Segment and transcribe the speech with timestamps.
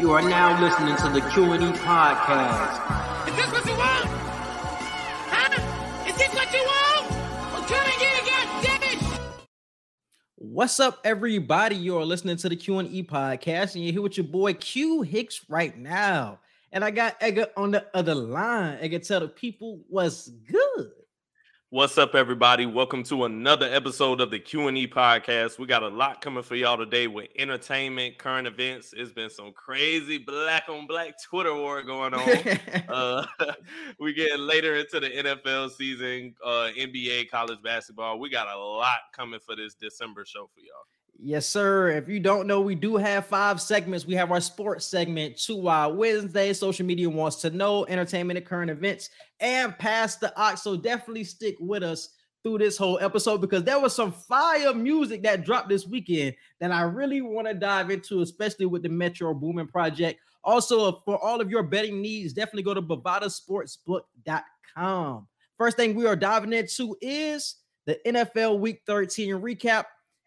[0.00, 3.28] You are now listening to the Q&E podcast.
[3.28, 4.06] Is this what you want?
[5.28, 6.08] Huh?
[6.08, 7.10] Is this what you want?
[7.52, 9.40] Well, come and get it, goddammit!
[10.36, 11.76] What's up, everybody?
[11.76, 15.76] You're listening to the Q&E podcast, and you're here with your boy Q Hicks right
[15.76, 16.38] now.
[16.72, 18.78] And I got Edgar on the other line.
[18.80, 20.92] Edgar, tell the people what's good.
[21.72, 22.66] What's up, everybody?
[22.66, 25.56] Welcome to another episode of the Q and E podcast.
[25.56, 28.92] We got a lot coming for y'all today with entertainment, current events.
[28.92, 32.58] It's been some crazy black on black Twitter war going on.
[32.88, 33.24] uh,
[34.00, 38.18] we get later into the NFL season, uh, NBA, college basketball.
[38.18, 40.86] We got a lot coming for this December show for y'all.
[41.22, 41.90] Yes, sir.
[41.90, 44.06] If you don't know, we do have five segments.
[44.06, 48.46] We have our sports segment, Two Wild Wednesday, social media wants to know, entertainment and
[48.46, 50.62] current events, and past the ox.
[50.62, 52.08] So definitely stick with us
[52.42, 56.72] through this whole episode because there was some fire music that dropped this weekend that
[56.72, 60.20] I really want to dive into, especially with the Metro Boomin Project.
[60.42, 65.28] Also, uh, for all of your betting needs, definitely go to bovadasportsbook.com.
[65.58, 69.84] First thing we are diving into is the NFL Week 13 recap.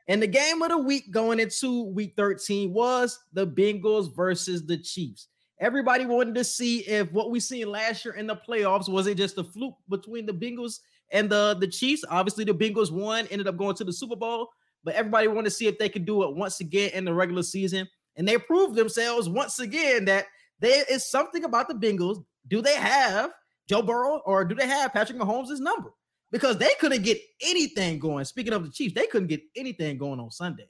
[0.08, 4.78] And the game of the week going into week 13 was the Bengals versus the
[4.78, 5.28] Chiefs.
[5.60, 9.16] Everybody wanted to see if what we seen last year in the playoffs was it
[9.16, 10.80] just a fluke between the Bengals
[11.12, 12.04] and the, the Chiefs.
[12.10, 14.50] Obviously, the Bengals won, ended up going to the Super Bowl,
[14.84, 17.44] but everybody wanted to see if they could do it once again in the regular
[17.44, 17.88] season.
[18.18, 20.26] And they proved themselves once again that
[20.60, 22.24] there is something about the Bengals.
[22.48, 23.32] Do they have
[23.70, 25.94] Joe Burrow or do they have Patrick Mahomes' number?
[26.34, 28.26] Because they couldn't get anything going.
[28.26, 30.68] Speaking of the Chiefs, they couldn't get anything going on Sunday.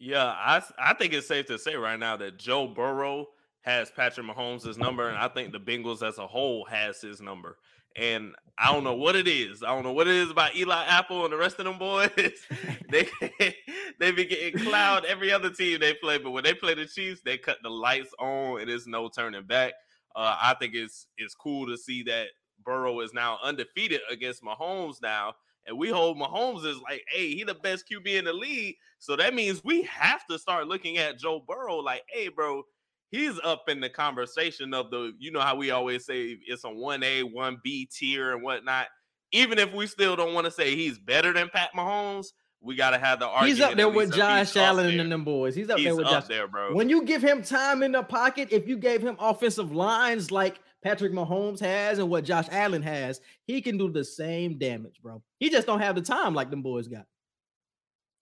[0.00, 3.28] Yeah, I I think it's safe to say right now that Joe Burrow
[3.62, 7.56] has Patrick Mahomes' number, and I think the Bengals as a whole has his number.
[7.96, 9.62] And I don't know what it is.
[9.62, 12.10] I don't know what it is about Eli Apple and the rest of them boys.
[12.90, 13.08] they
[14.00, 17.20] they be getting cloud every other team they play, but when they play the Chiefs,
[17.24, 18.60] they cut the lights on.
[18.60, 19.74] And is no turning back.
[20.16, 22.26] Uh, I think it's it's cool to see that
[22.64, 25.34] Burrow is now undefeated against Mahomes now.
[25.66, 28.76] And we hold Mahomes is like, hey, he the best QB in the league.
[28.98, 32.62] So that means we have to start looking at Joe Burrow like, hey, bro,
[33.10, 36.68] he's up in the conversation of the, you know how we always say it's a
[36.68, 38.88] 1A, 1B tier and whatnot.
[39.32, 42.26] Even if we still don't want to say he's better than Pat Mahomes,
[42.64, 43.56] we gotta have the argument.
[43.56, 45.54] He's up there with Josh Allen and them boys.
[45.54, 46.28] He's up he's there with up Josh.
[46.28, 46.74] there, bro.
[46.74, 50.60] When you give him time in the pocket, if you gave him offensive lines like
[50.84, 55.22] Patrick Mahomes has and what Josh Allen has, he can do the same damage, bro.
[55.40, 57.06] He just don't have the time like them boys got.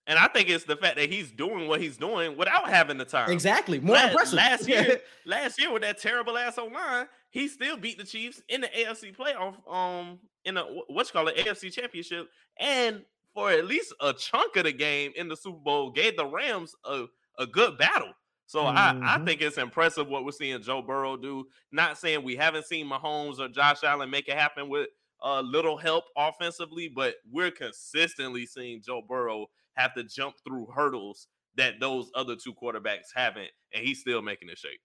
[0.06, 3.05] And I think it's the fact that he's doing what he's doing without having the
[3.05, 3.31] time.
[3.31, 3.81] Exactly.
[3.81, 4.37] More last, impressive.
[4.37, 8.61] Last year, last year with that terrible ass line, he still beat the Chiefs in
[8.61, 13.03] the AFC playoff, um, in the what's called the AFC championship, and
[13.34, 16.75] for at least a chunk of the game in the Super Bowl, gave the Rams
[16.84, 17.06] a,
[17.39, 18.12] a good battle.
[18.52, 19.02] So mm-hmm.
[19.02, 21.46] I, I think it's impressive what we're seeing Joe Burrow do.
[21.72, 24.88] Not saying we haven't seen Mahomes or Josh Allen make it happen with
[25.22, 29.46] a uh, little help offensively, but we're consistently seeing Joe Burrow
[29.78, 34.50] have to jump through hurdles that those other two quarterbacks haven't, and he's still making
[34.50, 34.80] it shake.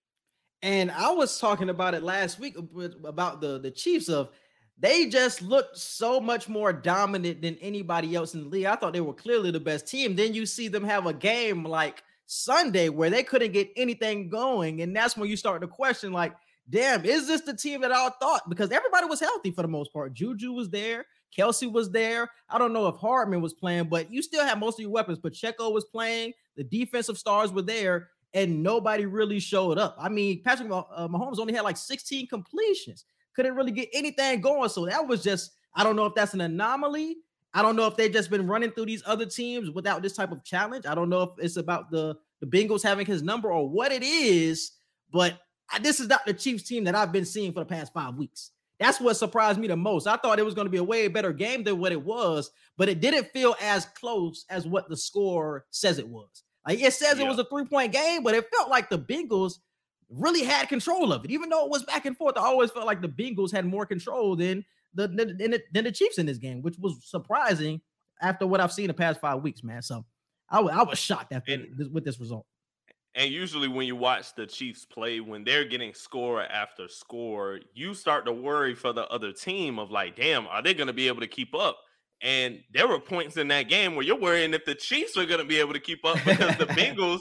[0.62, 2.56] And I was talking about it last week
[3.04, 4.30] about the the Chiefs of
[4.80, 8.66] they just looked so much more dominant than anybody else in the league.
[8.66, 10.16] I thought they were clearly the best team.
[10.16, 14.82] Then you see them have a game like Sunday where they couldn't get anything going.
[14.82, 16.34] And that's when you start to question, like,
[16.70, 18.48] damn, is this the team that I thought?
[18.50, 20.14] Because everybody was healthy for the most part.
[20.14, 21.06] Juju was there,
[21.36, 22.30] Kelce was there.
[22.50, 25.20] I don't know if Hardman was playing, but you still have most of your weapons.
[25.20, 29.96] Pacheco was playing, the defensive stars were there, and nobody really showed up.
[29.98, 33.06] I mean, Patrick uh, Mahomes only had like 16 completions,
[33.36, 34.70] couldn't really get anything going.
[34.70, 37.18] So that was just, I don't know if that's an anomaly
[37.54, 40.32] I don't know if they've just been running through these other teams without this type
[40.32, 40.86] of challenge.
[40.86, 44.04] I don't know if it's about the the Bengals having his number or what it
[44.04, 44.74] is,
[45.12, 45.40] but
[45.72, 48.16] I, this is not the Chiefs team that I've been seeing for the past five
[48.16, 48.52] weeks.
[48.80, 50.06] That's what surprised me the most.
[50.06, 52.52] I thought it was going to be a way better game than what it was,
[52.78, 56.44] but it didn't feel as close as what the score says it was.
[56.68, 57.26] Like it says yeah.
[57.26, 59.56] it was a three point game, but it felt like the Bengals
[60.10, 61.32] really had control of it.
[61.32, 63.86] Even though it was back and forth, I always felt like the Bengals had more
[63.86, 64.64] control than
[64.98, 67.82] the than, than the Chiefs in this game, which was surprising
[68.22, 69.82] after what I've seen the past five weeks, man.
[69.82, 70.06] So
[70.50, 72.46] I, w- I was shocked after and, this, with this result.
[73.16, 77.94] And usually, when you watch the Chiefs play, when they're getting score after score, you
[77.94, 81.08] start to worry for the other team of like, damn, are they going to be
[81.08, 81.78] able to keep up?
[82.22, 85.40] And there were points in that game where you're worrying if the Chiefs are going
[85.40, 87.20] to be able to keep up because the Bengals,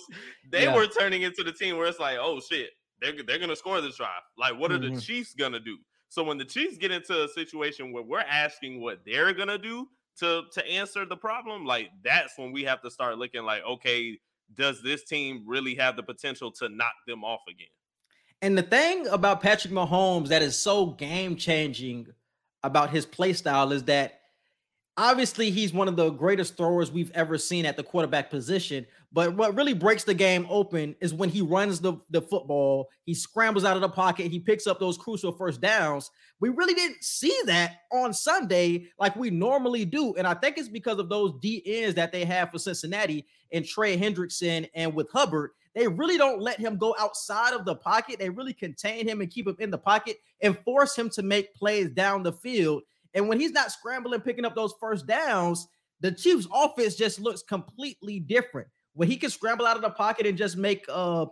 [0.51, 0.75] they yeah.
[0.75, 2.71] were turning into the team where it's like, oh shit,
[3.01, 4.11] they're, they're going to score this drive.
[4.39, 4.95] Like, what are mm-hmm.
[4.95, 5.77] the Chiefs going to do?
[6.17, 9.87] So when the Chiefs get into a situation where we're asking what they're gonna do
[10.21, 14.19] to to answer the problem, like that's when we have to start looking like, okay,
[14.55, 17.69] does this team really have the potential to knock them off again?
[18.41, 22.07] And the thing about Patrick Mahomes that is so game changing
[22.63, 24.21] about his play style is that
[24.97, 28.87] obviously he's one of the greatest throwers we've ever seen at the quarterback position.
[29.13, 33.15] But what really breaks the game open is when he runs the, the football, he
[33.15, 36.11] scrambles out of the pocket, he picks up those crucial first downs.
[36.41, 40.15] We really didn't see that on Sunday like we normally do.
[40.17, 43.65] And I think it's because of those D ends that they have for Cincinnati and
[43.65, 45.51] Trey Hendrickson and with Hubbard.
[45.75, 48.19] They really don't let him go outside of the pocket.
[48.19, 51.55] They really contain him and keep him in the pocket and force him to make
[51.55, 52.83] plays down the field.
[53.17, 55.67] And when he's not scrambling, picking up those first downs,
[56.01, 58.69] the Chiefs' offense just looks completely different.
[58.93, 61.27] When he can scramble out of the pocket and just make uh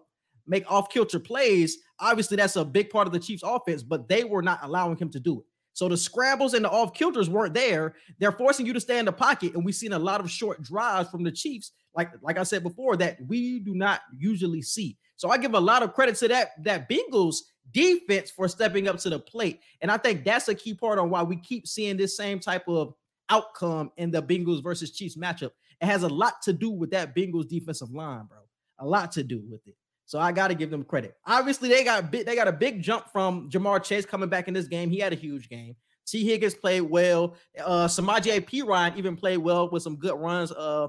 [0.46, 4.24] make off kilter plays, obviously that's a big part of the Chiefs' offense, but they
[4.24, 5.46] were not allowing him to do it.
[5.74, 7.96] So the scrambles and the off kilters weren't there.
[8.18, 10.62] They're forcing you to stay in the pocket, and we've seen a lot of short
[10.62, 14.96] drives from the Chiefs, like like I said before, that we do not usually see.
[15.16, 17.36] So I give a lot of credit to that that Bengals
[17.72, 19.60] defense for stepping up to the plate.
[19.80, 22.68] And I think that's a key part on why we keep seeing this same type
[22.68, 22.94] of
[23.30, 25.50] outcome in the Bengals versus Chiefs matchup.
[25.80, 28.38] It has a lot to do with that Bengals defensive line, bro.
[28.78, 29.76] A lot to do with it.
[30.06, 31.16] So I got to give them credit.
[31.26, 34.66] Obviously, they got they got a big jump from Ja'Marr Chase coming back in this
[34.66, 34.90] game.
[34.90, 35.76] He had a huge game.
[36.06, 37.36] Tee Higgins played well.
[37.58, 40.88] Uh Samaje Perine even played well with some good runs uh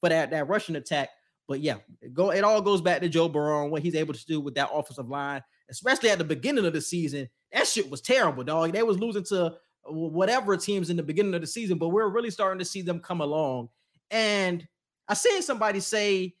[0.00, 1.08] for that, that rushing attack.
[1.48, 4.12] But yeah, it go it all goes back to Joe Burrow and what he's able
[4.12, 7.28] to do with that offensive line especially at the beginning of the season.
[7.52, 8.72] That shit was terrible, dog.
[8.72, 9.52] They was losing to uh,
[9.86, 13.00] whatever teams in the beginning of the season, but we're really starting to see them
[13.00, 13.68] come along.
[14.10, 14.66] And
[15.08, 16.34] I seen somebody say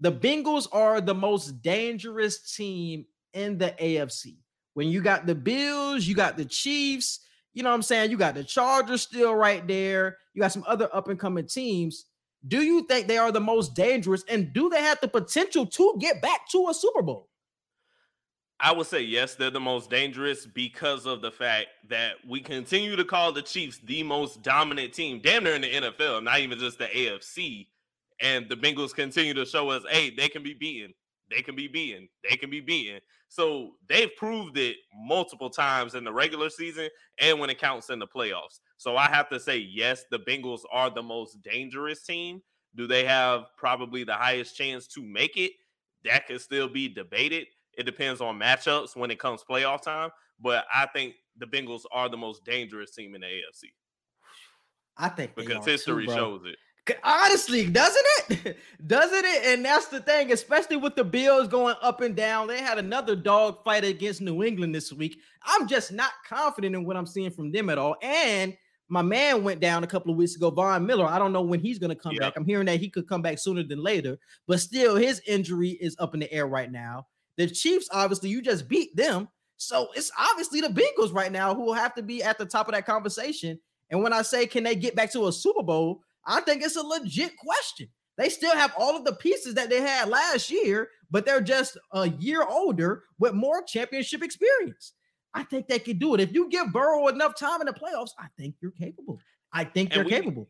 [0.00, 4.36] the Bengals are the most dangerous team in the AFC.
[4.74, 7.20] When you got the Bills, you got the Chiefs,
[7.54, 8.10] you know what I'm saying?
[8.10, 10.16] You got the Chargers still right there.
[10.34, 12.06] You got some other up and coming teams.
[12.48, 15.96] Do you think they are the most dangerous and do they have the potential to
[16.00, 17.28] get back to a Super Bowl?
[18.64, 22.94] I would say yes, they're the most dangerous because of the fact that we continue
[22.94, 26.60] to call the Chiefs the most dominant team, damn near in the NFL, not even
[26.60, 27.66] just the AFC.
[28.20, 30.94] And the Bengals continue to show us, hey, they can be beaten.
[31.28, 32.08] They can be beaten.
[32.28, 33.00] They can be beaten.
[33.28, 36.88] So they've proved it multiple times in the regular season
[37.18, 38.60] and when it counts in the playoffs.
[38.76, 42.42] So I have to say, yes, the Bengals are the most dangerous team.
[42.76, 45.50] Do they have probably the highest chance to make it?
[46.04, 47.46] That can still be debated.
[47.76, 50.10] It depends on matchups when it comes playoff time,
[50.40, 53.70] but I think the Bengals are the most dangerous team in the AFC.
[54.96, 56.56] I think because history too, shows it.
[57.04, 58.58] Honestly, doesn't it?
[58.86, 59.44] doesn't it?
[59.46, 62.48] And that's the thing, especially with the Bills going up and down.
[62.48, 65.18] They had another dog fight against New England this week.
[65.44, 67.96] I'm just not confident in what I'm seeing from them at all.
[68.02, 68.56] And
[68.88, 71.06] my man went down a couple of weeks ago, Von Miller.
[71.06, 72.20] I don't know when he's going to come yep.
[72.20, 72.32] back.
[72.36, 75.96] I'm hearing that he could come back sooner than later, but still, his injury is
[75.98, 77.06] up in the air right now.
[77.36, 79.28] The Chiefs, obviously, you just beat them.
[79.56, 82.68] So it's obviously the Bengals right now who will have to be at the top
[82.68, 83.58] of that conversation.
[83.90, 86.02] And when I say, can they get back to a Super Bowl?
[86.26, 87.88] I think it's a legit question.
[88.18, 91.78] They still have all of the pieces that they had last year, but they're just
[91.92, 94.92] a year older with more championship experience.
[95.34, 96.20] I think they can do it.
[96.20, 99.18] If you give Burrow enough time in the playoffs, I think you're capable.
[99.52, 100.48] I think they're capable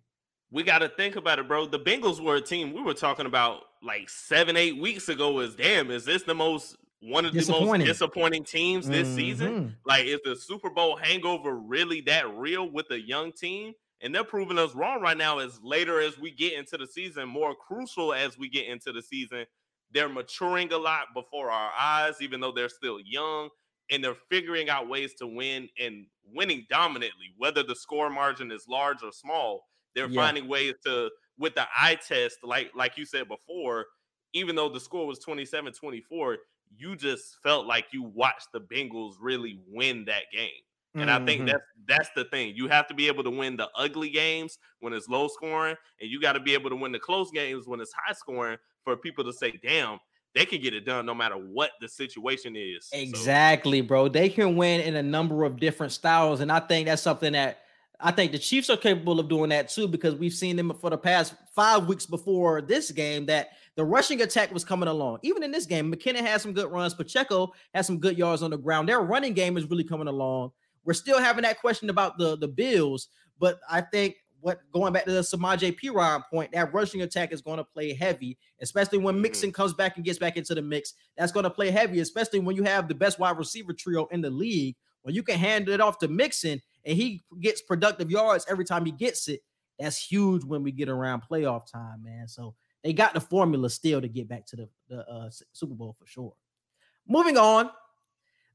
[0.52, 1.66] we got to think about it, bro.
[1.66, 5.40] The Bengals were a team we were talking about like seven, eight weeks ago.
[5.40, 9.16] Is damn, is this the most one of the most disappointing teams this mm-hmm.
[9.16, 9.76] season?
[9.84, 13.72] Like, is the Super Bowl hangover really that real with a young team?
[14.02, 15.38] And they're proving us wrong right now.
[15.38, 19.00] As later as we get into the season, more crucial as we get into the
[19.00, 19.46] season,
[19.92, 23.48] they're maturing a lot before our eyes, even though they're still young.
[23.90, 28.66] And they're figuring out ways to win and winning dominantly, whether the score margin is
[28.68, 30.20] large or small they're yeah.
[30.20, 33.86] finding ways to with the eye test, like like you said before,
[34.32, 36.36] even though the score was 27-24,
[36.76, 40.48] you just felt like you watched the Bengals really win that game.
[40.94, 41.22] And mm-hmm.
[41.22, 41.46] I think mm-hmm.
[41.46, 42.54] that's that's the thing.
[42.54, 46.10] You have to be able to win the ugly games when it's low scoring, and
[46.10, 48.94] you got to be able to win the close games when it's high scoring for
[48.98, 49.98] people to say, "Damn,
[50.34, 53.86] they can get it done no matter what the situation is." Exactly, so.
[53.86, 54.08] bro.
[54.08, 57.62] They can win in a number of different styles, and I think that's something that
[58.02, 60.90] I think the Chiefs are capable of doing that too because we've seen them for
[60.90, 65.20] the past five weeks before this game that the rushing attack was coming along.
[65.22, 66.94] Even in this game, McKinnon has some good runs.
[66.94, 68.88] Pacheco has some good yards on the ground.
[68.88, 70.50] Their running game is really coming along.
[70.84, 75.04] We're still having that question about the, the Bills, but I think what going back
[75.04, 79.14] to the Samaje Perine point, that rushing attack is going to play heavy, especially when
[79.14, 79.22] mm-hmm.
[79.22, 80.94] Mixon comes back and gets back into the mix.
[81.16, 84.20] That's going to play heavy, especially when you have the best wide receiver trio in
[84.20, 84.74] the league.
[85.02, 88.84] When you can hand it off to Mixon and he gets productive yards every time
[88.84, 89.42] he gets it,
[89.78, 92.28] that's huge when we get around playoff time, man.
[92.28, 95.96] So they got the formula still to get back to the, the uh, Super Bowl
[95.98, 96.34] for sure.
[97.06, 97.70] Moving on,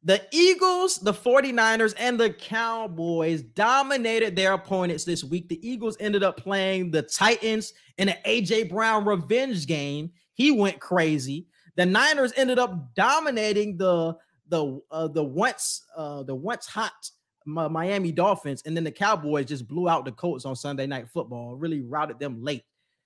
[0.04, 5.50] the Eagles, the 49ers, and the Cowboys dominated their opponents this week.
[5.50, 10.12] The Eagles ended up playing the Titans in an AJ Brown revenge game.
[10.34, 11.48] He went crazy.
[11.76, 14.16] The Niners ended up dominating the
[14.50, 17.12] the uh, the once uh, the once hot
[17.48, 21.56] Miami Dolphins, and then the Cowboys just blew out the Colts on Sunday Night Football.
[21.56, 22.64] Really routed them late.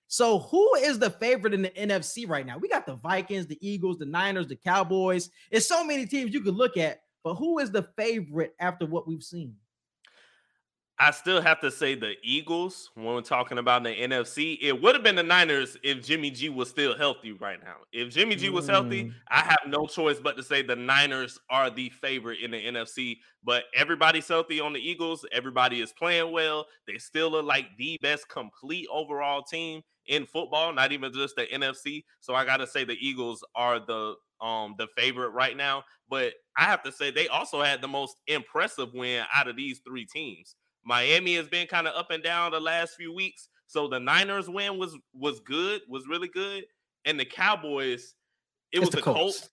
[0.07, 2.57] So, who is the favorite in the NFC right now?
[2.57, 5.29] We got the Vikings, the Eagles, the Niners, the Cowboys.
[5.51, 9.07] It's so many teams you could look at, but who is the favorite after what
[9.07, 9.55] we've seen?
[11.01, 14.59] I still have to say the Eagles when we're talking about the NFC.
[14.61, 17.77] It would have been the Niners if Jimmy G was still healthy right now.
[17.91, 19.13] If Jimmy G was healthy, mm.
[19.27, 23.17] I have no choice but to say the Niners are the favorite in the NFC.
[23.43, 25.25] But everybody's healthy on the Eagles.
[25.31, 26.67] Everybody is playing well.
[26.85, 31.47] They still look like the best complete overall team in football, not even just the
[31.47, 32.03] NFC.
[32.19, 35.83] So I got to say the Eagles are the um the favorite right now.
[36.11, 39.81] But I have to say they also had the most impressive win out of these
[39.83, 40.57] three teams.
[40.83, 43.47] Miami has been kind of up and down the last few weeks.
[43.67, 46.65] So the Niners win was was good, was really good,
[47.05, 48.15] and the Cowboys,
[48.71, 49.49] it it's was the Colts.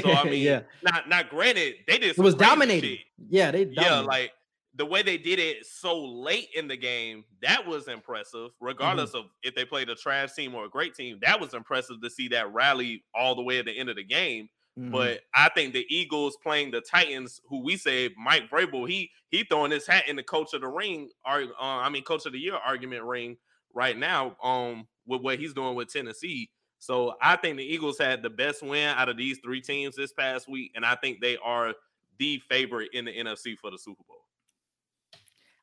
[0.00, 0.62] So I mean, yeah.
[0.82, 2.10] not not granted, they did.
[2.10, 2.98] It was dominating.
[3.28, 3.82] Yeah, they dominated.
[3.82, 4.32] yeah like
[4.74, 7.24] the way they did it so late in the game.
[7.42, 9.18] That was impressive, regardless mm-hmm.
[9.18, 11.18] of if they played a trash team or a great team.
[11.22, 14.04] That was impressive to see that rally all the way at the end of the
[14.04, 14.48] game.
[14.80, 14.92] Mm-hmm.
[14.92, 19.44] But I think the Eagles playing the Titans, who we say Mike Vrabel, he he
[19.44, 22.32] throwing his hat in the coach of the ring, or uh, I mean coach of
[22.32, 23.36] the year argument ring
[23.74, 24.36] right now.
[24.42, 26.50] Um, with what he's doing with Tennessee.
[26.78, 30.12] So I think the Eagles had the best win out of these three teams this
[30.12, 31.74] past week, and I think they are
[32.18, 34.24] the favorite in the NFC for the Super Bowl.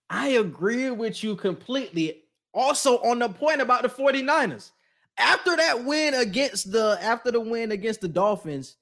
[0.09, 2.23] I agree with you completely.
[2.53, 4.71] Also, on the point about the 49ers,
[5.17, 8.77] after that win against the after the win against the Dolphins,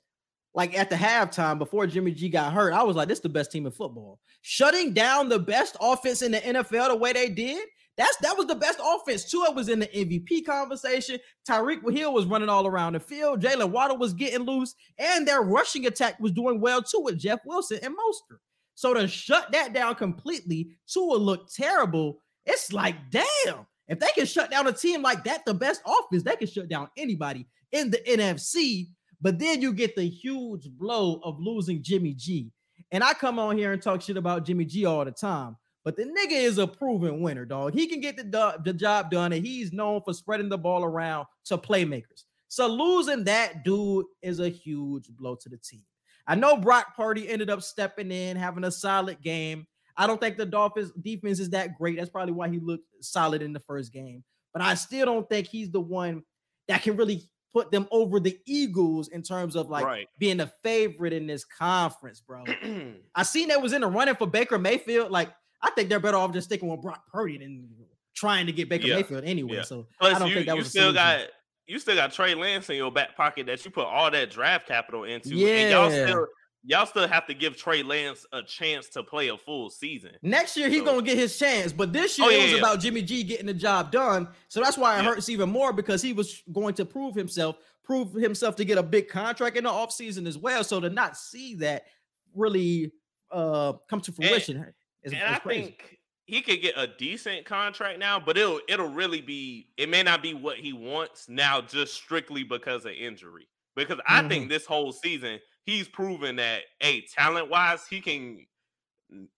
[0.55, 3.29] like at the halftime before Jimmy G got hurt, I was like, this is the
[3.29, 4.19] best team in football.
[4.41, 7.61] Shutting down the best offense in the NFL the way they did,
[7.97, 9.29] that's that was the best offense.
[9.29, 11.19] Tua was in the MVP conversation.
[11.47, 13.41] Tyreek Hill was running all around the field.
[13.41, 17.39] Jaylen Waddle was getting loose, and their rushing attack was doing well too with Jeff
[17.45, 18.39] Wilson and Mostert.
[18.75, 22.21] So to shut that down completely, Tua looked terrible.
[22.45, 26.23] It's like, damn, if they can shut down a team like that, the best offense,
[26.23, 28.87] they can shut down anybody in the NFC.
[29.21, 32.51] But then you get the huge blow of losing Jimmy G.
[32.91, 35.57] And I come on here and talk shit about Jimmy G all the time.
[35.83, 37.73] But the nigga is a proven winner, dog.
[37.73, 40.83] He can get the, do- the job done, and he's known for spreading the ball
[40.83, 42.23] around to playmakers.
[42.47, 45.83] So losing that dude is a huge blow to the team.
[46.27, 49.67] I know Brock Purdy ended up stepping in, having a solid game.
[49.95, 51.97] I don't think the Dolphins defense is that great.
[51.97, 54.23] That's probably why he looked solid in the first game.
[54.53, 56.23] But I still don't think he's the one
[56.67, 60.09] that can really put them over the Eagles in terms of like right.
[60.19, 62.43] being a favorite in this conference, bro.
[63.15, 65.09] I seen that was in the running for Baker Mayfield.
[65.09, 65.29] Like,
[65.61, 67.69] I think they're better off just sticking with Brock Purdy than
[68.13, 68.97] trying to get Baker yeah.
[68.97, 69.55] Mayfield anyway.
[69.55, 69.61] Yeah.
[69.61, 71.27] So Plus, I don't you, think that was still got
[71.65, 74.67] you still got Trey Lance in your back pocket that you put all that draft
[74.67, 75.29] capital into.
[75.29, 75.47] Yeah.
[75.47, 76.27] And y'all still
[76.65, 80.11] y'all still have to give Trey Lance a chance to play a full season.
[80.21, 80.85] Next year, he's so.
[80.85, 82.57] gonna get his chance, but this year oh, yeah, it was yeah.
[82.57, 84.27] about Jimmy G getting the job done.
[84.47, 85.09] So that's why it yeah.
[85.09, 88.83] hurts even more because he was going to prove himself, prove himself to get a
[88.83, 90.63] big contract in the offseason as well.
[90.63, 91.83] So to not see that
[92.33, 92.91] really
[93.31, 97.45] uh come to fruition and, is, and is I think he could get a decent
[97.45, 101.61] contract now, but it'll it'll really be it may not be what he wants now
[101.61, 103.47] just strictly because of injury.
[103.75, 104.29] Because I mm-hmm.
[104.29, 108.45] think this whole season he's proven that a talent wise he can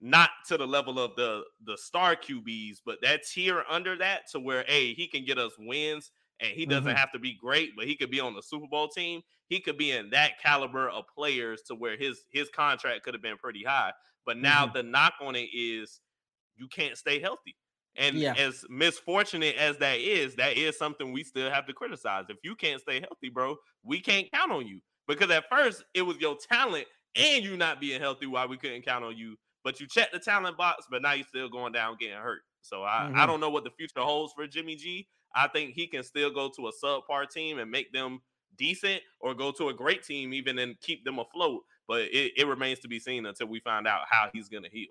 [0.02, 4.40] not to the level of the the star QBs, but that tier under that to
[4.40, 6.98] where a he can get us wins and he doesn't mm-hmm.
[6.98, 9.22] have to be great, but he could be on the Super Bowl team.
[9.50, 13.24] He could be in that caliber of players to where his his contract could have
[13.24, 13.92] been pretty high.
[14.26, 14.78] But now mm-hmm.
[14.78, 16.02] the knock on it is
[16.56, 17.56] you can't stay healthy.
[17.96, 18.36] And yeah.
[18.38, 22.26] as misfortunate as that is, that is something we still have to criticize.
[22.30, 24.82] If you can't stay healthy, bro, we can't count on you.
[25.08, 26.86] Because at first it was your talent
[27.16, 29.36] and you not being healthy why we couldn't count on you.
[29.64, 32.42] But you checked the talent box, but now you're still going down getting hurt.
[32.62, 33.20] So I, mm-hmm.
[33.20, 35.08] I don't know what the future holds for Jimmy G.
[35.36, 38.20] I think he can still go to a subpar team and make them
[38.58, 41.64] decent or go to a great team even and keep them afloat.
[41.88, 44.70] But it, it remains to be seen until we find out how he's going to
[44.70, 44.88] heal.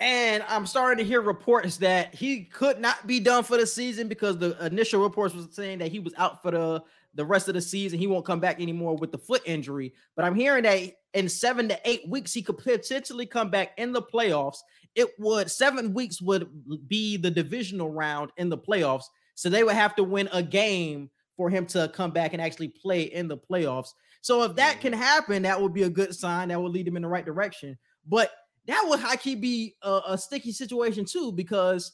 [0.00, 4.08] And I'm starting to hear reports that he could not be done for the season
[4.08, 6.82] because the initial reports was saying that he was out for the
[7.14, 7.98] the rest of the season.
[7.98, 9.92] He won't come back anymore with the foot injury.
[10.16, 13.92] But I'm hearing that in seven to eight weeks, he could potentially come back in
[13.92, 14.58] the playoffs.
[14.94, 16.48] It would seven weeks would
[16.88, 19.04] be the divisional round in the playoffs.
[19.34, 22.68] So they would have to win a game for him to come back and actually
[22.68, 23.88] play in the playoffs.
[24.22, 24.98] So if that can Mhm.
[24.98, 26.48] happen, that would be a good sign.
[26.48, 27.76] That would lead him in the right direction.
[28.06, 28.30] But
[28.66, 31.92] that would high key be a, a sticky situation too, because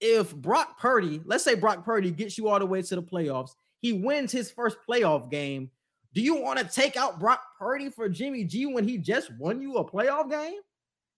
[0.00, 3.50] if Brock Purdy, let's say Brock Purdy gets you all the way to the playoffs,
[3.82, 5.70] he wins his first playoff game.
[6.14, 9.60] Do you want to take out Brock Purdy for Jimmy G when he just won
[9.60, 10.60] you a playoff game?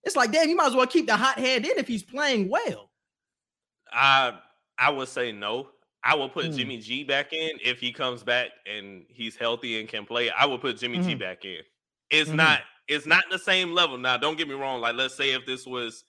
[0.03, 2.49] It's like, damn, you might as well keep the hot hand in if he's playing
[2.49, 2.91] well.
[3.91, 4.39] I
[4.77, 5.69] I would say no.
[6.03, 6.57] I will put Mm.
[6.57, 10.29] Jimmy G back in if he comes back and he's healthy and can play.
[10.29, 11.19] I will put Jimmy G Mhm.
[11.19, 11.61] back in.
[12.09, 12.35] It's Mhm.
[12.35, 13.97] not it's not the same level.
[13.97, 14.79] Now, don't get me wrong.
[14.79, 16.03] Like, let's say if this was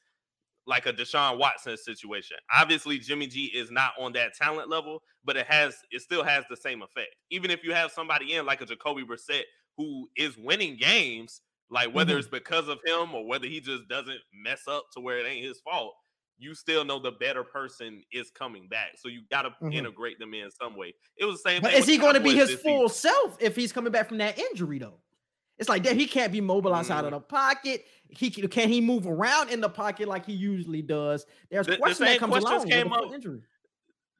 [0.66, 2.37] like a Deshaun Watson situation.
[2.54, 6.44] Obviously, Jimmy G is not on that talent level, but it has it still has
[6.50, 7.14] the same effect.
[7.30, 9.44] Even if you have somebody in like a Jacoby Brissett
[9.76, 12.18] who is winning games, like whether Mhm.
[12.18, 15.44] it's because of him or whether he just doesn't mess up to where it ain't
[15.44, 15.94] his fault,
[16.38, 18.92] you still know the better person is coming back.
[18.99, 19.70] So you got to Mhm.
[19.70, 20.94] integrate them in some way.
[21.16, 21.62] It was the same.
[21.62, 22.88] But thing is he going to be his full season.
[22.88, 25.00] self if he's coming back from that injury though?
[25.58, 27.16] It's like damn, he can't be mobile outside of Mm.
[27.16, 27.86] the pocket.
[28.08, 31.26] He can, can he move around in the pocket like he usually does?
[31.50, 33.40] There's The- the question that comes questions along came foot up- injury.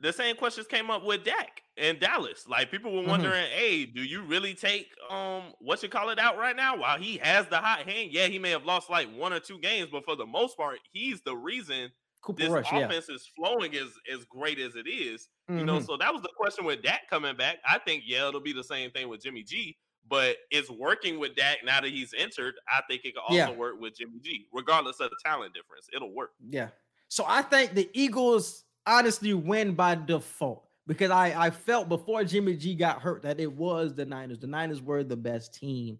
[0.01, 2.47] the same questions came up with Dak in Dallas.
[2.49, 3.09] Like people were Mhm.
[3.09, 6.77] wondering, hey, do you really take um what you call it out right now?
[6.77, 9.59] While he has the hot hand, yeah, he may have lost like one or two
[9.59, 11.91] games, but for the most part, he's the reason
[12.23, 12.79] Cooper this Rush, yeah.
[12.81, 15.29] offense is flowing as as great as it is.
[15.49, 15.87] You know, Mhm.
[15.87, 17.59] so that was the question with Dak coming back.
[17.65, 19.77] I think yeah, it'll be the same thing with Jimmy G,
[20.09, 22.55] but it's working with Dak now that he's entered.
[22.69, 23.51] I think it can also Yeah.
[23.51, 25.89] work with Jimmy G, regardless of the talent difference.
[25.93, 26.33] It'll work.
[26.49, 26.69] Yeah.
[27.09, 32.57] So I think the Eagles honestly win by default because I, I felt before Jimmy
[32.57, 34.39] G got hurt that it was the Niners.
[34.39, 35.99] The Niners were the best team.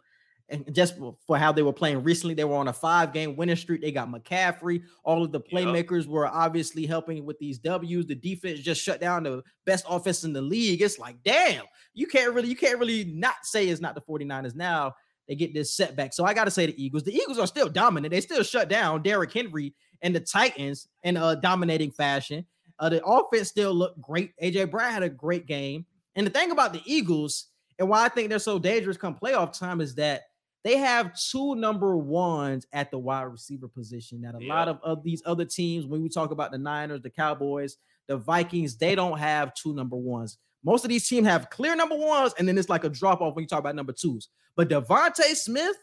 [0.49, 0.95] And just
[1.27, 3.81] for how they were playing recently, they were on a five game winning streak.
[3.83, 4.83] They got McCaffrey.
[5.03, 5.65] All of the Yep.
[5.65, 8.07] playmakers were obviously helping with these W's.
[8.07, 10.83] The defense just shut down the best offense in the league.
[10.83, 14.55] It's like, damn, you can't really, you can't really not say it's not the 49ers
[14.55, 14.95] now.
[15.27, 16.15] They get this setback.
[16.15, 17.03] So I got to say the Eagles.
[17.03, 18.13] The Eagles are still dominant.
[18.13, 22.47] They still shut down Derrick Henry and the Titans in a dominating fashion.
[22.79, 24.31] Uh, the offense still looked great.
[24.41, 25.85] AJ Brown had a great game.
[26.15, 27.47] And the thing about the Eagles
[27.81, 30.23] and why I think they're so dangerous come playoff time is that
[30.67, 34.23] they have two number ones at the wide receiver position.
[34.23, 37.11] That a lot of, of these other teams, when we talk about the Niners, the
[37.11, 37.77] Cowboys,
[38.09, 40.39] the Vikings, they don't have two number ones.
[40.65, 43.37] Most of these teams have clear number ones, and then it's like a drop off
[43.37, 44.29] when you talk about number twos.
[44.57, 45.77] But DeVonta Smith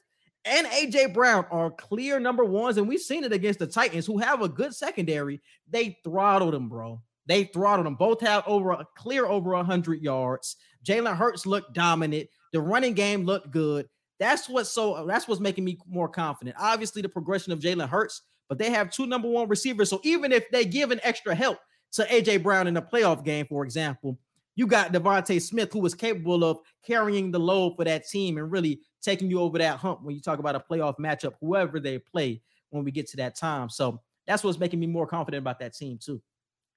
[0.44, 4.18] and AJ Brown are clear number ones, and we've seen it against the Titans, who
[4.18, 5.42] have a good secondary.
[5.70, 7.02] They throttled them, bro.
[7.26, 7.96] They throttled them.
[7.96, 10.58] Both have over a clear over hundred yards.
[10.86, 12.28] Jalen Hurts looked dominant.
[12.52, 13.88] The running game looked good.
[14.24, 15.06] That's what's so.
[15.06, 16.56] That's what's making me more confident.
[16.58, 19.90] Obviously, the progression of Jalen Hurts, but they have two number one receivers.
[19.90, 21.60] So even if they give an extra help
[21.94, 24.18] to AJ Brown in a playoff game, for example,
[24.56, 28.50] you got DeVonta Smith, who is capable of carrying the load for that team and
[28.50, 32.00] really taking you over that hump when you talk about a playoff matchup, whoever they
[32.00, 33.70] play when we get to that time.
[33.70, 36.22] So that's what's making me more confident about that team, too.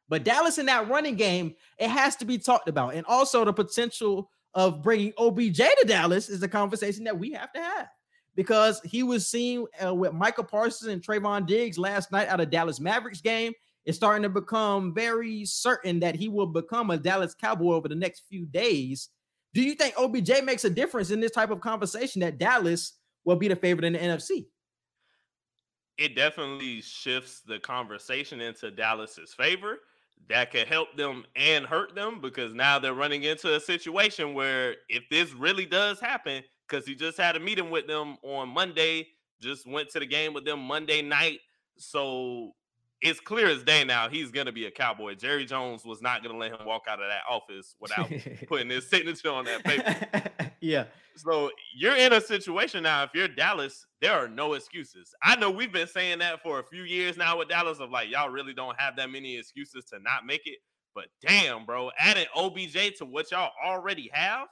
[0.09, 2.95] But Dallas in that running game, it has to be talked about.
[2.95, 7.53] And also the potential of bringing OBJ to Dallas is a conversation that we have
[7.53, 7.87] to have
[8.35, 12.51] because he was seen uh, with Micah Parsons and Trevon Diggs last night out of
[12.51, 13.53] Dallas Mavericks game.
[13.85, 17.95] It's starting to become very certain that he will become a Dallas Cowboy over the
[17.95, 19.11] next few days.
[19.55, 23.37] Do you think OBJ makes a difference in this type of conversation that Dallas will
[23.37, 24.47] be the favorite in the NFC?
[25.99, 29.79] it definitely shifts the conversation into Dallas's favor.
[30.29, 34.77] That could help them and hurt them because now they're running into a situation where
[34.89, 39.07] if this really does happen, because he just had a meeting with them on Monday,
[39.41, 41.41] just went to the game with them Monday night.
[41.79, 42.53] So
[43.03, 45.15] it's clear as day now he's gonna be a cowboy.
[45.15, 48.11] Jerry Jones was not gonna let him walk out of that office without
[48.49, 50.51] putting his signature on that paper.
[50.61, 50.85] yeah.
[51.17, 53.03] So you're in a situation now.
[53.05, 55.15] If you're Dallas, there are no excuses.
[55.23, 58.11] I know we've been saying that for a few years now with Dallas of like
[58.11, 60.59] y'all really don't have that many excuses to not make it.
[60.95, 64.49] But damn, bro, adding OBJ to what y'all already have,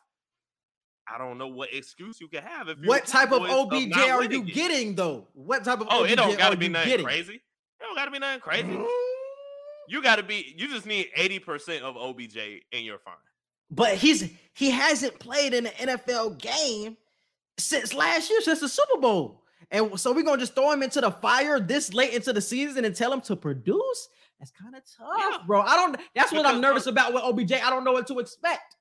[1.09, 2.68] I don't know what excuse you can have.
[2.68, 5.28] If What type of OBJ are you getting though?
[5.33, 7.07] What type of Oh, OBJ it don't gotta be nothing getting?
[7.07, 7.42] crazy.
[7.94, 8.78] Don't gotta be nothing crazy.
[9.88, 10.54] You gotta be.
[10.57, 12.37] You just need eighty percent of OBJ,
[12.72, 13.14] and you're fine.
[13.70, 16.96] But he's he hasn't played in an NFL game
[17.59, 19.42] since last year, since the Super Bowl.
[19.70, 22.85] And so we're gonna just throw him into the fire this late into the season
[22.85, 24.09] and tell him to produce.
[24.40, 25.38] That's kind of tough, Yeah.
[25.46, 25.61] bro.
[25.62, 25.96] I don't.
[26.14, 27.52] That's what I'm nervous look- about with OBJ.
[27.52, 28.76] I don't know what to expect.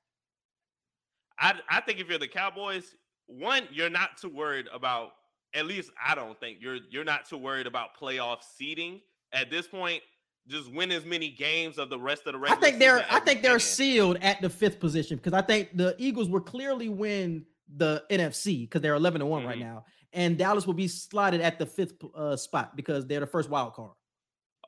[1.39, 2.95] I I think if you're the Cowboys,
[3.27, 5.11] one, you're not too worried about.
[5.53, 9.67] At least I don't think you're you're not too worried about playoff seeding at this
[9.67, 10.01] point.
[10.47, 13.41] just win as many games of the rest of the I think they're I think
[13.41, 18.03] they're sealed at the fifth position because I think the Eagles will clearly win the
[18.11, 19.61] NFC because they're 11 to one right Mhm.
[19.61, 23.49] now, and Dallas will be slotted at the fifth uh, spot because they're the first
[23.49, 23.91] wild card.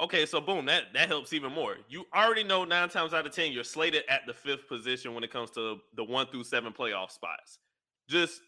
[0.01, 1.77] Okay, so boom, that that helps even more.
[1.89, 5.23] You already know nine times out of ten you're slated at the fifth position when
[5.23, 7.59] it comes to the one through seven playoff spots.
[8.09, 8.41] Just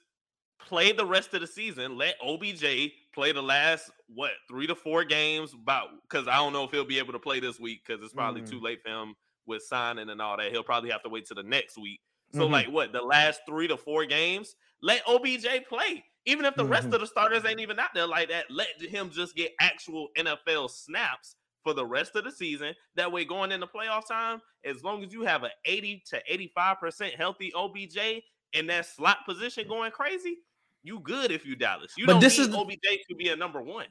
[0.59, 1.97] play the rest of the season.
[1.97, 5.53] Let OBJ play the last what three to four games.
[5.53, 8.13] About because I don't know if he'll be able to play this week because it's
[8.13, 8.49] probably Mm.
[8.49, 9.15] too late for him
[9.45, 10.51] with signing and all that.
[10.51, 12.01] He'll probably have to wait to the next week.
[12.33, 12.51] So Mhm.
[12.51, 16.03] like what the last three to four games, let OBJ play.
[16.25, 16.93] Even if the rest Mhm.
[16.95, 20.67] of the starters ain't even out there like that, let him just get actual NFL
[20.67, 22.75] snaps for the rest of the season.
[22.95, 27.15] That way, going into playoff time, as long as you have an 80 to 85%
[27.15, 30.39] healthy OBJ in that slot position going crazy,
[30.87, 31.93] you good if you Dallas.
[31.97, 33.85] You But don't this is the- OBJ to be a number one.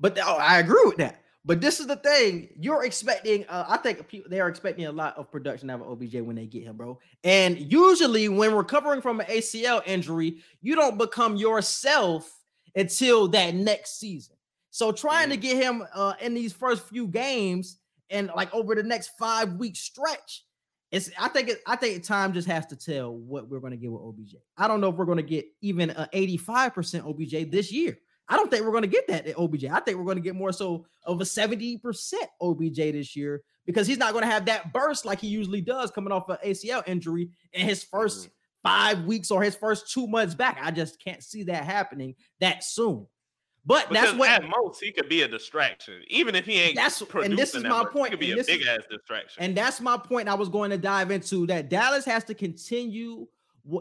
[0.00, 1.22] But oh, I agree with that.
[1.44, 3.46] But this is the thing: you're expecting.
[3.48, 6.36] Uh, I think people they are expecting a lot of production out of OBJ when
[6.36, 6.98] they get him, bro.
[7.24, 12.30] And usually, when recovering from an ACL injury, you don't become yourself
[12.74, 14.36] until that next season.
[14.70, 17.78] So, trying to get him uh, in these first few games
[18.10, 20.44] and like over the next five week stretch,
[20.90, 21.10] it's.
[21.18, 21.60] I think it.
[21.66, 24.36] I think time just has to tell what we're going to get with OBJ.
[24.56, 27.98] I don't know if we're going to get even an 85 percent OBJ this year.
[28.28, 29.64] I don't think we're going to get that at OBJ.
[29.66, 31.80] I think we're going to get more so of a 70%
[32.40, 35.90] OBJ this year because he's not going to have that burst like he usually does
[35.90, 38.30] coming off an ACL injury in his 1st Mhm.
[38.62, 40.60] five weeks or his first two months back.
[40.62, 43.06] I just can't see that happening that soon.
[43.66, 46.76] But Because that's what at most he could be a distraction, even if he ain't.
[46.76, 48.80] That's- and this is my much, point, He could be a this is- big ass
[48.90, 49.42] distraction.
[49.42, 53.26] And that's my point I was going to dive into that Dallas has to continue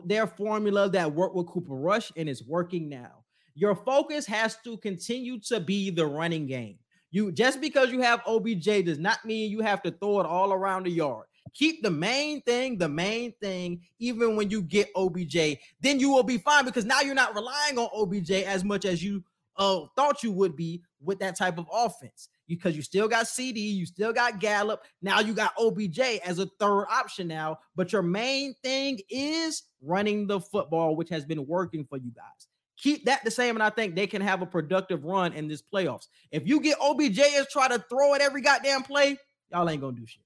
[0.05, 3.23] their formula that worked with Cooper Rush and is working now.
[3.55, 6.77] Your focus has to continue to be the running game.
[7.11, 10.53] You just because you have OBJ does not mean you have to throw it all
[10.53, 11.25] around the yard.
[11.55, 16.21] Keep the main thing the main thing, even when you get OBJ, then you will
[16.23, 19.23] be fine because now you're not relying on OBJ as much as you
[19.59, 23.59] uh, thought you would be with that type of offense because you still got CD,
[23.59, 24.83] you still got Gallup.
[25.01, 30.25] Now you got OBJ as a third option now, but your main thing is running
[30.25, 32.47] the football, which has been working for you guys.
[32.77, 35.61] Keep that the same, and I think they can have a productive run in this
[35.61, 36.07] playoffs.
[36.31, 39.17] If you get OBJ and try to throw it every goddamn play,
[39.51, 40.23] y'all ain't gonna do shit,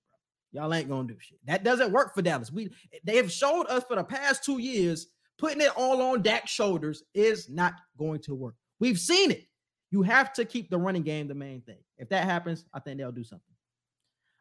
[0.52, 0.62] bro.
[0.62, 1.40] Y'all ain't gonna do shit.
[1.46, 2.52] That doesn't work for Dallas.
[2.52, 2.72] We
[3.04, 7.04] they have showed us for the past two years putting it all on Dak's shoulders
[7.14, 8.56] is not going to work.
[8.84, 9.46] We've seen it.
[9.92, 11.78] You have to keep the running game the main thing.
[11.98, 13.56] If that happens, I think they'll do something.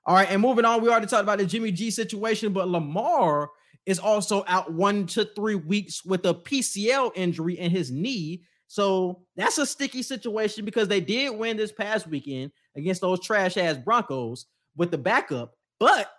[0.05, 3.51] All right, and moving on, we already talked about the Jimmy G situation, but Lamar
[3.87, 8.43] is also out one to three weeks with a PCL injury in his knee.
[8.67, 13.57] So that's a sticky situation because they did win this past weekend against those trash
[13.57, 16.11] ass Broncos with the backup, but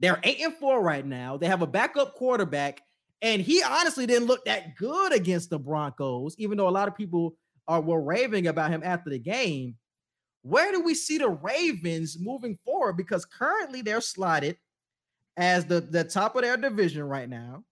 [0.00, 1.38] they're eight and four right now.
[1.38, 2.82] They have a backup quarterback,
[3.22, 6.94] and he honestly didn't look that good against the Broncos, even though a lot of
[6.94, 7.36] people
[7.70, 9.76] are were raving about him after the game.
[10.42, 12.94] Where do we see the Ravens moving forward?
[12.96, 14.56] Because currently they're slotted
[15.36, 17.64] as the, the top of their division right now.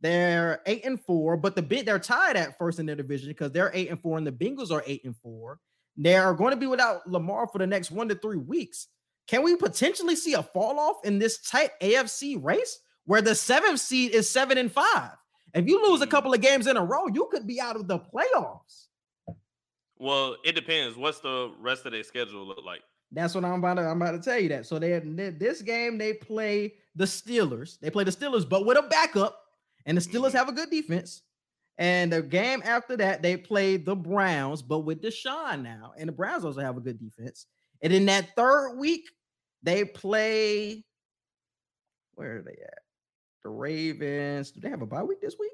[0.00, 3.50] They're eight and four, but the bit they're tied at first in their division because
[3.50, 5.58] they're eight and four, and the Bengals are eight and four.
[5.96, 8.86] They are going to be without Lamar for the next one to three weeks.
[9.26, 13.80] Can we potentially see a fall off in this tight AFC race where the seventh
[13.80, 15.10] seed is seven and five?
[15.54, 16.10] If you lose a Mhm.
[16.10, 18.86] couple of games in a row, you could be out of the playoffs.
[20.00, 20.96] Well, it depends.
[20.96, 22.82] What's the rest of their schedule look like?
[23.12, 24.66] That's what I'm about to I'm about to tell you that.
[24.66, 27.78] So they they- this game they play the Steelers.
[27.80, 29.44] They play the Steelers, but with a backup,
[29.86, 30.34] and the Steelers Mhm.
[30.34, 31.22] have a good defense.
[31.78, 36.12] And the game after that, they play the Browns, but with Deshaun now, and the
[36.12, 37.46] Browns also have a good defense.
[37.82, 39.08] And in that third week,
[39.62, 40.84] they play.
[42.14, 42.78] Where are they at?
[43.42, 44.50] The Ravens.
[44.50, 45.52] Do they have a bye week this week?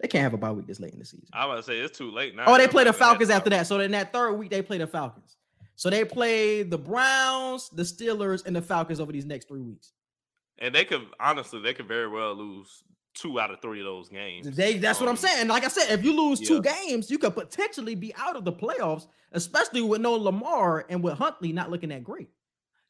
[0.00, 1.26] They can't have a bye week this late in the season.
[1.32, 2.44] I would say it's too late now.
[2.46, 3.66] Oh, they play the gonna Falcons after that.
[3.66, 5.36] So in that third week, they play the Falcons.
[5.74, 9.92] So they play the Browns, the Steelers, and the Falcons over these next three weeks.
[10.58, 12.82] And they could honestly, they could very well lose
[13.14, 14.54] two out of three of those games.
[14.56, 15.48] They that's what I'm Um, saying.
[15.48, 18.52] Like I said, if you lose two games, you could potentially be out of the
[18.52, 22.28] playoffs, especially with no Lamar and with Huntley not looking that great.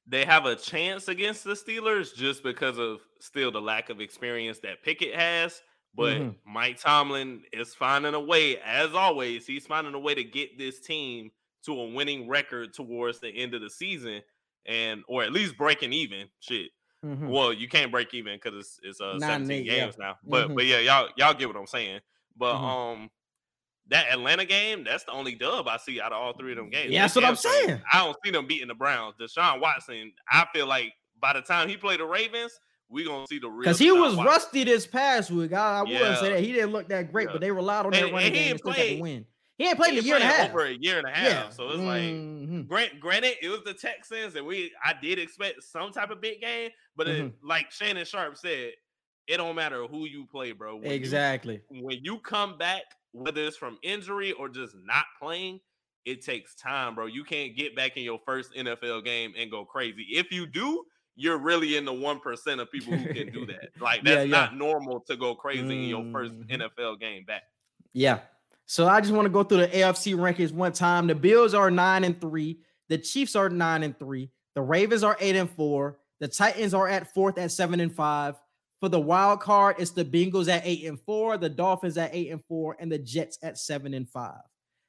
[0.07, 4.59] They have a chance against the Steelers just because of still the lack of experience
[4.61, 5.61] that Pickett has.
[5.95, 6.37] But Mhm.
[6.45, 10.81] Mike Tomlin is finding a way, as always, he's finding a way to get this
[10.81, 11.33] team
[11.65, 14.23] to a winning record towards the end of the season,
[14.67, 16.29] and or at least breaking even.
[16.41, 16.71] Shit.
[17.05, 17.29] Mhm.
[17.29, 19.73] Well, you can't break even because it's it's uh Nine 17 eight, yeah.
[19.85, 20.19] games now.
[20.23, 20.55] But Mhm.
[20.57, 22.01] but yeah, y'all y'all get what I'm saying.
[22.37, 22.63] But Mhm.
[22.63, 23.11] um
[23.87, 26.69] that Atlanta game, that's the only dub I see out of all three of them
[26.71, 26.93] games.
[26.93, 27.81] Yeah, that's what I'm saying.
[27.91, 29.17] I don't see them beating the Browns.
[29.17, 33.39] Deshaun Watson, I feel like by the time he played the Ravens, we gonna see
[33.39, 33.61] the real.
[33.61, 35.53] Because he was rusty this past week.
[35.53, 37.33] I, I wouldn't say that he didn't look that great, Yeah.
[37.33, 39.27] but they relied on And- their running game ain't and still got to win.
[39.59, 40.51] He ain't played in a year and a half.
[40.51, 41.29] over a year and a half.
[41.29, 41.51] yeah.
[41.51, 42.69] So it's like Mhm.
[42.69, 46.41] Grant, granted, it was the Texans, and we I did expect some type of big
[46.41, 47.47] game, but Mm-hmm.
[47.47, 48.73] like Shannon Sharpe said,
[49.27, 50.77] it don't matter who you play, bro.
[50.77, 51.61] When you- exactly.
[51.71, 55.61] when you come back, whether it's from injury or just not playing,
[56.05, 57.07] it takes time, bro.
[57.07, 60.07] You can't get back in your first NFL game and go crazy.
[60.13, 60.85] If you do,
[61.19, 63.71] you're really in the one percent of people who can do that.
[63.81, 64.37] Like that's yeah.
[64.37, 66.49] not normal to go crazy in your first Mhm.
[66.79, 67.43] NFL game back.
[67.93, 68.21] Yeah.
[68.67, 71.07] So I just want to go through the AFC rankings one time.
[71.07, 72.61] The Bills are nine and three.
[72.89, 74.31] The Chiefs are nine and three.
[74.55, 75.99] The Ravens are eight and four.
[76.21, 78.37] The Titans are at fourth at seven and five.
[78.81, 82.31] For the wild card, it's the Bengals at eight and four, the Dolphins at eight
[82.31, 84.41] and four, and the Jets at seven and five.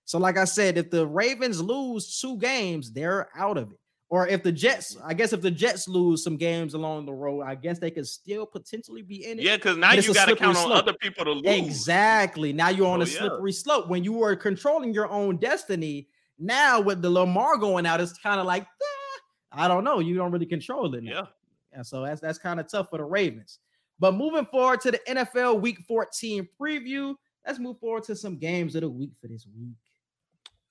[0.06, 3.80] So, like I said, if the Ravens lose two games, they're out of it.
[4.12, 7.42] Or if the Jets, I guess if the Jets lose some games along the road,
[7.44, 9.46] I guess they could still potentially be in it.
[9.46, 11.46] Yeah, because now you got to count on other people to lose.
[11.46, 12.52] Exactly.
[12.52, 13.20] Now you're on Oh, a yeah.
[13.20, 13.88] slippery slope.
[13.88, 16.08] When you were controlling your own destiny,
[16.40, 19.20] now with the Lamar going out, it's kind of like, eh,
[19.52, 20.00] I don't know.
[20.00, 21.04] You don't really control it.
[21.04, 21.12] Now.
[21.12, 21.26] Yeah.
[21.74, 23.60] And so that's that's kind of tough for the Ravens.
[24.00, 27.14] But moving forward to the NFL Week 14 preview,
[27.46, 29.76] let's move forward to some games of the week for this week.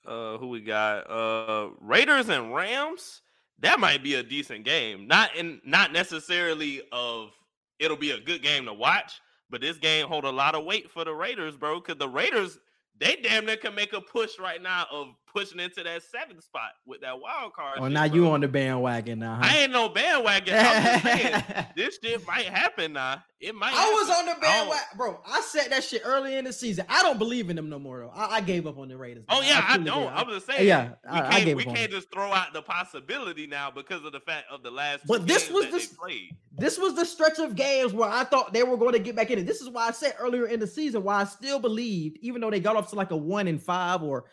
[0.05, 1.09] Uh, who we got?
[1.09, 3.21] Uh, Raiders and Rams.
[3.61, 5.07] That might be a decent game.
[5.07, 7.31] Not in, not necessarily of
[7.79, 10.91] it'll be a good game to watch, but this game hold a lot of weight
[10.91, 11.81] for the Raiders, bro.
[11.81, 12.59] Because the Raiders,
[13.01, 16.71] they damn near can make a push right now of pushing into that seventh spot
[16.87, 17.79] with that wild card.
[17.81, 18.17] Oh, shit, now bro.
[18.17, 19.43] you on the bandwagon now, huh?
[19.45, 20.55] I ain't no bandwagon.
[20.57, 21.45] I'm just saying
[21.77, 23.23] this shit might happen now.
[23.41, 23.73] It might.
[23.73, 25.21] I was on the I bandwagon, bro.
[25.25, 26.87] I said that shit early in the season.
[26.89, 28.11] I don't believe in them no more, though.
[28.13, 29.25] I, I gave up on the Raiders.
[29.29, 30.01] Oh yeah, I, truly don't.
[30.01, 30.09] did.
[30.09, 30.67] I- I'm just saying.
[30.67, 33.71] yeah, we I- I can't, gave we up can't just throw out the possibility now
[33.71, 35.03] because of the fact of the last.
[35.03, 36.37] two But this games was that the they played.
[36.57, 39.31] this was the stretch of games where I thought they were going to get back
[39.31, 39.47] in it.
[39.47, 42.51] This is why I said earlier in the season why I still believed, even though
[42.51, 44.25] they got off to like a one and five or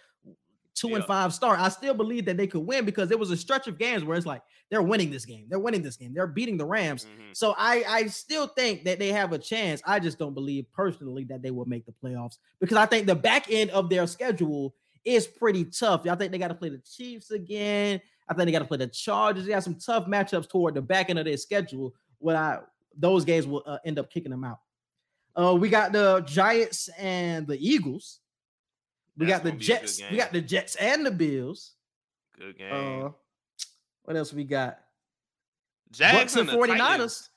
[0.73, 3.37] two and five start, I still believe that they could win because it was a
[3.37, 6.27] stretch of games where it's like they're winning this game, they're winning this game, they're
[6.27, 7.05] beating the Rams.
[7.05, 7.35] Mhm.
[7.35, 9.81] So I I still think that they have a chance.
[9.85, 13.15] I just don't believe personally that they will make the playoffs because I think the
[13.15, 16.05] back end of their schedule is pretty tough.
[16.07, 18.01] I think they got to play the Chiefs again.
[18.27, 19.45] I think they got to play the Chargers.
[19.45, 21.93] They got some tough matchups toward the back end of their schedule.
[22.17, 22.59] What I
[22.97, 24.59] those games will uh, end up kicking them out.
[25.35, 28.19] Uh, we got the Giants and the Eagles.
[29.17, 30.01] We That's got the gonna be a good Jets.
[30.11, 31.73] We got the Jets and the Bills.
[32.37, 33.05] Good game.
[33.05, 33.09] Uh,
[34.03, 34.79] what else we got?
[35.91, 36.77] Jags and the 49ers.
[36.77, 37.29] Titans.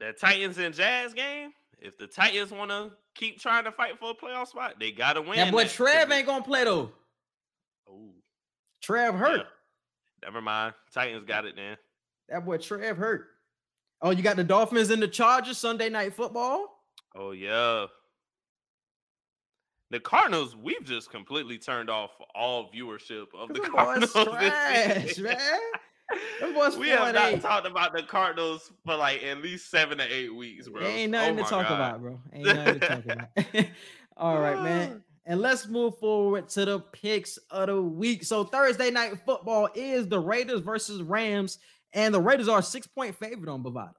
[0.00, 1.52] That Titans and Jags game.
[1.78, 5.22] If the Titans want to keep trying to fight for a playoff spot, they gotta
[5.22, 5.36] win.
[5.36, 6.90] That boy that, Trev ain't gonna play though.
[7.88, 8.10] Ooh,
[8.80, 9.38] Trev hurt.
[9.38, 10.24] yeah.
[10.24, 10.74] Never mind.
[10.92, 11.76] Titans got it then.
[12.28, 13.26] That boy Trev hurt.
[14.00, 16.82] Oh, you got the Dolphins and the Chargers Sunday night football.
[17.14, 17.86] Oh yeah.
[19.92, 24.10] The Cardinals, we've just completely turned off all viewership of the Cardinals.
[24.12, 25.60] trash, man.
[26.78, 27.40] We have not eight.
[27.40, 30.82] talked about the Cardinals for like at least seven to eight weeks, bro.
[30.82, 31.74] Ain't Oh nothing to talk God.
[31.74, 32.20] about, bro.
[32.34, 33.28] Ain't nothing to talk about.
[34.18, 35.02] All right, man.
[35.24, 38.24] And let's move forward to the picks of the week.
[38.24, 41.58] So Thursday night football is the Raiders versus Rams,
[41.94, 43.94] and the Raiders are six-point favorite on Bovada.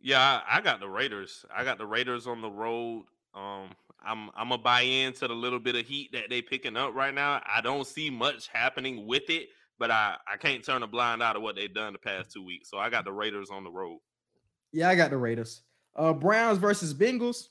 [0.00, 1.44] Yeah, I, I got the Raiders.
[1.54, 3.04] I got the Raiders on the road.
[3.34, 3.70] Um,
[4.04, 7.14] I'm I'm gonna buy into the little bit of heat that they picking up right
[7.14, 7.42] now.
[7.46, 11.32] I don't see much happening with it, but I I can't turn a blind eye
[11.32, 12.70] to what they've done the past two weeks.
[12.70, 13.98] So I got the Raiders on the road.
[14.72, 15.62] Yeah, I got the Raiders.
[15.94, 17.48] Uh, Browns versus Bengals.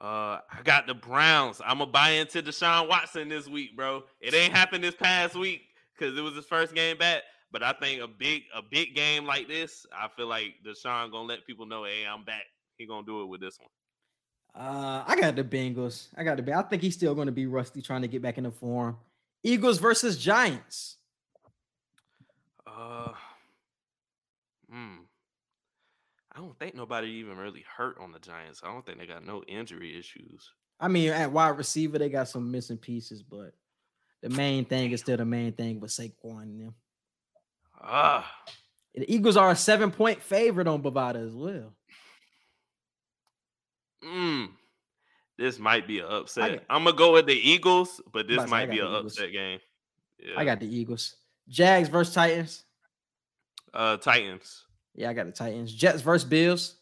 [0.00, 1.60] Uh, I got the Browns.
[1.64, 4.04] I'm gonna buy into Deshaun Watson this week, bro.
[4.20, 5.62] It ain't happened this past week
[5.98, 7.22] because it was his first game back.
[7.50, 11.28] But I think a big a big game like this, I feel like Deshaun gonna
[11.28, 12.44] let people know, hey, I'm back.
[12.76, 13.70] He gonna do it with this one.
[14.56, 16.08] Uh, I got the Bengals.
[16.16, 16.52] I got the.
[16.54, 18.96] I think he's still going to be rusty, trying to get back into form.
[19.42, 20.96] Eagles versus Giants.
[22.66, 23.12] Uh,
[24.70, 24.96] hmm.
[26.34, 28.62] I don't think nobody even really hurt on the Giants.
[28.64, 30.50] I don't think they got no injury issues.
[30.80, 33.52] I mean, at wide receiver, they got some missing pieces, but
[34.22, 36.74] the main thing is still the main thing with Saquon and them.
[37.80, 38.30] Ah,
[38.94, 41.75] The Eagles are a seven-point favorite on Bovada as well.
[44.06, 44.48] Mm.
[45.38, 46.52] This might be an upset.
[46.52, 48.78] got- I'm gonna go with the Eagles, but this about to say, I might be
[48.80, 49.60] an upset game.
[50.18, 50.34] Yeah.
[50.38, 51.16] I got the Eagles.
[51.48, 52.64] Jags versus Titans.
[53.74, 54.64] uh Titans.
[54.94, 55.74] Yeah, I got the Titans.
[55.74, 56.76] Jets versus Bills.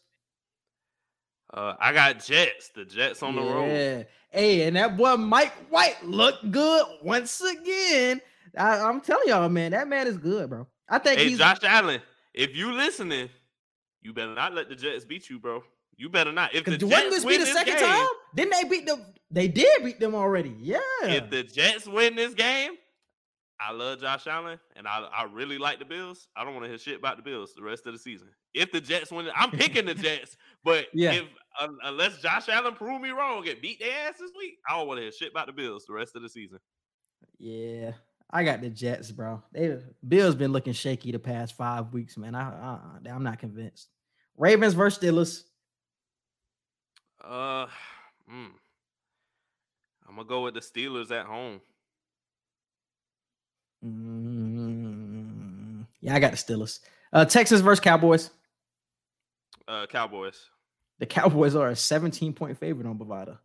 [1.53, 2.69] Uh, I got Jets.
[2.69, 3.67] The Jets on the road.
[3.67, 4.03] Yeah.
[4.29, 8.21] Hey, and that boy Mike White looked good once again.
[8.57, 10.67] I, am telling y'all, man, that man is good, bro.
[10.87, 12.01] I think Hey, Josh Allen,
[12.33, 13.29] if you listening,
[14.01, 15.63] you better not let the Jets beat you, bro.
[15.97, 16.53] You better not.
[16.53, 18.07] If the wasn't this be win the this second game, time?
[18.35, 19.01] Didn't they beat them?
[19.31, 20.53] They did beat them already.
[20.59, 20.77] Yeah.
[21.03, 22.71] if the Jets win this game,
[23.59, 26.27] I love Josh Allen and I, I really like the Bills.
[26.35, 28.27] I don't want to hear shit about the Bills the rest of the season.
[28.53, 31.13] If the Jets win, I'm picking the Jets, but Yeah.
[31.13, 31.23] if
[31.61, 34.87] un- unless Josh Allen prove me wrong and beat their ass this week, I don't
[34.87, 36.59] want to hear shit about the Bills the rest of the season.
[37.39, 37.91] yeah.
[38.31, 39.43] I got the Jets, bro.
[39.53, 42.33] They Bills been looking shaky the past five weeks, man.
[42.33, 42.79] I, I
[43.09, 43.87] I'm not convinced.
[44.35, 45.43] Ravens versus Steelers.
[47.27, 47.65] Uh,
[48.31, 48.51] mm,
[50.07, 51.59] I'm gonna go with the Steelers at home.
[53.83, 54.65] Mm,
[56.01, 56.79] yeah, I got the Steelers.
[57.11, 58.29] Uh, Texans versus Cowboys.
[59.67, 60.49] Uh, Cowboys.
[60.99, 63.39] The Cowboys are a 17 point favorite on Bovada.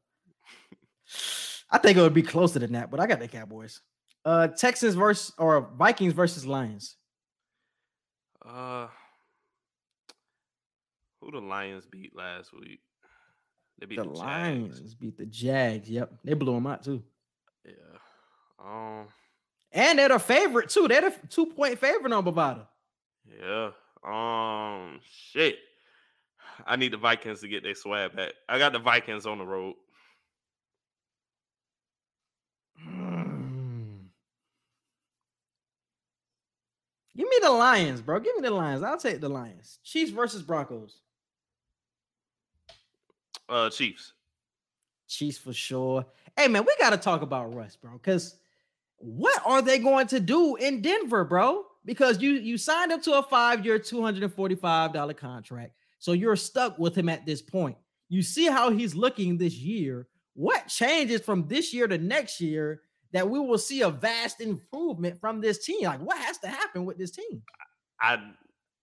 [1.70, 3.80] I think it would be closer than that, but I got the Cowboys.
[4.24, 6.96] Uh, Texans versus or Vikings versus Lions.
[8.46, 8.88] Uh,
[11.20, 12.80] who the Lions beat last week?
[13.80, 14.20] They beat The the, Jags.
[14.20, 15.88] Lions beat the Jags.
[15.88, 17.02] Yep, they blew them out too.
[17.64, 17.72] Yeah.
[18.62, 19.06] Um.
[19.72, 20.86] And they're the favorite too.
[20.86, 22.66] They're the two point favorite on Bovada.
[23.26, 23.70] Yeah.
[24.04, 25.00] Um.
[25.02, 25.56] Shit.
[26.66, 28.32] I need the Vikings to get their swag back.
[28.46, 29.76] I got the Vikings on the road.
[32.86, 34.08] Mm.
[37.16, 38.20] Give me the Lions, bro.
[38.20, 38.82] Give me the Lions.
[38.82, 39.78] I'll take the Lions.
[39.84, 41.00] Chiefs versus Broncos.
[43.50, 44.12] Uh, Chiefs.
[45.08, 46.06] Chiefs for sure.
[46.36, 47.92] Hey man, we got to talk about Russ, bro.
[47.92, 48.36] Because
[48.98, 51.64] what are they going to do in Denver, bro?
[51.84, 56.12] Because you you signed up to a five-year, two hundred and forty-five dollar contract, so
[56.12, 57.76] you're stuck with him at this point.
[58.08, 60.06] You see how he's looking this year.
[60.34, 62.82] What changes from this year to next year
[63.12, 65.82] that we will see a vast improvement from this team?
[65.82, 67.42] Like, what has to happen with this team?
[68.00, 68.18] I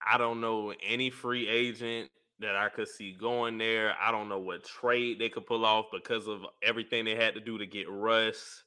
[0.05, 3.95] I don't know any free agent that I could see going there.
[3.99, 7.39] I don't know what trade they could pull off because of everything they had to
[7.39, 8.63] do to get Russ.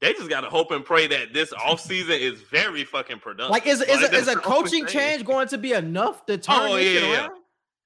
[0.00, 3.50] They just gotta hope and pray that this offseason is very fucking productive.
[3.50, 6.76] Like, is is, a, is a coaching change going to be enough to turn Oh,
[6.76, 7.32] this yeah, yeah, around?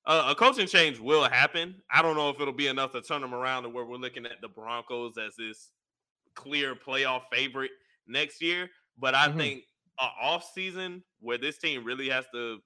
[0.07, 1.75] Uh, a coaching change will happen.
[1.91, 4.27] I don't know if it'll be enough to turn them around to where we're looking
[4.27, 5.71] at the Broncos as this
[6.35, 7.71] clear playoff favorite
[8.07, 8.71] next year.
[8.99, 9.37] But I Mhm.
[9.37, 9.65] think
[9.99, 12.61] a off season where this team really has to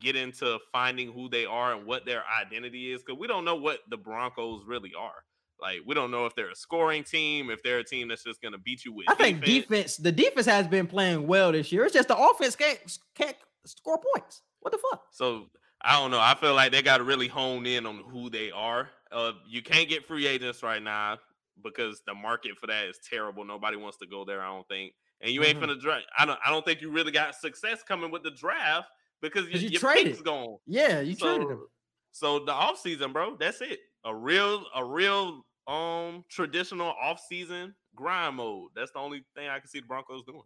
[0.00, 3.56] get into finding who they are and what their identity is, because we don't know
[3.56, 5.24] what the Broncos really are.
[5.60, 8.42] Like we don't know if they're a scoring team, if they're a team that's just
[8.42, 9.08] going to beat you with.
[9.08, 9.62] I think defense.
[9.68, 11.84] defense, the defense has been playing well this year.
[11.84, 12.78] It's just the offense can't
[13.14, 14.42] can't score points.
[14.60, 15.02] What the fuck?
[15.12, 15.46] So
[15.80, 16.20] I don't know.
[16.20, 18.88] I feel like they got to really hone in on who they are.
[19.12, 21.18] Uh, you can't get free agents right now
[21.62, 23.44] because the market for that is terrible.
[23.44, 24.42] Nobody wants to go there.
[24.42, 24.92] I don't think.
[25.20, 25.64] And you ain't Mhm.
[25.66, 26.06] finna draft.
[26.18, 26.38] I don't.
[26.44, 28.88] I don't think you really got success coming with the draft
[29.28, 30.12] because 'Cause you your traded.
[30.12, 30.58] pick's gone.
[30.66, 31.66] Yeah, you traded So, him.
[32.12, 33.36] so the off season, bro.
[33.36, 33.80] That's it.
[34.04, 38.70] A real, a real, um, traditional off season grind mode.
[38.74, 40.42] That's the only thing I can see the Broncos doing.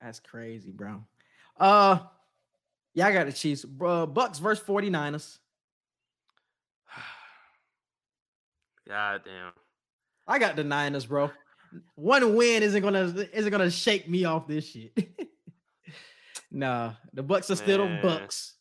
[0.00, 1.02] That's crazy, bro.
[1.58, 2.00] Uh,
[2.94, 3.64] yeah, I got the Chiefs.
[3.64, 5.38] Bro, Bucks versus 49ers.
[8.88, 9.52] God damn.
[10.26, 11.30] I got the Niners, bro.
[11.96, 14.92] One win isn't gonna isn't gonna shake me off this shit.
[16.54, 18.54] nah, the Bucks are still the Bucks.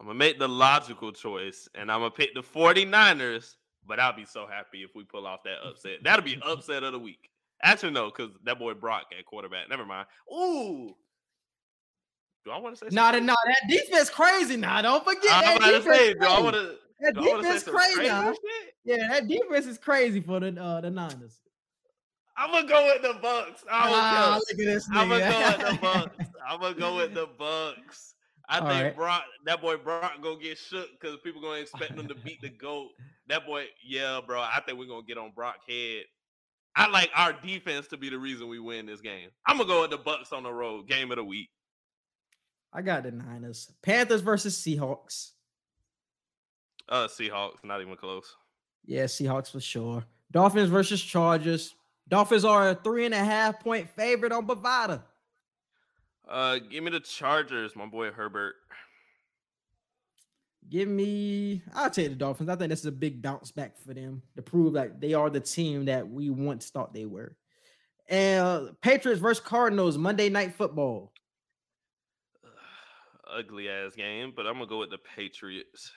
[0.00, 3.54] I'm gonna make the logical choice and I'm gonna pick the 49ers,
[3.86, 5.98] but I'll be so happy if we pull off that upset.
[6.02, 7.30] That'll be upset of the week.
[7.62, 9.68] Actually, no, because that boy Brock at quarterback.
[9.70, 10.08] Never mind.
[10.32, 10.96] Ooh.
[12.44, 13.26] Do I want to say Nah, something?
[13.26, 14.56] nah, that defense crazy.
[14.56, 15.96] Nah, don't forget I'm that about to defense.
[15.96, 18.08] say, do I want to that do I wanna say defense crazy.
[18.10, 18.38] crazy?
[18.84, 21.38] Yeah, that defense is crazy for the uh, the Niners.
[22.36, 23.62] I'm gonna go with the Bucks.
[23.70, 24.34] I don't Ah, care.
[24.34, 25.78] look at this I'm gonna go with the.
[25.82, 26.30] Bucks.
[26.48, 28.14] I'm gonna go with the Bucks.
[28.48, 28.96] I All think right.
[28.96, 32.48] Brock, that boy Brock, gonna get shook because people gonna expect him to beat the
[32.50, 32.88] goat.
[33.28, 34.40] That boy, yeah, bro.
[34.40, 36.04] I think we're gonna get on Brock head.
[36.74, 39.28] I like our defense to be the reason we win this game.
[39.46, 40.88] I'm gonna go with the Bucks on the road.
[40.88, 41.50] Game of the week.
[42.72, 43.70] I got the Niners.
[43.82, 45.32] Panthers versus Seahawks.
[46.88, 48.34] Uh, Seahawks, not even close.
[48.86, 50.04] Yeah, Seahawks for sure.
[50.30, 51.74] Dolphins versus Chargers.
[52.08, 55.02] Dolphins are a three and a half point favorite on Bovada.
[56.28, 58.54] Uh, give me the Chargers, my boy Herbert.
[60.68, 62.48] Give me, I'll take the Dolphins.
[62.48, 65.28] I think this is a big bounce back for them to prove that they are
[65.28, 67.36] the team that we once thought they were.
[68.08, 71.12] And uh, Patriots versus Cardinals Monday Night Football.
[73.30, 75.92] ugly ass game, but I'm gonna go with the Patriots.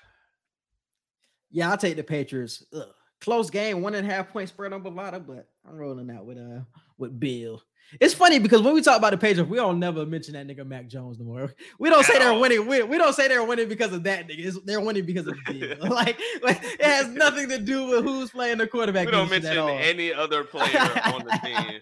[1.52, 2.66] Yeah, I'll take the Patriots.
[2.74, 2.88] Ugh.
[3.22, 6.38] Close game, one and a half point spread on Bovada, but I'm rolling out with
[6.38, 6.62] uh
[6.98, 7.62] with Bill.
[8.02, 10.66] It's funny because when we talk about the Patriots, we don't never mention that nigga
[10.66, 11.54] Mac Jones no more.
[11.80, 12.66] We don't say they're winning.
[12.66, 14.40] We, we don't say they're winning because of that nigga.
[14.40, 15.78] It's- they're winning because of Bill.
[15.82, 19.06] like, like, it has nothing to do with who's playing the quarterback.
[19.06, 21.80] We don't mention any other player on the team.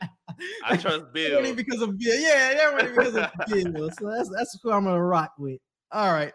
[0.65, 1.63] I trust They're winning Bill.
[1.63, 2.19] because of Bill.
[2.19, 3.89] Yeah, they're winning because of Bill.
[3.97, 5.59] So that's that's who I'm gonna rock with.
[5.91, 6.34] All right.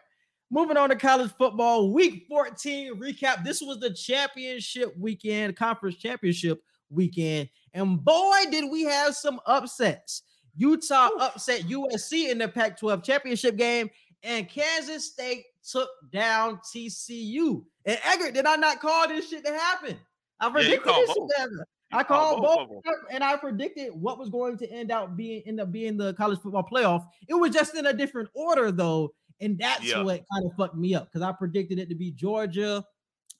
[0.50, 3.44] Moving on to college football, week 14 recap.
[3.44, 7.48] This was the championship weekend, conference championship weekend.
[7.74, 10.22] And boy, did we have some upsets.
[10.56, 13.88] Utah upset USC in the Pac 12 championship game,
[14.24, 17.64] and Kansas State took down TCU.
[17.84, 19.96] And Edgar, did I not call this shit to happen?
[20.40, 21.60] I predicted called this shit to happen.
[21.92, 22.80] I called both both, of 'em.
[22.84, 26.12] Yep, and I predicted what was going to end out being end up being the
[26.14, 27.06] college football playoff.
[27.28, 30.02] It was just in a different order though, and that's Yeah.
[30.02, 32.84] what kind of fucked me up because I predicted it to be Georgia,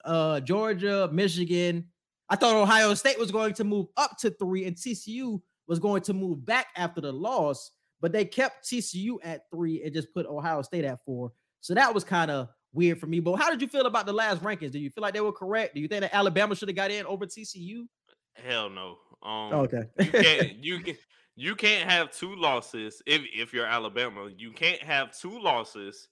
[0.05, 1.89] uh, Georgia, Michigan.
[2.31, 6.03] I thought Ohio State was going to move up to three, and TCU was going
[6.03, 7.71] to move back after the loss,
[8.01, 11.33] but they kept TCU at three and just put Ohio State at four.
[11.61, 13.21] So that was kind of weird for me.
[13.21, 14.73] But how did you feel about the last rankings?
[14.73, 15.75] Do you feel like they were correct?
[15.75, 17.87] Do you think that Alabama should have got in over TCU?
[18.35, 18.99] Hell no.
[19.23, 19.83] Um, okay.
[19.99, 20.97] you can't you can
[21.35, 24.29] you can't have two losses if if you're Alabama.
[24.37, 26.09] You can't have two losses,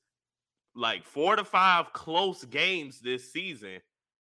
[0.75, 3.81] like four to five close games this season,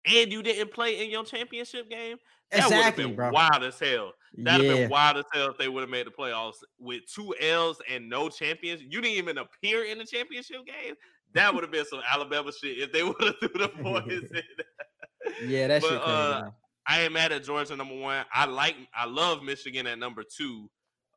[0.06, 2.18] and you didn't play in your championship game.
[2.52, 3.32] That would have been bro.
[3.32, 4.12] wild as hell.
[4.38, 7.34] That'd have been wild as hell if they would have made the playoffs with two
[7.40, 8.82] L's and no champions.
[8.82, 10.96] You didn't even appear in the championship game.
[11.34, 15.50] That would have been some Alabama shit if they would have threw the points in.
[15.50, 16.50] Yeah, that But, shit uh.
[16.86, 18.26] I ain't mad at Georgia number one.
[18.34, 20.70] I like I love Michigan at number two.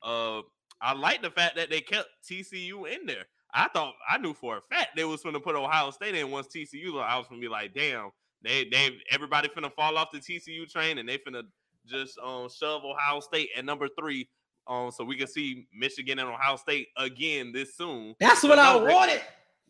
[0.02, 0.42] Uh
[0.80, 3.24] I like the fact that they kept TCU in there.
[3.52, 6.46] I thought I knew for a fact they was gonna put Ohio State in once
[6.48, 7.02] TCU.
[7.02, 8.10] I was gonna be like, damn,
[8.42, 11.42] they they everybody finna fall off the TCU train and they finna
[11.86, 14.28] just um shove Ohio State at number three.
[14.68, 18.14] Um, so we can see Michigan and Ohio State again this soon.
[18.18, 19.20] That's what I wanted.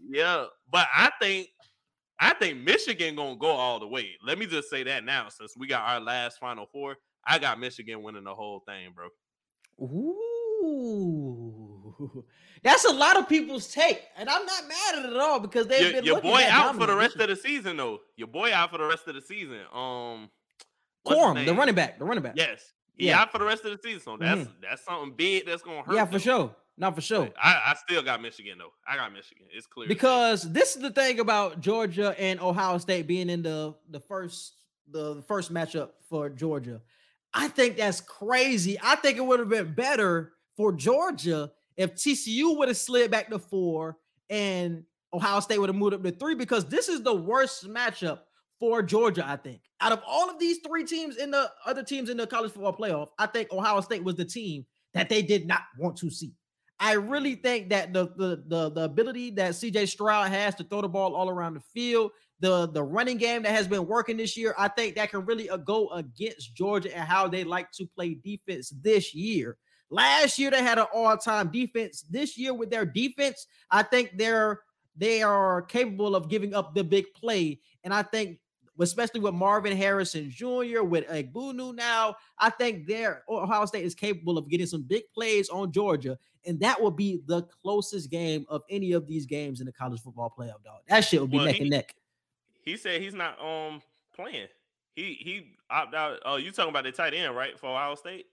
[0.09, 1.49] Yeah, but I think
[2.19, 4.17] I think Michigan gonna go all the way.
[4.25, 6.97] Let me just say that now, since we got our last Final Four.
[7.27, 9.09] I got Michigan winning the whole thing, bro.
[9.85, 10.17] Ooh,
[12.63, 15.67] that's a lot of people's take, and I'm not mad at it at all because
[15.67, 18.01] they've Your, been your boy out for the rest of the season, though.
[18.17, 19.61] Your boy out for the rest of the season.
[19.73, 20.31] Um,
[21.07, 22.35] Corum, the running back, the running back.
[22.37, 23.21] Yes, Yeah.
[23.21, 24.01] out for the rest of the season.
[24.01, 25.95] So that's that's something big that's gonna hurt.
[25.95, 26.21] yeah, for them.
[26.21, 26.57] sure.
[26.79, 27.31] Not for sure.
[27.43, 28.73] I, I still got Michigan though.
[28.87, 29.47] I got Michigan.
[29.51, 29.89] It's clear.
[29.89, 34.57] Because this is the thing about Georgia and Ohio State being in the the first
[34.91, 36.83] the first matchup for Georgia.
[37.33, 38.79] I think that's crazy.
[38.83, 43.31] I think it would have been better for Georgia if TCU would have slid back
[43.31, 43.97] to four
[44.31, 48.21] and Ohio State would have moved up to three because this is the worst matchup
[48.59, 49.25] for Georgia.
[49.27, 52.27] I think out of all of these three teams in the other teams in the
[52.27, 55.97] college football playoff, I think Ohio State was the team that they did not want
[55.99, 56.33] to see.
[56.79, 60.83] I really think that the the the, the ability that CJ Stroud has to throw
[60.83, 62.11] the ball all around the field,
[62.41, 65.49] the the running game that has been working this year, I think that can really
[65.49, 69.57] uh, go against Georgia and how they like to play defense this year.
[69.91, 72.03] Last year they had an all-time defense.
[72.11, 74.61] This year with their defense, I think they're
[74.97, 78.39] they are capable of giving up the big play, and I think
[78.81, 80.83] especially with Marvin Harrison Jr.
[80.83, 85.49] with Egbunu now, I think their Ohio State is capable of getting some big plays
[85.49, 89.67] on Georgia, and that will be the closest game of any of these games in
[89.67, 90.63] the college football playoff.
[90.65, 91.95] Dog, that shit will be Well, neck he- and neck.
[92.65, 93.81] he said he's not um
[94.15, 94.49] playing.
[94.95, 96.19] He he opted out.
[96.25, 97.59] Oh, you talking about the tight end, right?
[97.59, 98.27] For Ohio State.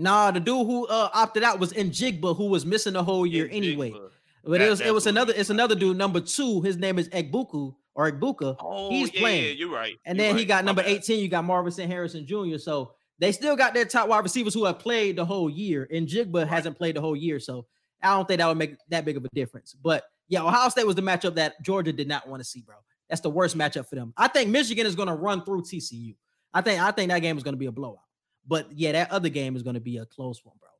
[0.00, 3.48] Nah, the dude who uh, opted out was Njigba, who was missing the whole year
[3.50, 3.90] anyway.
[3.90, 4.10] Jigba.
[4.42, 6.62] But it was it was another it's another dude number two.
[6.62, 8.56] His name is Egbuku or Egbuka.
[8.58, 9.44] Oh, He's yeah, playing.
[9.44, 9.96] Yeah, you're right.
[10.06, 10.48] And you're then he right.
[10.48, 10.92] got My number bad.
[10.92, 11.20] 18.
[11.20, 11.90] You got Marvin St.
[11.90, 12.56] Harrison Jr.
[12.56, 15.86] So they still got their top wide receivers who have played the whole year.
[15.92, 17.38] And Jigba hasn't played the whole year.
[17.38, 17.66] So
[18.02, 19.74] I don't think that would make that big of a difference.
[19.74, 22.76] But yeah, Ohio State was the matchup that Georgia did not want to see, bro.
[23.10, 24.14] That's the worst matchup for them.
[24.16, 26.14] I think Michigan is going to run through TCU.
[26.54, 27.98] I think I think that game is going to be a blowout.
[28.46, 30.70] But yeah, that other game is going to be a close one, bro.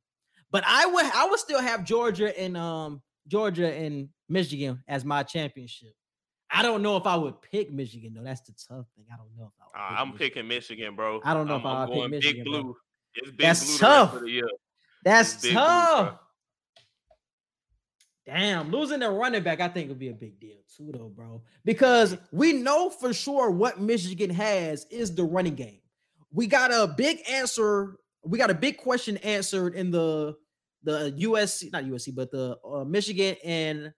[0.51, 5.23] But I would I would still have Georgia and um Georgia and Michigan as my
[5.23, 5.93] championship.
[6.53, 8.23] I don't know if I would pick Michigan though.
[8.23, 9.05] That's the tough thing.
[9.11, 9.85] I don't know if I would.
[9.85, 10.17] Uh, pick I'm Michigan.
[10.17, 11.21] picking Michigan, bro.
[11.23, 12.61] I don't know I'm, if I'm I'll pick Michigan, big bro.
[12.63, 12.75] blue.
[13.15, 14.21] It's big That's blue the tough.
[15.03, 16.19] That's big blue, tough.
[18.25, 21.41] Damn, losing the running back, I think would be a big deal too, though, bro.
[21.65, 25.80] Because we know for sure what Michigan has is the running game.
[26.33, 27.95] We got a big answer.
[28.23, 30.35] We got a big question answered in the
[30.83, 33.93] the USC, not USC, but the uh, Michigan and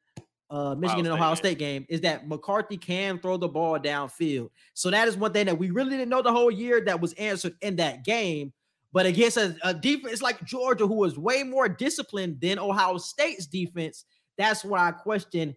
[0.50, 3.80] uh, Michigan Ohio and Ohio State State game is that McCarthy can throw the ball
[3.80, 4.50] downfield.
[4.74, 7.14] So that is one thing that we really didn't know the whole year that was
[7.14, 8.54] answered in that game.
[8.92, 13.48] But against a, a defense like Georgia, who was way more disciplined than Ohio State's
[13.48, 14.06] defense,
[14.38, 15.56] that's why I question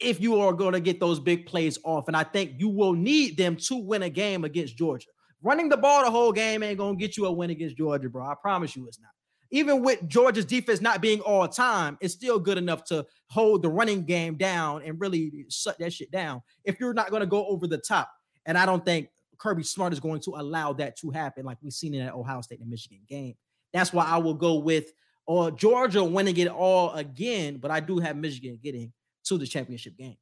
[0.00, 2.08] if you are going to get those big plays off.
[2.08, 5.06] And I think you will need them to win a game against Georgia.
[5.42, 8.24] Running the ball the whole game ain't to get you a win against Georgia, bro.
[8.24, 9.10] I promise you it's not.
[9.50, 13.68] Even with Georgia's defense not being all time, it's still good enough to hold the
[13.68, 17.66] running game down and really shut that shit down if you're not to go over
[17.66, 18.10] the top.
[18.46, 21.72] And I don't think Kirby Smart is going to allow that to happen like we've
[21.72, 23.34] seen in that Ohio State and Michigan game.
[23.74, 24.92] That's why I will go with
[25.26, 28.92] or Georgia winning it all again, but I do have Michigan getting
[29.24, 30.16] to the championship game.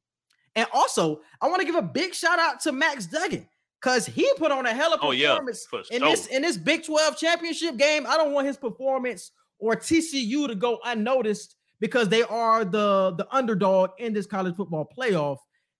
[0.55, 3.47] And also, I want to give a big shout out to Max Duggan
[3.81, 6.57] because he put on a hell of a Oh, yeah, performance in this in this
[6.57, 8.05] Big 12 championship game.
[8.07, 13.27] I don't want his performance or TCU to go unnoticed because they are the the
[13.31, 15.37] underdog in this college football playoff.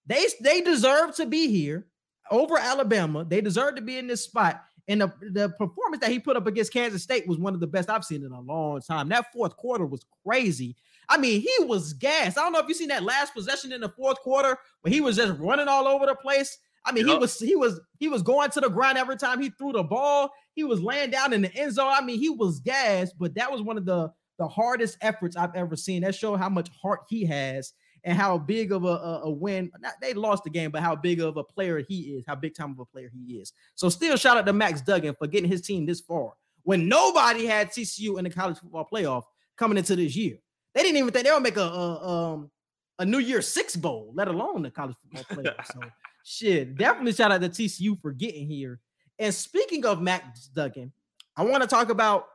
[0.07, 1.87] They they deserve to be here
[2.31, 3.23] over Alabama.
[3.25, 4.63] They deserve to be in this spot.
[4.87, 7.67] And the, the performance that he put up against Kansas State was one of the
[7.67, 9.09] best I've seen in a long time.
[9.09, 10.75] That fourth quarter was crazy.
[11.07, 12.37] I mean, he was gassed.
[12.37, 14.99] I don't know if you seen that last possession in the fourth quarter where he
[14.99, 16.57] was just running all over the place.
[16.85, 19.49] I mean, he was he was he was going to the ground every time he
[19.49, 20.31] threw the ball.
[20.53, 21.91] He was laying down in the end zone.
[21.91, 25.55] I mean, he was gassed, but that was one of the the hardest efforts I've
[25.55, 26.01] ever seen.
[26.01, 27.73] That showed how much heart he has
[28.03, 29.71] and how big of a, a, a win.
[29.79, 32.55] Not, they lost the game, but how big of a player he is, how big
[32.55, 33.53] time of a player he is.
[33.75, 37.45] So still shout out to Max Duggan for getting his team this far when nobody
[37.45, 39.23] had TCU in the college football playoff
[39.57, 40.37] coming into this year.
[40.73, 42.51] They didn't even think they would make a, a um
[42.99, 45.65] a New Year Six bowl, let alone the college football playoff.
[45.67, 45.79] So
[46.23, 48.79] shit, definitely shout out to TCU for getting here.
[49.19, 50.91] And speaking of Max Duggan,
[51.37, 52.27] I want to talk about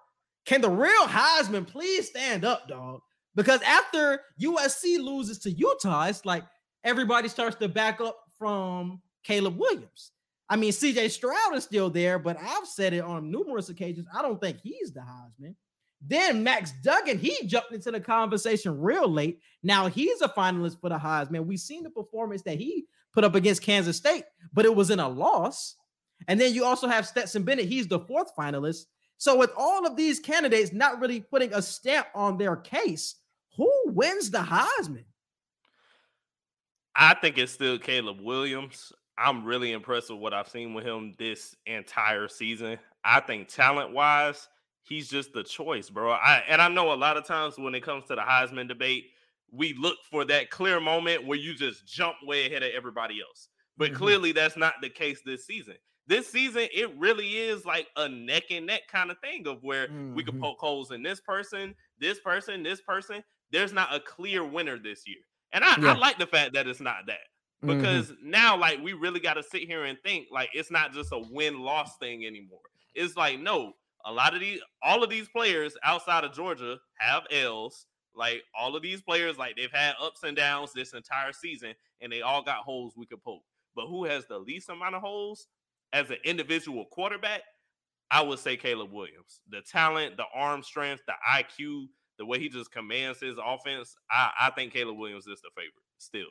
[0.47, 3.01] can the real Heisman please stand up, dog?
[3.35, 6.45] Because after USC loses to Utah, it's like
[6.85, 10.13] everybody starts to back up from Caleb Williams.
[10.49, 14.07] I mean, CJ Stroud is still there, but I've said it on numerous occasions.
[14.17, 15.57] I don't think he's the Heisman.
[16.01, 19.41] Then Max Duggan, he jumped into the conversation real late.
[19.65, 21.47] Now he's a finalist for the Heisman.
[21.47, 22.87] We've seen the performance that he
[23.17, 25.75] put up against Kansas State, but it was in a loss.
[26.29, 27.65] And then you also have Stetson Bennett.
[27.65, 28.85] He's the fourth finalist.
[29.17, 33.15] So with all of these candidates not really putting a stamp on their case,
[33.57, 35.05] who wins the Heisman?
[36.95, 38.93] I think it's still Caleb Williams.
[39.17, 42.79] I'm really impressed with what I've seen with him this entire season.
[43.03, 44.47] I think talent wise,
[44.83, 46.11] he's just the choice, bro.
[46.11, 49.07] I and I know a lot of times when it comes to the Heisman debate,
[49.51, 53.49] we look for that clear moment where you just jump way ahead of everybody else.
[53.77, 53.97] But Mhm.
[53.97, 55.77] clearly that's not the case this season.
[56.07, 59.89] This season, it really is like a neck and neck kind of thing of where
[60.15, 60.41] we could Mhm.
[60.41, 63.23] poke holes in this person, this person, this person.
[63.51, 65.23] There's not a clear winner this year.
[65.53, 65.93] And I, Yeah.
[65.93, 67.21] I like the fact that it's not that
[67.63, 67.79] Mhm.
[67.79, 71.13] because now like we really got to sit here and think like it's not just
[71.13, 72.61] a win loss thing anymore
[72.95, 73.73] it's like no
[74.05, 77.87] a lot of these all of these players outside of georgia have l's
[78.17, 82.11] like all of these players like they've had ups and downs this entire season and
[82.11, 83.43] they all got holes we could poke
[83.75, 85.49] but who has the least amount of holes
[85.93, 87.43] as an individual quarterback
[88.11, 91.87] i would say caleb williams the talent the arm strength the iq
[92.19, 95.73] the way he just commands his offense i, I think caleb williams is the favorite
[95.99, 96.29] still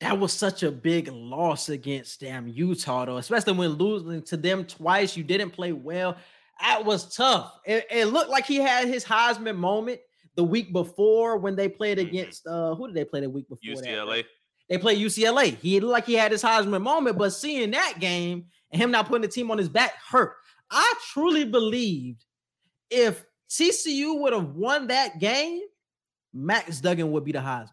[0.00, 4.64] that was such a big loss against damn Utah, though, especially when losing to them
[4.64, 5.16] twice.
[5.16, 6.16] You didn't play well.
[6.60, 7.60] That was tough.
[7.64, 10.00] It, it looked like he had his Heisman moment
[10.34, 12.08] the week before when they played Mhm.
[12.08, 13.74] against uh who did they play the week before?
[13.82, 14.24] that, ucla
[14.68, 15.50] They played UCLA.
[15.56, 19.06] He looked like he had his Heisman moment, but seeing that game and him not
[19.06, 20.34] putting the team on his back hurt.
[20.70, 22.24] I truly believed
[22.90, 25.60] if TCU would have won that game,
[26.32, 27.68] Max Duggan would be the Heisman.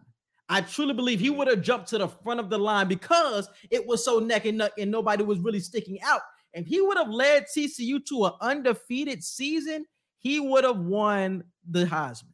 [0.49, 3.86] I truly believe he would have jumped to the front of the line because it
[3.86, 6.22] was so neck and neck and nobody was really sticking out.
[6.53, 9.86] If he would have led TCU to an undefeated season,
[10.18, 12.34] he would have won the Heisman.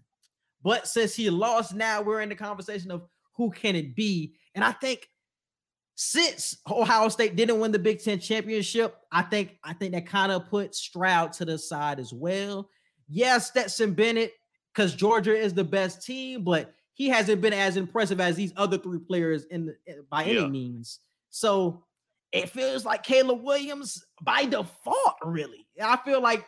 [0.66, 3.04] But since he lost, now we're in the conversation of
[3.36, 4.34] who can it be?
[4.56, 5.08] And I think
[5.94, 10.32] since Ohio State didn't win the Big Ten championship, I think I think that kind
[10.32, 12.68] of put Stroud to the side as well.
[13.08, 14.34] Yes, Stetson Bennett,
[14.74, 18.80] because Georgia is the best team, but he hasn't been as impressive as these other
[18.80, 20.42] three players in the, eh, by Yeah.
[20.42, 21.00] any means.
[21.30, 21.86] So
[22.32, 25.68] it feels like Caleb Williams by default, really.
[25.80, 26.48] I feel like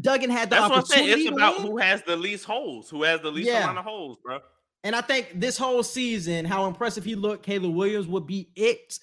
[0.00, 1.02] Duggan had the That's what I'm saying.
[1.10, 1.66] opportunity It's about win.
[1.66, 3.64] who has the least holes, who has the least Yeah.
[3.64, 4.38] amount of holes, bro.
[4.84, 8.98] And I think this whole season, how impressive he looked, Caleb Williams would be it.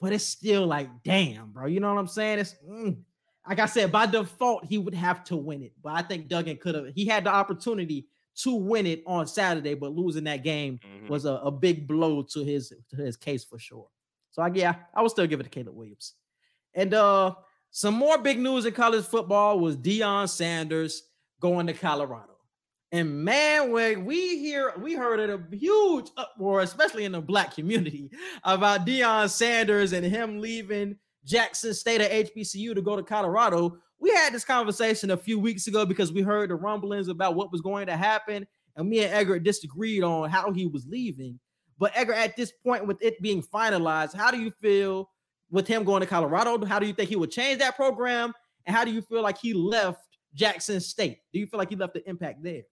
[0.00, 1.66] But it's still like, damn, bro.
[1.66, 2.40] You know what I'm saying?
[2.40, 2.96] It's mm.
[3.48, 5.72] like I said, by default, he would have to win it.
[5.82, 6.86] But I think Duggan could have.
[6.94, 8.06] He had the opportunity
[8.42, 11.08] to win it on Saturday, but losing that game Mhm.
[11.08, 13.88] was a, a big blow to his to his case for sure.
[14.32, 16.14] So I yeah, I would still give it to Caleb Williams.
[16.74, 17.34] And uh
[17.76, 21.08] some more big news in college football was Deion Sanders
[21.40, 22.36] going to Colorado.
[22.92, 27.52] And man, when we hear we heard it a huge uproar, especially in the black
[27.52, 28.12] community,
[28.44, 30.94] about Deion Sanders and him leaving
[31.24, 33.76] Jackson State or HBCU to go to Colorado.
[33.98, 37.50] We had this conversation a few weeks ago because we heard the rumblings about what
[37.50, 38.46] was going to happen,
[38.76, 41.40] and me and Edgar disagreed on how he was leaving.
[41.80, 45.10] But Edgar, at this point, with it being finalized, how do you feel
[45.54, 46.62] with him going to Colorado?
[46.66, 48.34] How do you think he would change that program?
[48.66, 51.20] And how do you feel like he left Jackson State?
[51.32, 52.62] Do you feel like he left the impact there?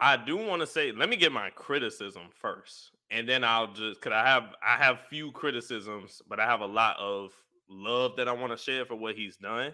[0.00, 4.00] I do want to say, let me get my criticism first, and then I'll just
[4.00, 7.32] because I have I have few criticisms, but I have a lot of
[7.68, 9.72] love that I want to share for what he's done.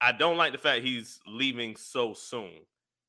[0.00, 2.50] I don't like the fact he's leaving so soon.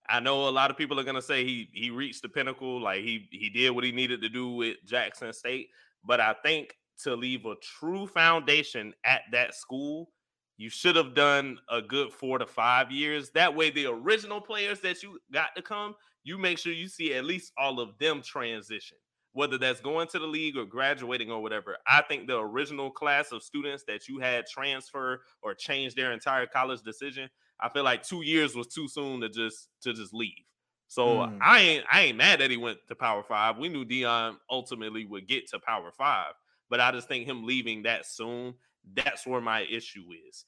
[0.08, 3.02] I know a lot of people are gonna say he he reached the pinnacle, like
[3.02, 5.70] he he did what he needed to do with Jackson State,
[6.06, 10.10] but I think to leave a true foundation at that school,
[10.58, 13.30] you should have done a good four to five years.
[13.32, 17.14] That way, the original players that you got to come, you make sure you see
[17.14, 18.98] at least all of them transition,
[19.34, 21.78] whether that's going to the league or graduating or whatever.
[21.86, 26.46] I think the original class of students that you had transfer or change their entire
[26.48, 27.30] college decision,
[27.60, 30.46] I feel like two years was too soon to just to just leave.
[30.88, 31.40] So Mm.
[31.42, 33.58] I ain't I ain't mad that he went to Power Five.
[33.58, 36.34] We knew Deion ultimately would get to Power Five,
[36.70, 38.56] but I just think him leaving that soon,
[38.94, 40.46] that's where my issue is.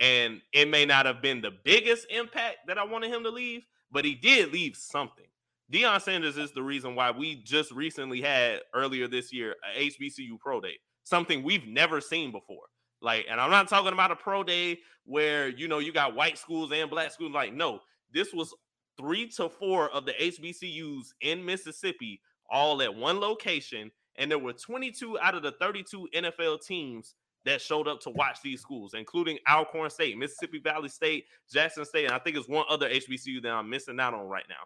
[0.00, 3.64] And it may not have been the biggest impact that I wanted him to leave,
[3.90, 5.24] but he did leave something.
[5.72, 10.38] Deion Sanders is the reason why we just recently had earlier this year a HBCU
[10.38, 12.66] pro day, something we've never seen before.
[13.00, 16.38] Like, and I'm not talking about a pro day where you know you got white
[16.38, 17.32] schools and black schools.
[17.32, 17.80] Like, no,
[18.12, 18.54] this was
[18.96, 24.52] three to four of the HBCUs in Mississippi all at one location, and there were
[24.52, 27.14] 22 out of the 32 NFL teams
[27.44, 32.06] that showed up to watch these schools, including Alcorn State, Mississippi Valley State, Jackson State,
[32.06, 34.64] and I think it's one other HBCU that I'm missing out on right now.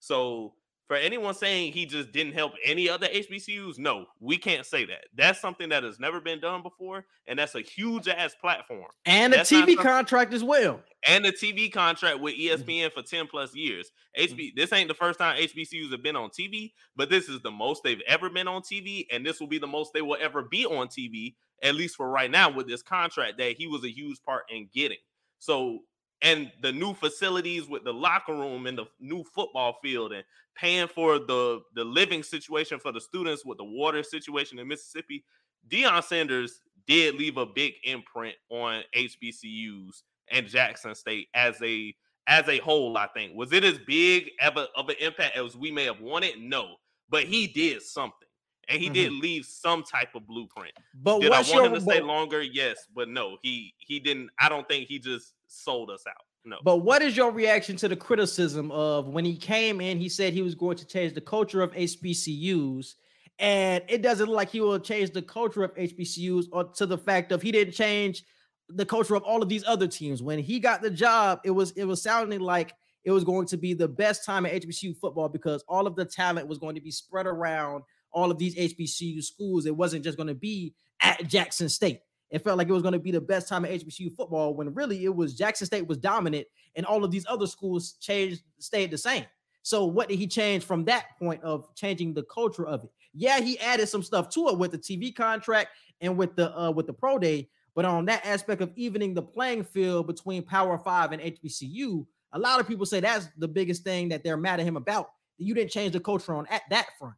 [0.00, 0.54] So
[0.92, 5.04] for anyone saying he just didn't help any other HBCUs, no, we can't say that.
[5.16, 8.90] That's something that has never been done before, and that's a huge ass platform.
[9.06, 10.82] And a That's not TV contract as well.
[11.08, 12.62] And a TV contract with Mm-hmm.
[12.68, 13.90] ESPN for 10 plus years.
[14.18, 17.50] HB, this ain't the first time HBCUs have been on TV, but this is the
[17.50, 20.42] most they've ever been on TV, and this will be the most they will ever
[20.42, 23.90] be on TV, at least for right now, with this contract that he was a
[23.90, 24.98] huge part in getting.
[25.38, 25.78] So,
[26.22, 30.88] and the new facilities with the locker room and the new football field and paying
[30.88, 35.24] for the the living situation for the students with the water situation in Mississippi,
[35.68, 41.94] Deion Sanders did leave a big imprint on HBCUs and Jackson State as a
[42.26, 42.96] as a whole.
[42.96, 46.00] I think was it as big of, a, of an impact as we may have
[46.00, 46.40] wanted?
[46.40, 46.76] No,
[47.08, 48.28] but he did something,
[48.68, 49.20] and he did mm-hmm.
[49.20, 50.72] leave some type of blueprint.
[50.94, 52.42] But Did I want your him to stay longer?
[52.42, 54.30] Yes, but no, he he didn't.
[54.38, 56.24] I don't think he just sold us out.
[56.44, 56.56] No.
[56.64, 59.98] But what is your reaction to the criticism of when he came in?
[59.98, 62.94] He said he was going to change the culture of HBCUs,
[63.38, 66.98] and it doesn't look like he will change the culture of HBCUs or to the
[66.98, 68.24] fact of he didn't change
[68.68, 70.22] the culture of all of these other teams.
[70.22, 72.74] When he got the job, it was it was sounding like
[73.04, 76.04] it was going to be the best time at HBCU football because all of the
[76.04, 77.82] talent was going to be spread around
[78.12, 79.66] all of these HBCU schools.
[79.66, 82.00] It wasn't just going to be at Jackson State.
[82.32, 84.72] It felt like it was going to be the best time at HBCU football when
[84.72, 88.90] really it was Jackson State was dominant and all of these other schools changed, stayed
[88.90, 89.26] the same.
[89.62, 92.90] So what did he change from that point of changing the culture of it?
[93.12, 95.68] Yeah, he added some stuff to it with the TV contract
[96.00, 99.22] and with the uh with the pro day, but on that aspect of evening the
[99.22, 103.84] playing field between Power Five and HBCU, a lot of people say that's the biggest
[103.84, 105.10] thing that they're mad at him about.
[105.36, 107.14] You didn't change the culture on at that front.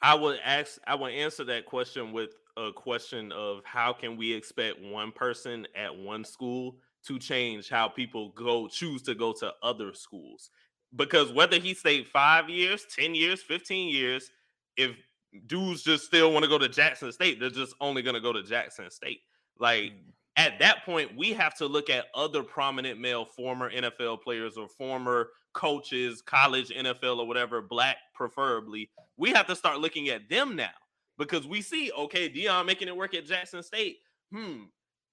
[0.00, 4.32] I would ask, I would answer that question with a question of how can we
[4.32, 6.76] expect one person at one school
[7.06, 10.50] to change how people go choose to go to other schools?
[10.94, 14.30] Because whether he stayed five years, 10 years, 15 years,
[14.76, 14.96] if
[15.46, 18.32] dudes just still want to go to Jackson State, they're just only going to go
[18.32, 19.20] to Jackson State.
[19.58, 19.98] Like mm.
[20.36, 24.68] at that point, we have to look at other prominent male former NFL players or
[24.68, 28.90] former coaches, college NFL or whatever, black preferably.
[29.16, 30.70] We have to start looking at them now
[31.24, 33.98] because we see, okay, Deion making it work at Jackson State.
[34.32, 34.64] Hmm.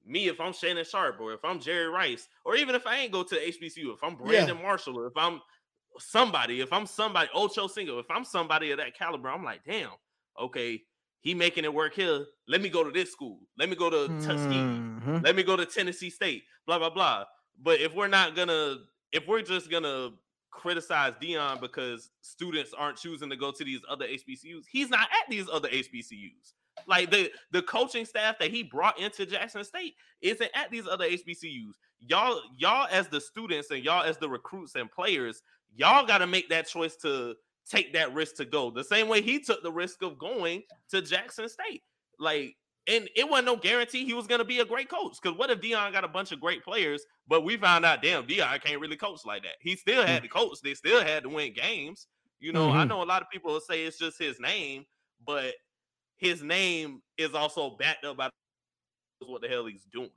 [0.05, 3.11] Me, if I'm Shannon Sharpe or if I'm Jerry Rice, or even if I ain't
[3.11, 5.41] go to HBCU, if I'm Brandon Marshall or if I'm
[5.99, 9.91] somebody, if I'm somebody, Ocho Cinco, if I'm somebody of that caliber, I'm like, damn,
[10.39, 10.81] okay,
[11.21, 12.25] he making it work here.
[12.47, 13.39] Let me go to this school.
[13.57, 14.55] Let me go to Tuskegee.
[14.55, 15.23] Mhm.
[15.23, 16.43] Let me go to Tennessee State.
[16.65, 17.25] Blah blah blah.
[17.61, 18.77] But if we're not gonna
[19.11, 20.11] if we're just gonna
[20.51, 25.29] criticize Deion because students aren't choosing to go to these other HBCUs, he's not at
[25.29, 26.53] these other HBCUs.
[26.87, 31.05] Like the the coaching staff that he brought into Jackson State isn't at these other
[31.05, 31.73] HBCUs.
[31.99, 35.41] Y'all, y'all as the students and y'all as the recruits and players,
[35.75, 37.35] y'all got to make that choice to
[37.69, 38.71] take that risk to go.
[38.71, 41.83] The same way he took the risk of going to Jackson State.
[42.17, 42.55] Like,
[42.89, 45.17] and it wasn't no guarantee he was going to be a great coach.
[45.21, 48.27] Because what if Deion got a bunch of great players, but we found out, damn,
[48.27, 49.55] Deion can't really coach like that.
[49.61, 50.57] He still had to coach.
[50.63, 52.07] They still had to win games.
[52.39, 52.89] You know, I Mhm.
[52.89, 54.85] know a lot of people will say it's just his name,
[55.25, 55.55] but
[56.17, 58.29] his name is also backed up by
[59.19, 60.11] what the hell he's doing.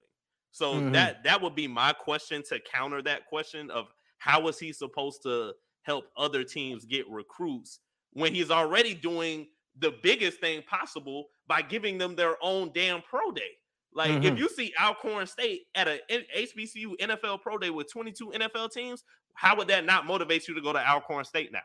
[0.52, 0.92] So Mhm.
[0.92, 5.22] that that would be my question to counter that question of how is he supposed
[5.24, 7.80] to help other teams get recruits
[8.12, 13.30] when he's already doing the biggest thing possible by giving them their own damn pro
[13.32, 13.50] day.
[13.94, 14.38] Like if Mhm.
[14.38, 19.04] you see Alcorn State at a HBCU NFL pro day with 22 NFL teams,
[19.34, 21.62] how would that not motivate you to go to Alcorn State now?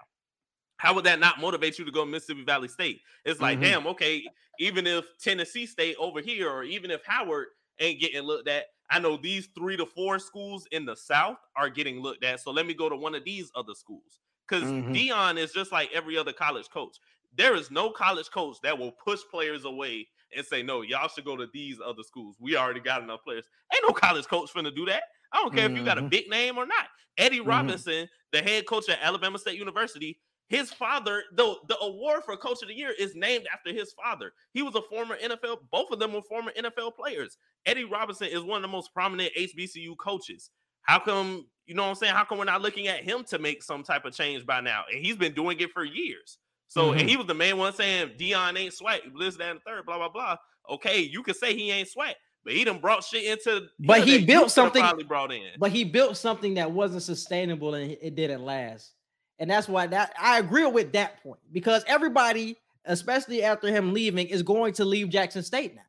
[0.78, 3.02] How would that not motivate you to go to Mississippi Valley State?
[3.26, 3.62] It's like, Mhm.
[3.62, 4.24] damn, okay,
[4.60, 7.48] even if Tennessee State over here, or even if Howard
[7.80, 11.70] ain't getting looked at, I know these three to four schools in the South are
[11.70, 12.42] getting looked at.
[12.42, 14.20] So let me go to one of these other schools.
[14.48, 14.94] Because Mhm.
[14.94, 16.96] Deion is just like every other college coach.
[17.38, 21.24] There is no college coach that will push players away and say, no, y'all should
[21.26, 22.36] go to these other schools.
[22.40, 23.46] We already got enough players.
[23.74, 25.04] Ain't no college coach finna do that.
[25.32, 26.10] I don't care if you got a Mhm.
[26.10, 26.88] big name or not.
[27.18, 27.48] Eddie Mhm.
[27.48, 30.20] Robinson, the head coach at Alabama State University,
[30.50, 34.34] his father, the, the award for coach of the year is named after his father.
[34.54, 37.38] He was a former NFL, both of them were former NFL players.
[37.66, 40.50] Eddie Robinson is one of the most prominent HBCU coaches.
[40.84, 42.14] How come, you know what I'm saying?
[42.14, 44.86] How come we're not looking at him to make some type of change by now?
[44.92, 46.40] And he's been doing it for years.
[46.68, 47.00] So, Mhm.
[47.00, 49.98] and he was the main one saying Deion ain't swag, that, and the third, blah,
[49.98, 50.36] blah, blah.
[50.70, 54.26] Okay, you could say he ain't swag, but he done brought shit into But he
[54.26, 55.52] built something- probably brought in.
[55.58, 58.94] but he built something that wasn't sustainable and it didn't last.
[59.40, 64.28] And that's why that I agree with that point because everybody, especially after him leaving,
[64.28, 65.82] is going to leave Jackson State now.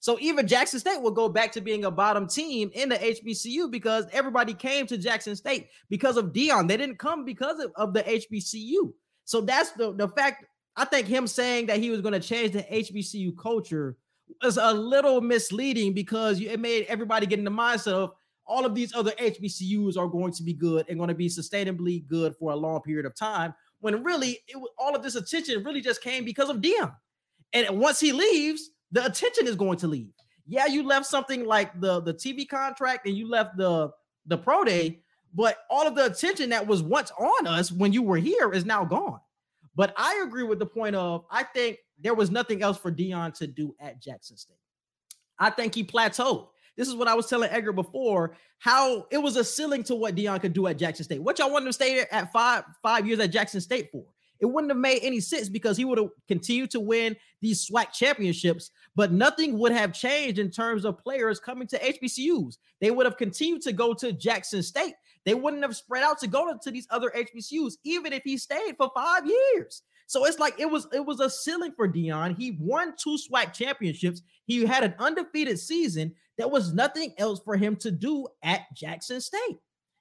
[0.00, 3.68] So even Jackson State will go back to being a bottom team in the HBCU
[3.70, 6.68] because everybody came to Jackson State because of Deion.
[6.68, 8.92] They didn't come because of, of the HBCU.
[9.26, 10.46] So that's the, the fact.
[10.78, 13.96] I think him saying that he was going to change the HBCU culture
[14.42, 18.12] was a little misleading because it made everybody get in the mindset of
[18.46, 22.06] all of these other HBCUs are going to be good and going to be sustainably
[22.06, 23.54] good for a long period of time.
[23.80, 26.94] When really, it all of this attention really just came because of Deion.
[27.52, 30.12] And once he leaves, the attention is going to leave.
[30.46, 33.90] Yeah, you left something like the the TV contract and you left the
[34.26, 35.00] the pro day,
[35.34, 38.64] but all of the attention that was once on us when you were here is
[38.64, 39.20] now gone.
[39.74, 43.34] But I agree with the point of I think there was nothing else for Deion
[43.34, 44.56] to do at Jackson State.
[45.38, 46.48] I think he plateaued.
[46.76, 48.36] This is what I was telling Edgar before.
[48.58, 51.22] How it was a ceiling to what Deion could do at Jackson State.
[51.22, 54.04] What y'all wanted to stay at five five years at Jackson State for?
[54.38, 57.92] It wouldn't have made any sense because he would have continued to win these SWAC
[57.92, 62.58] championships, but nothing would have changed in terms of players coming to HBCUs.
[62.80, 64.94] They would have continued to go to Jackson State.
[65.26, 68.76] They wouldn't have spread out to go to, these other HBCUs, even if he stayed
[68.78, 69.82] for five years.
[70.06, 72.36] So it's like it was it was a ceiling for Deion.
[72.36, 74.22] He won two SWAC championships.
[74.44, 76.14] He had an undefeated season.
[76.38, 79.58] There was nothing else for him to do at Jackson State.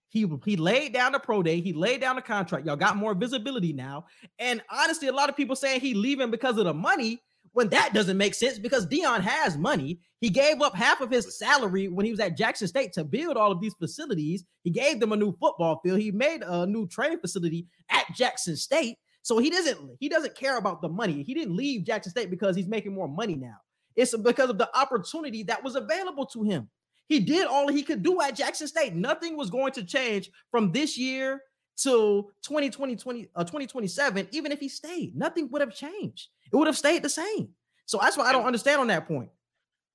[0.10, 1.60] He he laid down the pro day.
[1.60, 2.68] He laid down the contract.
[2.68, 4.06] Y'all got more visibility now.
[4.38, 7.20] And honestly, a lot of people saying he leaving because of the money.
[7.56, 9.99] When that doesn't make sense because Deion has money.
[10.20, 13.38] He gave up half of his salary when he was at Jackson State to build
[13.38, 14.43] all of these facilities.
[14.66, 16.01] He gave them a new football field.
[16.01, 18.97] He made a new training facility at Jackson State.
[19.22, 21.24] So he doesn't he doesn't care about the money.
[21.24, 23.56] He didn't leave Jackson State because he's making more money now.
[23.95, 26.70] It's because of the opportunity that was available to him.
[27.08, 28.95] He did all he could do at Jackson State.
[28.95, 31.39] Nothing was going to change from this year
[31.78, 34.28] to 2020, 20, uh, 2027.
[34.32, 36.30] Even if he stayed, nothing would have changed.
[36.52, 37.50] It would have stayed the same.
[37.86, 39.30] So that's why I don't understand on that point.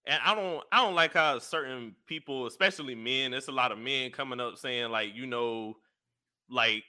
[0.07, 3.79] And I don't I don't like how certain people, especially men, there's a lot of
[3.79, 5.77] men coming up saying like, you know,
[6.49, 6.85] like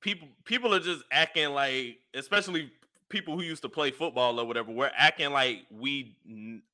[0.00, 2.70] people people are just acting like, especially
[3.08, 6.16] people who used to play football or whatever, we're acting like we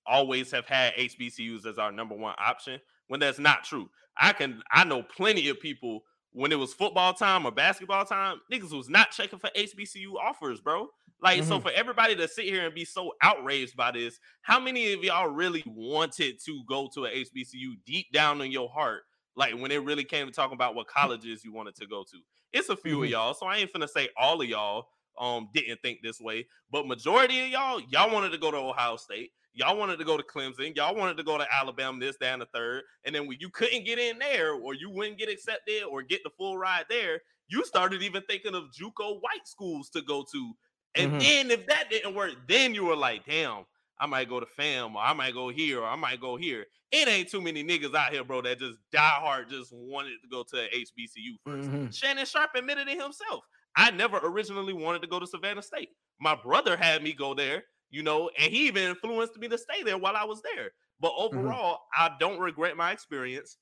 [0.07, 3.91] always have had HBCUs as our number one option when that's not true.
[4.17, 8.41] I can I know plenty of people when it was football time or basketball time,
[8.53, 10.89] niggas was not checking for HBCU offers, bro.
[11.23, 11.63] Like, so Mhm.
[11.63, 15.29] for everybody to sit here and be so outraged by this, how many of y'all
[15.29, 19.03] really wanted to go to a HBCU deep down in your heart?
[19.37, 22.19] Like when it really came to talking about what colleges you wanted to go to.
[22.53, 23.05] It's a few Mhm.
[23.05, 26.47] of y'all, so I ain't finna say all of y'all um didn't think this way,
[26.71, 29.33] but majority of y'all, y'all wanted to go to Ohio State.
[29.53, 30.75] Y'all wanted to go to Clemson.
[30.77, 32.83] Y'all wanted to go to Alabama, this, that, and the third.
[33.05, 36.23] And then when you couldn't get in there, or you wouldn't get accepted, or get
[36.25, 40.53] the full ride there, you started even thinking of JUCO white schools to go to.
[40.95, 41.21] And Mhm.
[41.21, 43.65] then if that didn't work, then you were like, damn,
[43.99, 46.67] I might go to fam, or I might go here, or I might go here.
[46.93, 50.29] It ain't too many niggas out here, bro, that just die hard just wanted to
[50.29, 51.95] go to HBCU 1st Mhm.
[51.95, 53.45] Shannon Sharpe admitted it himself.
[53.77, 55.91] I never originally wanted to go to Savannah State.
[56.19, 59.83] My brother had me go there, you know, and he even influenced me to stay
[59.83, 60.73] there while I was there.
[61.01, 63.59] But overall, I don't regret my experience.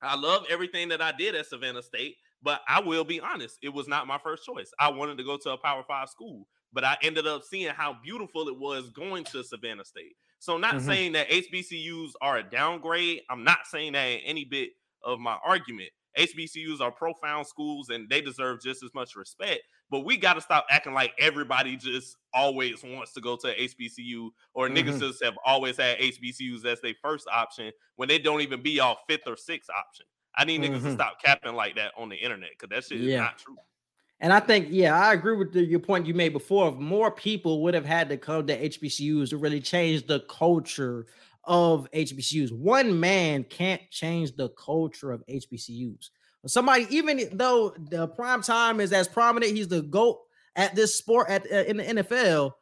[0.00, 3.68] I love everything that I did at Savannah State, but I will be honest, it
[3.68, 4.70] was not my first choice.
[4.80, 7.94] I wanted to go to a Power Five school, but I ended up seeing how
[8.02, 10.16] beautiful it was going to Savannah State.
[10.40, 10.82] So, not Mhm.
[10.82, 13.22] saying that HBCUs are a downgrade.
[13.30, 14.70] I'm not saying that in any bit
[15.02, 15.90] of my argument.
[16.16, 19.62] HBCUs are profound schools and they deserve just as much respect.
[19.92, 24.30] But we got to stop acting like everybody just always wants to go to HBCU
[24.54, 25.00] or niggas Mhm.
[25.00, 29.00] just have always had HBCUs as their first option when they don't even be y'all
[29.06, 30.06] fifth or sixth option.
[30.34, 30.94] I need niggas to Mhm.
[30.94, 33.58] stop capping like that on the internet because that shit is not true.
[34.20, 36.70] And I think, yeah, I agree with the, your point you made before.
[36.70, 41.06] If more people would have had to come to HBCUs to really change the culture
[41.44, 46.08] of HBCUs, one man can't change the culture of HBCUs.
[46.46, 50.18] Somebody, even though the prime time is as prominent, he's the goat
[50.56, 52.52] at this sport at uh, in the NFL.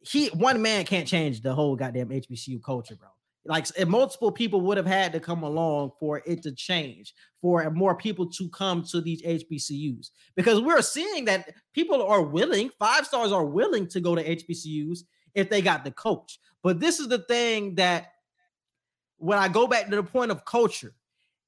[0.00, 3.08] He one man can't change the whole goddamn HBCU culture, bro.
[3.44, 7.96] Like multiple people would have had to come along for it to change, for more
[7.96, 13.32] people to come to these HBCUs because we're seeing that people are willing, five stars
[13.32, 15.00] are willing to go to HBCUs
[15.34, 16.38] if they got the coach.
[16.62, 18.12] But this is the thing that
[19.16, 20.94] when I go back to the point of culture,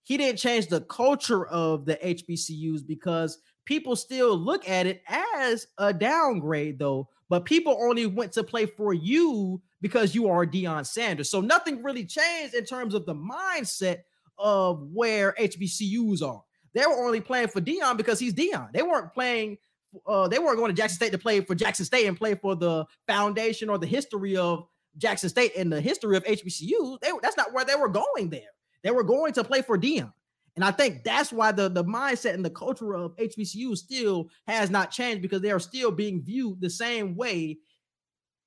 [0.05, 5.67] he didn't change the culture of the HBCUs because people still look at it as
[5.79, 7.09] a downgrade, though.
[7.29, 11.31] But people only went to play for you because you are Deion Sanders.
[11.31, 13.99] So nothing really changed in terms of the mindset
[14.39, 16.43] of where HBCUs are.
[16.75, 18.73] They were only playing for Deion because he's Deion.
[18.73, 19.59] They weren't playing.
[20.07, 22.55] Uh, they weren't going to Jackson State to play for Jackson State and play for
[22.55, 24.67] the foundation or the history of
[24.99, 27.01] Jackson State and the history of HBCU.
[27.01, 28.31] They, that's not where they were going.
[28.31, 28.41] There,
[28.83, 30.13] they were going to play for Deion.
[30.57, 34.71] And I think that's why the, the mindset and the culture of HBCU still has
[34.71, 37.59] not changed because they are still being viewed the same way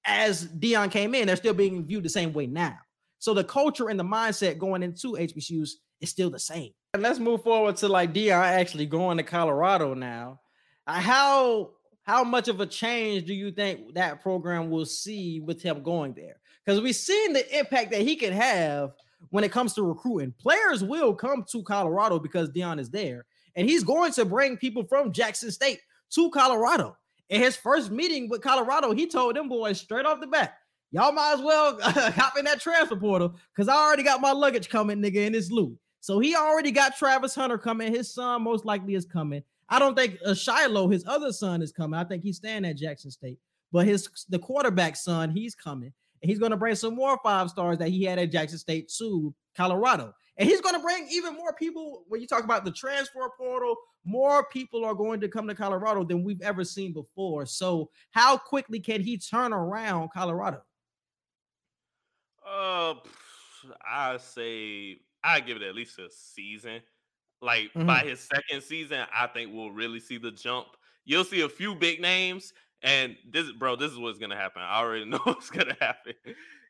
[0.06, 1.28] as Deion came in.
[1.28, 2.78] They're still being viewed the same way now.
[3.20, 5.72] So the culture and the mindset going into HBCUs
[6.02, 6.72] is still the same.
[6.94, 10.42] And let's move forward to like Deion actually going to Colorado now.
[10.86, 11.72] Uh, how
[12.04, 16.14] how much of a change do you think that program will see with him going
[16.14, 16.36] there?
[16.66, 18.92] Because we've seen the impact that he can have
[19.30, 20.34] when it comes to recruiting.
[20.40, 24.84] Players will come to Colorado because Deion is there, and he's going to bring people
[24.84, 25.80] from Jackson State
[26.12, 26.98] to Colorado.
[27.30, 30.56] In his first meeting with Colorado, he told them boys straight off the bat,
[30.92, 34.70] y'all might as well hop in that transfer portal because I already got my luggage
[34.70, 35.78] coming, nigga, and it's Louis.
[36.00, 37.94] So he already got Travis Hunter coming.
[37.94, 39.42] His son most likely is coming.
[39.70, 42.00] I don't think uh, Shiloh, his other son, is coming.
[42.00, 43.40] I think he's staying at Jackson State.
[43.72, 45.94] But his the quarterback son, he's coming.
[46.24, 48.90] And he's going to bring some more five stars that he had at Jackson State
[48.98, 50.16] to Colorado.
[50.38, 52.06] And he's going to bring even more people.
[52.08, 56.06] When you talk about the transfer portal, more people are going to come to Colorado
[56.06, 57.46] than we've ever seen before.
[57.46, 60.64] So, how quickly can he turn around Colorado?
[62.46, 62.96] Uh,
[63.86, 66.82] I say I give it at least a season.
[67.42, 67.86] Like Mhm.
[67.86, 70.68] by his second season, I think we'll really see the jump.
[71.04, 72.54] You'll see a few big names,
[72.84, 74.62] and this, bro, this is what's gonna happen.
[74.62, 76.14] I already know what's gonna happen.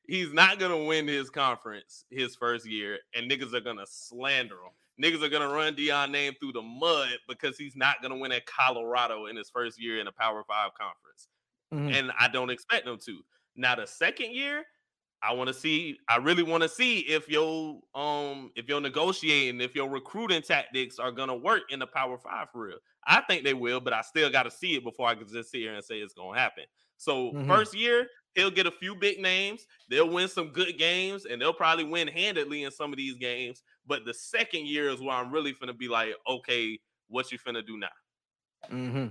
[0.07, 4.71] He's not gonna win his conference his first year, and niggas are gonna slander him.
[5.03, 8.45] Niggas are gonna run Deion name through the mud because he's not gonna win at
[8.45, 11.27] Colorado in his first year in a Power Five conference
[11.73, 11.93] Mhm.
[11.99, 13.21] and I don't expect them to.
[13.55, 14.65] Now the second year,
[15.23, 15.97] I want to see.
[16.09, 20.99] I really want to see if your um if your negotiating, if your recruiting tactics
[20.99, 22.77] are gonna work in the Power Five for real.
[23.05, 25.51] I think they will, but I still got to see it before I can just
[25.51, 26.65] sit here and say it's gonna happen.
[26.97, 27.47] So Mhm.
[27.47, 29.65] first year, he'll get a few big names.
[29.89, 33.63] They'll win some good games, and they'll probably win handedly in some of these games.
[33.85, 37.65] But the second year is where I'm really gonna be like, okay, what you finna
[37.65, 37.89] do now?
[38.69, 39.07] hmm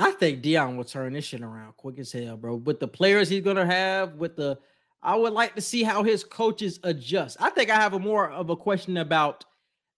[0.00, 2.54] I think Deion will turn this shit around quick as hell, bro.
[2.56, 4.58] With the players he's gonna have, with the
[5.02, 7.36] I would like to see how his coaches adjust.
[7.40, 9.44] I think I have a more of a question about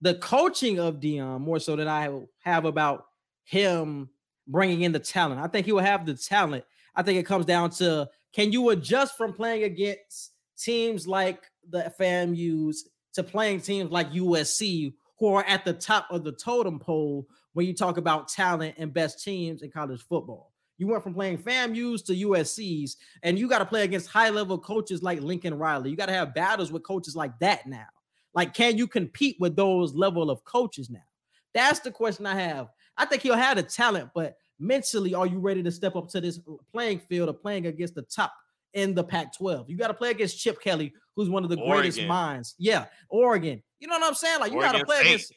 [0.00, 3.06] the coaching of Deion more so than I have about
[3.44, 4.10] him
[4.46, 5.40] bringing in the talent.
[5.40, 6.64] I think he will have the talent.
[6.94, 11.92] I think it comes down to can you adjust from playing against teams like the
[11.98, 17.26] FAMU's to playing teams like USC who are at the top of the totem pole
[17.52, 20.52] when you talk about talent and best teams in college football.
[20.80, 24.58] You went from playing FAMU's to USC's, and you got to play against high level
[24.58, 25.90] coaches like Lincoln Riley.
[25.90, 27.84] You got to have battles with coaches like that now.
[28.32, 31.04] Like, can you compete with those level of coaches now?
[31.52, 32.68] That's the question I have.
[32.96, 36.20] I think he'll have the talent, but mentally, are you ready to step up to
[36.20, 36.40] this
[36.72, 38.32] playing field of playing against the top
[38.72, 39.68] in the Pac 12?
[39.68, 41.76] You got to play against Chip Kelly, who's one of the Oregon.
[41.76, 42.54] greatest minds.
[42.58, 43.62] Yeah, Oregon.
[43.80, 44.40] You know what I'm saying?
[44.40, 45.34] Like, you got to play against.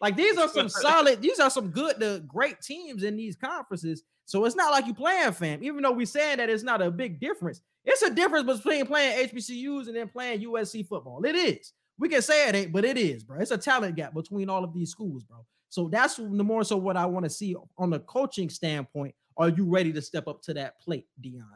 [0.00, 4.02] Like these are some solid, these are some good to great teams in these conferences.
[4.28, 6.90] So it's not like you playing fam, even though we're saying that it's not a
[6.90, 7.62] big difference.
[7.82, 11.24] It's a difference between playing HBCUs and then playing USC football.
[11.24, 11.72] It is.
[11.98, 13.38] We can say it ain't, but it is, bro.
[13.40, 15.46] It's a talent gap between all of these schools, bro.
[15.70, 19.14] So that's the more so what I want to see on the coaching standpoint.
[19.38, 21.46] Are you ready to step up to that plate, Deion?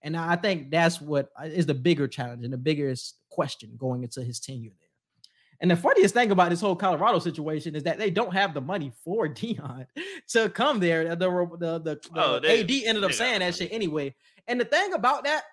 [0.00, 4.22] And I think that's what uh, the bigger challenge and the biggest question going into
[4.24, 4.72] his tenure.
[5.62, 8.60] And the funniest thing about this whole Colorado situation is that they don't have the
[8.60, 9.86] money for Deion
[10.30, 11.14] to come there.
[11.14, 14.14] The the the, oh, AD ended up saying that shit anyway.
[14.48, 15.44] And the thing about that,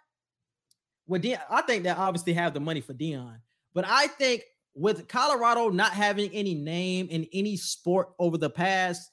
[1.07, 3.37] with Deion, I think they obviously have the money for Deion,
[3.75, 4.43] but I think
[4.73, 9.11] with Colorado not having any name in any sport over the past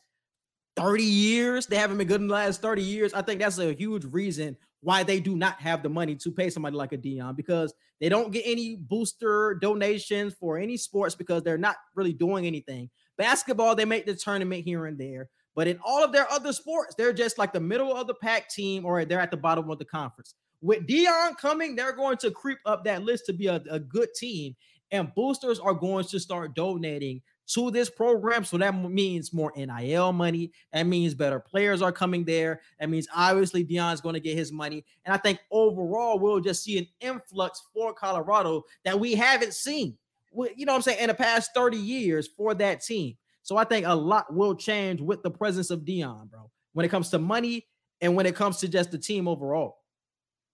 [0.77, 3.13] 30 years, they haven't been good in the last 30 years.
[3.13, 4.57] I think that's a huge reason
[4.87, 8.09] why they do not have the money to pay somebody like a Deion because they
[8.09, 12.89] don't get any booster donations for any sports because they're not really doing anything.
[13.19, 16.95] Basketball, they make the tournament here and there, but in all of their other sports,
[16.95, 19.81] they're just like the middle of the pack team or they're at the bottom of
[19.81, 20.37] the conference.
[20.61, 24.11] With Deion coming, they're going to creep up that list to be a, a good
[24.15, 24.55] team
[24.93, 28.45] and boosters are going to start donating to this program.
[28.45, 30.53] So that means more NIL money.
[30.73, 32.61] That means better players are coming there.
[32.81, 34.85] That means obviously Deion's going to get his money.
[35.05, 39.97] And I think overall, we'll just see an influx for Colorado that we haven't seen,
[40.35, 43.17] you know what I'm saying, in the past 30 years for that team.
[43.43, 46.89] So I think a lot will change with the presence of Deion, bro, when it
[46.89, 47.67] comes to money
[48.01, 49.79] and when it comes to just the team overall.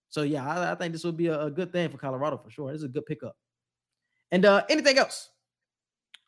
[0.09, 2.51] So yeah, I, I think this would be a, a good thing for Colorado for
[2.51, 2.71] sure.
[2.71, 3.35] This is a good pickup.
[4.31, 5.31] And uh anything else?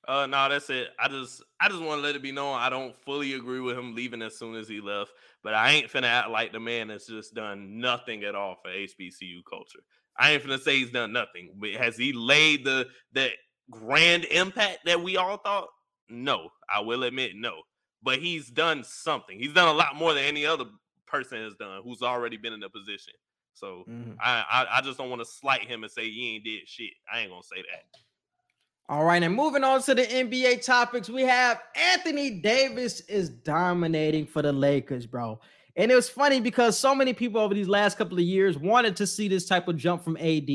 [0.07, 0.89] Uh no, that's it.
[0.99, 3.77] I just I just want to let it be known I don't fully agree with
[3.77, 5.11] him leaving as soon as he left,
[5.43, 8.69] but I ain't finna act like the man that's just done nothing at all for
[8.69, 9.79] HBCU culture.
[10.17, 13.29] I ain't finna say he's done nothing, but has he laid the the
[13.69, 15.69] grand impact that we all thought?
[16.09, 17.61] No, I will admit no.
[18.03, 19.39] But he's done something.
[19.39, 20.65] He's done a lot more than any other
[21.07, 23.13] person has done who's already been in the position.
[23.55, 24.11] So mm-hmm.
[24.19, 26.91] I, I, I just don't want to slight him and say he ain't did shit.
[27.11, 27.99] I ain't gonna say that.
[28.87, 34.27] All right, and moving on to the NBA topics, we have Anthony Davis is dominating
[34.27, 35.39] for the Lakers, bro.
[35.75, 38.95] And it was funny because so many people over these last couple of years wanted
[38.97, 40.47] to see this type of jump from AD.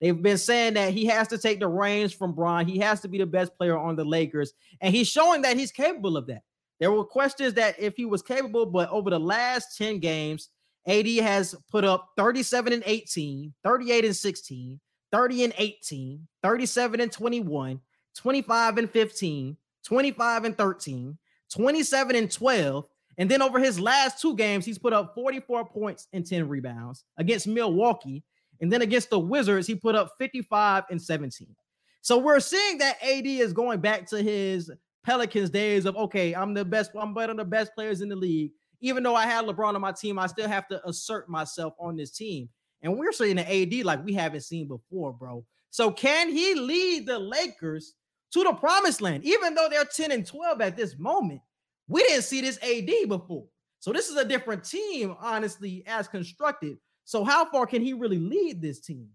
[0.00, 2.66] They've been saying that he has to take the reins from Bron.
[2.66, 5.70] He has to be the best player on the Lakers, and he's showing that he's
[5.70, 6.44] capable of that.
[6.80, 10.48] There were questions that if he was capable, but over the last 10 games,
[10.86, 14.80] AD has put up 37 and 18, 38 and 16,
[15.12, 17.80] 30 and 18, 37 and 21,
[18.16, 21.18] 25 and 15, 25 and 13,
[21.50, 22.84] 27 and 12.
[23.18, 27.04] And then over his last two games, he's put up 44 points and 10 rebounds
[27.18, 28.22] against Milwaukee.
[28.60, 31.54] And then against the Wizards, he put up 55 and 17.
[32.02, 34.70] So we're seeing that AD is going back to his
[35.04, 38.16] Pelicans days of okay, I'm the best, I'm better than the best players in the
[38.16, 38.50] league
[38.80, 41.96] even though I had LeBron on my team, I still have to assert myself on
[41.96, 42.48] this team.
[42.86, 45.44] And we're seeing an AD like we haven't seen before, bro.
[45.70, 47.94] So can he lead the Lakers
[48.32, 49.24] to the promised land?
[49.24, 51.40] Even though they're 10 and 12 at this moment,
[51.88, 53.44] we didn't see this AD before.
[53.80, 56.78] So this is a different team, honestly, as constructed.
[57.04, 59.08] So how far can he really lead this team?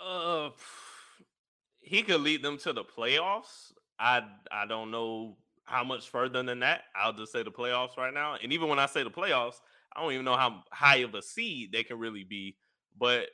[0.00, 0.50] Uh
[1.80, 3.72] he could lead them to the playoffs.
[3.98, 6.84] I I don't know how much further than that.
[6.94, 8.36] I'll just say the playoffs right now.
[8.40, 9.60] And even when I say the playoffs,
[9.94, 11.04] I don't even know how high mm.
[11.04, 12.56] of a seed they can really be.
[12.98, 13.26] But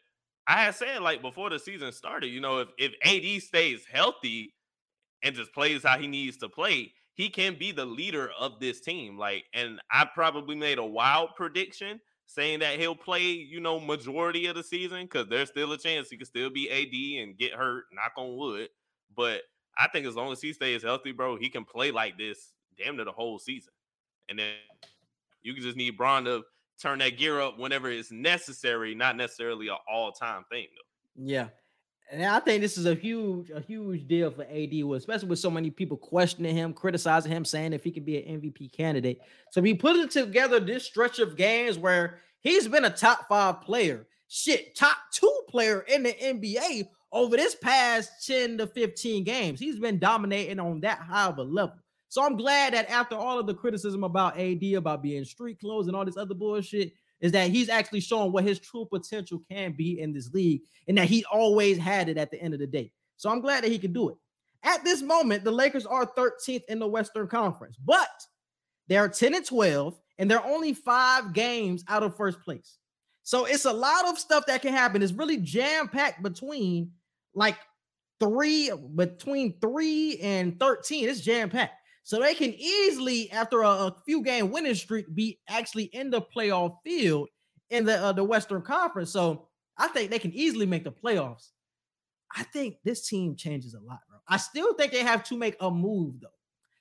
[0.47, 4.55] I had said like before the season started, you know, if if AD stays healthy
[5.23, 8.81] and just plays how he needs to play, he can be the leader of this
[8.81, 9.19] team.
[9.19, 14.47] Like, and I probably made a wild prediction saying that he'll play, you know, majority
[14.47, 17.55] of the season because there's still a chance he could still be AD and get
[17.55, 17.85] hurt.
[17.93, 18.69] Knock on wood,
[19.17, 19.43] but
[19.77, 22.97] I think as long as he stays healthy, bro, he can play like this damn
[22.97, 23.73] near the whole season.
[24.29, 24.55] And then
[25.43, 26.43] you can just need Bron to
[26.81, 31.25] turn that gear up whenever it's necessary, not necessarily an all-time thing though.
[31.25, 31.49] Yeah.
[32.11, 35.51] And I think this is a huge, a huge deal for AD, especially with so
[35.51, 39.21] many people questioning him, criticizing him, saying if he could be an MVP candidate.
[39.51, 43.61] So he put it together this stretch of games where he's been a top five
[43.61, 49.61] player, shit, top two player in the NBA over this past 10 to 15 games.
[49.61, 51.77] He's been dominating on that high of a level.
[52.09, 55.87] So I'm glad that after all of the criticism about AD, about being street clothes
[55.87, 59.73] and all this other bullshit, is that he's actually showing what his true potential can
[59.73, 62.67] be in this league and that he always had it at the end of the
[62.67, 62.93] day.
[63.17, 64.17] So I'm glad that he can do it.
[64.63, 68.09] At this moment, the Lakers are 13th in the Western Conference, but
[68.89, 72.79] they're 10 and 12, and they're only five games out of first place.
[73.23, 75.03] So it's a lot of stuff that can happen.
[75.03, 76.93] It's really jam packed between
[77.35, 77.59] like
[78.19, 81.09] three, between three and 13.
[81.09, 81.78] It's jam packed.
[82.09, 86.23] So they can easily, after a, a, few game winning streak, be actually in the
[86.23, 87.29] playoff field
[87.69, 89.13] in the uh, the Western Conference.
[89.13, 91.51] So I think they can easily make the playoffs.
[92.35, 94.21] I think this team changes a lot, bro.
[94.27, 96.29] I still think they have to make a move though.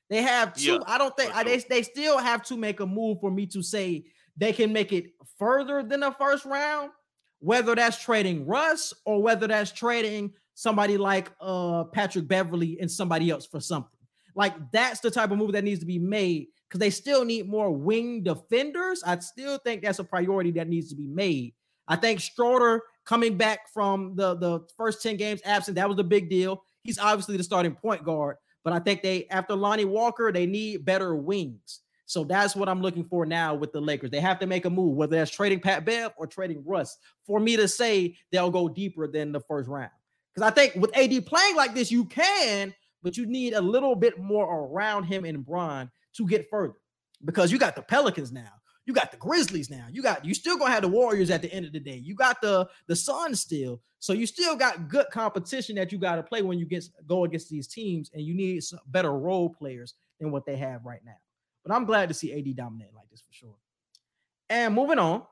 [0.10, 0.62] They have to.
[0.62, 1.42] Yeah, I don't think sure.
[1.42, 4.06] I, they, they still have to make a move for me to say
[4.38, 5.08] they can make it
[5.38, 6.92] further than the first round,
[7.40, 13.30] whether that's trading Russ or whether that's trading somebody like uh Patrick Beverley and somebody
[13.30, 13.97] else for something.
[14.38, 17.50] Like that's the type of move that needs to be made because they still need
[17.50, 19.04] more wing defenders.
[19.04, 21.56] I still think that's a priority that needs to be made.
[21.88, 26.04] I think Schroeder coming back from the, the first 10 games absent, that was a
[26.04, 26.64] big deal.
[26.84, 30.86] He's obviously the starting point guard, but I think they, after Lonnie Walker, they need
[30.86, 31.80] better wings.
[32.06, 34.12] So that's what I'm looking for now with the Lakers.
[34.12, 37.40] They have to make a move, whether that's trading Pat Bev or trading Russ, for
[37.40, 39.90] me to say they'll go deeper than the first round.
[40.34, 42.74] Because I think with AD playing like this, you can,
[43.04, 46.76] but you need a little bit more around him and Bron to get further.
[47.26, 48.52] Because you got the Pelicans now.
[48.86, 49.88] You got the Grizzlies now.
[49.92, 51.98] You got you still gonna have the Warriors at the end of the day.
[51.98, 53.82] You got the the Suns still.
[54.00, 57.26] So you still got good competition that you got to play when you get go
[57.26, 61.02] against these teams, and you need some better role players than what they have right
[61.06, 61.18] now.
[61.66, 63.56] But I'm glad to see AD dominate like this for sure.
[64.50, 65.24] And moving on,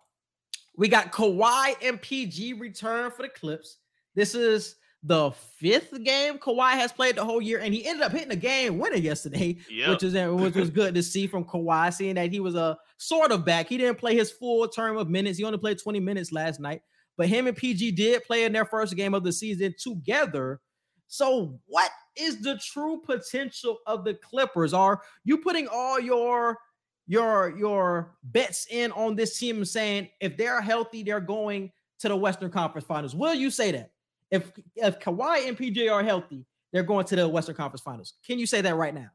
[0.75, 3.77] we got Kawhi and PG return for the Clips.
[4.15, 4.75] This is
[5.07, 8.35] the fifth game Kawhi has played the whole year, and he ended up hitting a
[8.35, 9.89] game winner yesterday, yep.
[9.89, 12.77] which is uh, which was good to see from Kawhi, seeing that he was a
[12.97, 13.69] sort of back.
[13.69, 15.37] He didn't play his full term of minutes.
[15.37, 16.81] He only played 20 minutes last night,
[17.17, 20.59] but him and PG did play in their first game of the season together.
[21.07, 24.73] So, what is the true potential of the Clippers?
[24.73, 26.57] Are you putting all your
[27.05, 32.15] your your bets in on this team saying if they're healthy, they're going to the
[32.15, 33.13] Western Conference Finals?
[33.13, 33.91] Will you say that?
[34.35, 38.13] If if Kawhi and PJ are healthy, they're going to the Western Conference Finals.
[38.25, 39.09] Can you say that right now?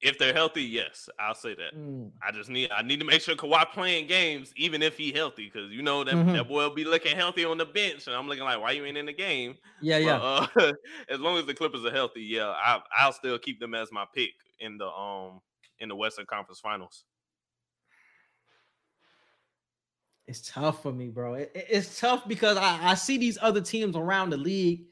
[0.00, 1.76] If they're healthy, yes, I'll say that.
[1.76, 2.10] Mm.
[2.26, 5.50] I just need I need to make sure Kawhi playing games, even if he healthy,
[5.52, 6.32] because you know that mm-hmm.
[6.32, 8.84] that boy will be looking healthy on the bench, and I'm looking like, why you
[8.84, 9.54] ain't in the game?
[9.80, 10.16] Yeah, yeah.
[10.16, 10.46] uh,
[11.08, 14.04] as long as the Clippers are healthy, yeah, I, I'll still keep them as my
[14.12, 15.40] pick in the um
[15.78, 17.04] in the Western Conference Finals.
[20.32, 21.34] It's tough for me, bro.
[21.34, 24.86] It, it's tough because I, I see these other teams around the league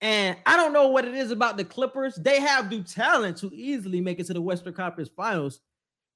[0.00, 2.14] and I don't know what it is about the Clippers.
[2.14, 5.58] They have the talent to easily make it to the Western Conference Finals,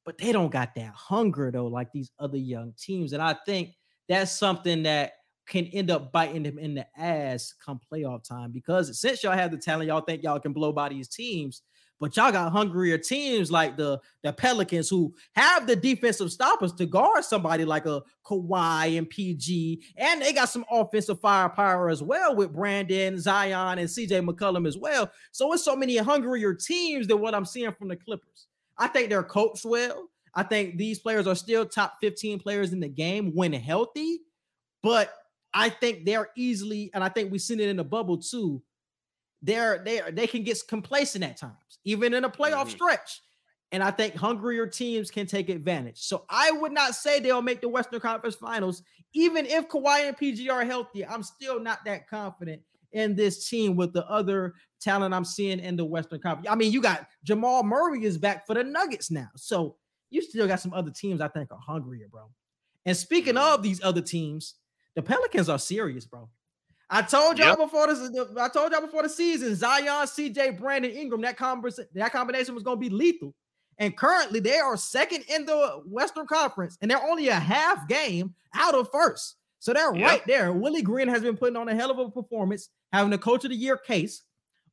[0.05, 3.13] but they don't got that hunger though, like these other young teams.
[3.13, 3.71] And I think
[4.09, 5.15] that's something that
[5.49, 9.51] can end up biting them in the ass come playoff time because since y'all have
[9.51, 11.63] the talent, y'all think y'all can blow by these teams.
[12.01, 16.87] But y'all got hungrier teams like the, the Pelicans who have the defensive stoppers to
[16.87, 19.83] guard somebody like a Kawhi and PG.
[19.97, 24.79] And they got some offensive firepower as well with Brandon, Zion, and CJ McCollum as
[24.79, 25.11] well.
[25.31, 28.47] So it's so many hungrier teams than what I'm seeing from the Clippers.
[28.79, 30.09] I think they're coached well.
[30.35, 34.21] I think these players are still top 15 players in the game when healthy,
[34.83, 35.13] but
[35.53, 38.63] I think they're easily, and I think we've seen it in the bubble too
[39.43, 42.71] they're they are, they can get complacent at times, even in a playoff mm-hmm.
[42.71, 43.23] stretch.
[43.73, 45.99] And I think hungrier teams can take advantage.
[45.99, 48.83] So I would not say they'll make the Western Conference Finals,
[49.15, 51.07] even if Kawhi and PG are healthy.
[51.07, 52.63] I'm still not that confident
[52.93, 56.49] in this team with the other talent I'm seeing in the Western Conference.
[56.51, 59.29] I mean, you got Jamal Murray is back for the Nuggets now.
[59.37, 59.77] So
[60.11, 62.29] you still got some other teams I think are hungrier, bro.
[62.85, 63.55] And speaking mm-hmm.
[63.55, 64.55] of these other teams,
[64.97, 66.29] the Pelicans are serious, bro.
[66.93, 67.59] I told y'all yep.
[67.59, 68.01] before this.
[68.37, 71.21] I told y'all before the season, Zion, CJ, Brandon Ingram.
[71.21, 73.33] That conversation, that combination was going to be lethal.
[73.79, 78.35] And currently, they are second in the Western Conference, and they're only a half game
[78.55, 79.37] out of first.
[79.61, 80.09] So they're yep.
[80.09, 80.53] right there.
[80.53, 83.51] Willie Green has been putting on a hell of a performance, having a Coach of
[83.51, 84.23] the Year case.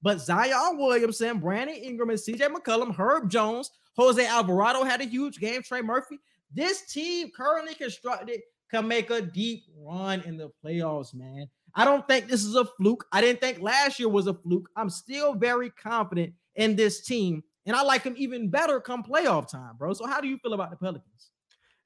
[0.01, 5.39] But Zion Williamson, Brandon Ingram, and CJ McCollum, Herb Jones, Jose Alvarado had a huge
[5.39, 5.61] game.
[5.61, 6.19] Trey Murphy.
[6.53, 8.41] This team currently constructed
[8.71, 11.47] can make a deep run in the playoffs, man.
[11.77, 13.05] I don't think this is a fluke.
[13.11, 14.67] I didn't think last year was a fluke.
[14.75, 19.49] I'm still very confident in this team, and I like them even better come playoff
[19.49, 19.93] time, bro.
[19.93, 21.29] So, how do you feel about the Pelicans?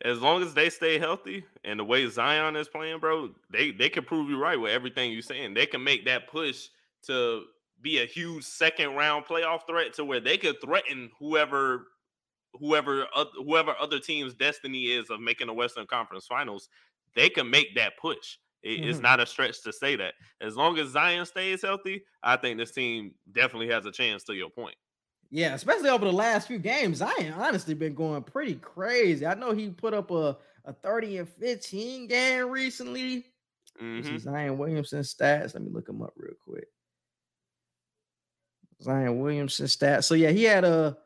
[0.04, 3.90] As long as they stay healthy and the way Zion is playing, bro, they they
[3.90, 5.54] can prove you right with everything you're saying.
[5.54, 6.70] They can make that push
[7.08, 7.44] to
[7.82, 11.88] be a huge second round playoff threat to where they could threaten whoever
[12.54, 16.70] whoever whoever other team's destiny is of making the Western Conference Finals,
[17.14, 18.38] they can make that push.
[18.64, 18.90] It, mm-hmm.
[18.90, 20.14] It's not a stretch to say that.
[20.40, 24.24] As long as Zion stays healthy, I think this team definitely has a chance.
[24.26, 24.76] To your point.
[25.32, 29.26] Yeah, especially over the last few games, Zion honestly been going pretty crazy.
[29.26, 33.26] I know he put up a, a 30 and 15 game recently.
[33.82, 34.18] Mm-hmm.
[34.18, 35.54] Zion Williamson stats.
[35.54, 36.68] Let me look him up real quick.
[38.84, 40.04] Zion Williamson stats.
[40.04, 40.98] So yeah, he had a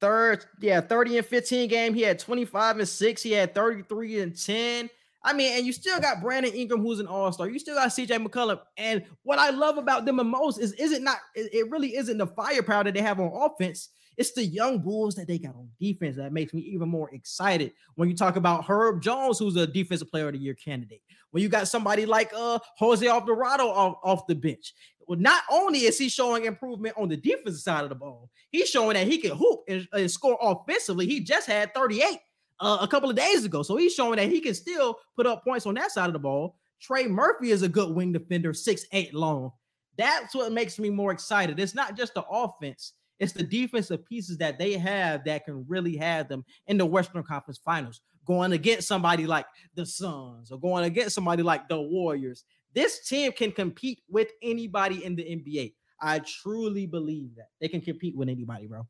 [0.00, 1.94] third, yeah, 30 and 15 game.
[1.94, 3.22] He had 25 and 6.
[3.22, 4.90] He had 33 and 10.
[5.22, 7.50] I mean, and you still got Brandon Ingram, who's an all-star.
[7.50, 8.60] You still got CJ McCollum.
[8.76, 12.16] And what I love about them the most is, is it not, it really isn't
[12.16, 13.90] the firepower that they have on offense.
[14.16, 17.72] It's the young bulls that they got on defense that makes me even more excited.
[17.94, 21.42] When you talk about Herb Jones, who's a defensive player of the year candidate, when
[21.42, 24.74] you got somebody like uh Jose Alvarado off, off the bench,
[25.06, 28.68] well, not only is he showing improvement on the defensive side of the ball, he's
[28.68, 31.06] showing that he can hoop and, and score offensively.
[31.06, 32.18] He just had 38
[32.60, 33.62] uh, a couple of days ago.
[33.62, 36.18] So he's showing that he can still put up points on that side of the
[36.18, 36.56] ball.
[36.80, 39.52] Trey Murphy is a good wing defender, six eight long.
[39.96, 41.60] That's what makes me more excited.
[41.60, 45.96] It's not just the offense, it's the defensive pieces that they have that can really
[45.96, 50.84] have them in the Western Conference Finals, going against somebody like the Suns or going
[50.84, 52.44] against somebody like the Warriors.
[52.74, 55.74] This team can compete with anybody in the NBA.
[56.00, 58.86] I truly believe that they can compete with anybody, bro.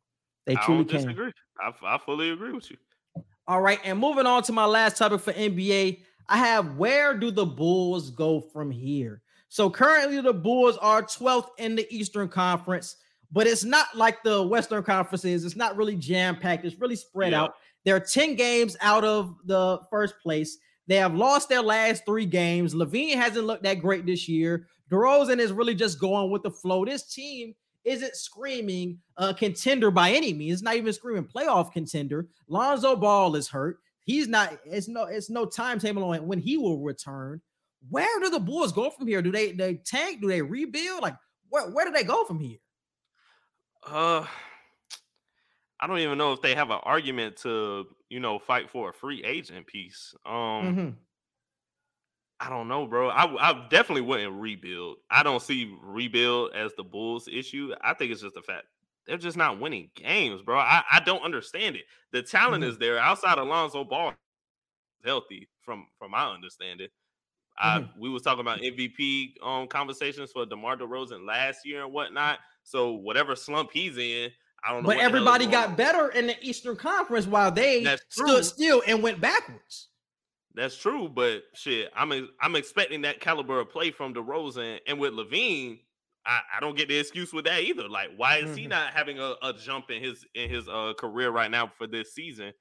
[0.47, 1.33] They truly I disagree.
[1.61, 2.77] I, I fully agree with you.
[3.51, 7.33] All right, and moving on to my last topic for NBA, I have where do
[7.33, 9.23] the Bulls go from here?
[9.49, 12.95] So currently the Bulls are 12th in the Eastern Conference,
[13.33, 15.45] but it's not like the Western Conference is.
[15.45, 16.65] It's not really jam-packed.
[16.65, 17.43] It's really spread yeah.
[17.43, 17.55] out.
[17.85, 20.57] They're 10 games out of the first place.
[20.87, 22.73] They have lost their last three games.
[22.73, 24.69] LaVine hasn't looked that great this year.
[24.93, 26.85] DeRozan is really just going with the flow.
[26.85, 30.55] This team isn't screaming a contender by any means.
[30.55, 32.29] It's not even screaming playoff contender.
[32.49, 33.79] Lonzo Ball is hurt.
[34.05, 34.59] He's not.
[34.65, 35.05] It's no.
[35.05, 37.41] It's no timetable on when he will return.
[37.89, 39.23] Where do the Bulls go from here?
[39.23, 40.21] Do they they tank?
[40.21, 41.03] Do they rebuild?
[41.03, 41.17] Like
[41.49, 42.59] where where do they go from here?
[43.87, 44.27] Uh,
[45.81, 48.95] I don't even know if they have an argument to you know fight for a
[48.95, 50.15] free agent piece.
[50.27, 50.89] Um, mm-hmm.
[52.41, 53.11] I don't know, bro.
[53.11, 54.97] I, I definitely wouldn't rebuild.
[55.11, 57.75] I don't see rebuild as the Bulls' issue.
[57.83, 58.65] I think it's just the fact
[59.07, 60.59] they're just not winning games, bro.
[60.59, 61.83] I, I don't understand it.
[62.13, 62.71] The talent mm-hmm.
[62.71, 64.15] is there outside Alonzo Ball,
[65.05, 66.89] healthy from from my understanding.
[67.63, 67.85] Mm-hmm.
[67.85, 72.39] I, we was talking about MVP um conversations for DeMar DeRozan last year and whatnot.
[72.63, 74.31] So whatever slump he's in,
[74.65, 74.89] I don't know.
[74.89, 79.89] But everybody got better in the Eastern Conference while they stood still and went backwards.
[80.55, 85.13] That's true, but shit, I'm I'm expecting that caliber of play from DeRozan, and with
[85.13, 85.81] LaVine.
[86.27, 87.89] I, I don't get the excuse with that either.
[87.89, 88.55] Like, why is mm-hmm.
[88.57, 91.87] he not having a, a, jump in his in his uh, career right now for
[91.87, 92.53] this season?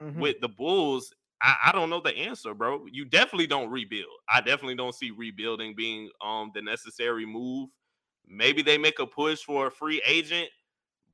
[0.00, 0.20] Mm-hmm.
[0.20, 1.12] With the Bulls,
[1.42, 2.86] I, I, don't know the answer, bro.
[2.92, 4.06] You definitely don't rebuild.
[4.32, 7.70] I definitely don't see rebuilding being um the necessary move.
[8.26, 10.48] Maybe they make a push for a free agent,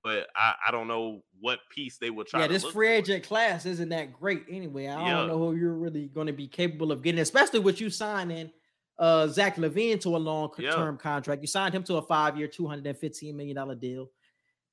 [0.05, 2.43] but I, I don't know what piece they will try.
[2.43, 4.87] Yeah, this free agent class isn't that great anyway.
[4.87, 5.15] I yeah.
[5.15, 8.51] don't know who you're really going to be capable of getting, especially with you signing
[8.97, 11.03] uh Zach LaVine to a long term yeah.
[11.03, 11.43] contract.
[11.43, 14.11] You signed him to a five year, two hundred and fifteen million dollar deal.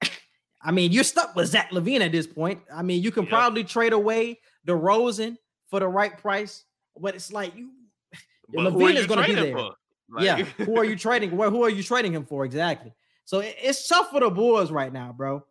[0.62, 2.60] I mean, you're stuck with Zach LaVine at this point.
[2.72, 5.38] I mean, you can probably trade away DeRozan
[5.70, 6.66] for the right price,
[7.00, 7.72] but it's like you.
[8.54, 9.56] But LaVine is going to be there.
[9.56, 9.74] Like...
[10.20, 11.36] Yeah, who are you trading?
[11.38, 12.92] Where who are you trading him for exactly?
[13.26, 15.44] So it's tough for the Bulls right now, bro.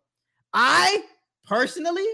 [0.53, 1.03] I
[1.47, 2.07] personally,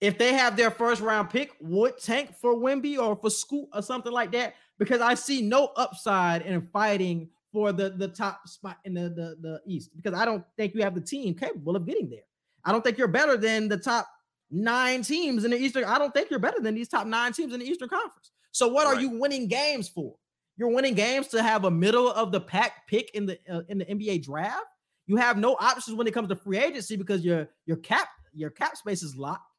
[0.00, 3.82] if they have their first round pick, would tank for Wemby or for Scoot or
[3.82, 8.78] something like that because I see no upside in fighting for the, the top spot
[8.84, 11.86] in the, the, the East because I don't think you have the team capable of
[11.86, 12.24] getting there.
[12.64, 14.08] I don't think you're better than the top
[14.50, 15.84] nine teams in the Eastern.
[15.84, 18.30] I don't think you're better than these top nine teams in the Eastern Conference.
[18.52, 18.96] So what right.
[18.96, 20.14] are you winning games for?
[20.56, 23.78] You're winning games to have a middle of the pack pick in the uh, in
[23.78, 24.66] the NBA draft.
[25.06, 28.50] You have no options when it comes to free agency because your your cap your
[28.50, 29.50] cap space is locked.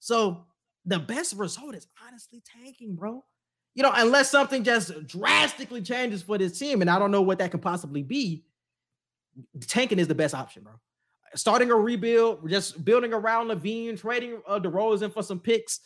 [0.00, 0.46] So
[0.84, 3.24] the best result is honestly tanking, bro.
[3.74, 7.38] You know, unless something just drastically changes for this team, and I don't know what
[7.38, 8.44] that could possibly be.
[9.60, 10.72] Tanking is the best option, bro.
[11.36, 15.80] Starting a rebuild, just building around LaVine, trading uh, DeRozan for some picks.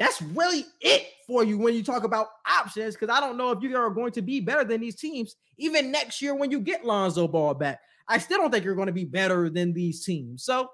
[0.00, 2.96] That's really it for you when you talk about options.
[2.96, 5.92] Because I don't know if you are going to be better than these teams even
[5.92, 7.78] next year when you get Lonzo Ball back.
[8.08, 10.42] I still don't think you're going to be better than these teams.
[10.42, 10.68] So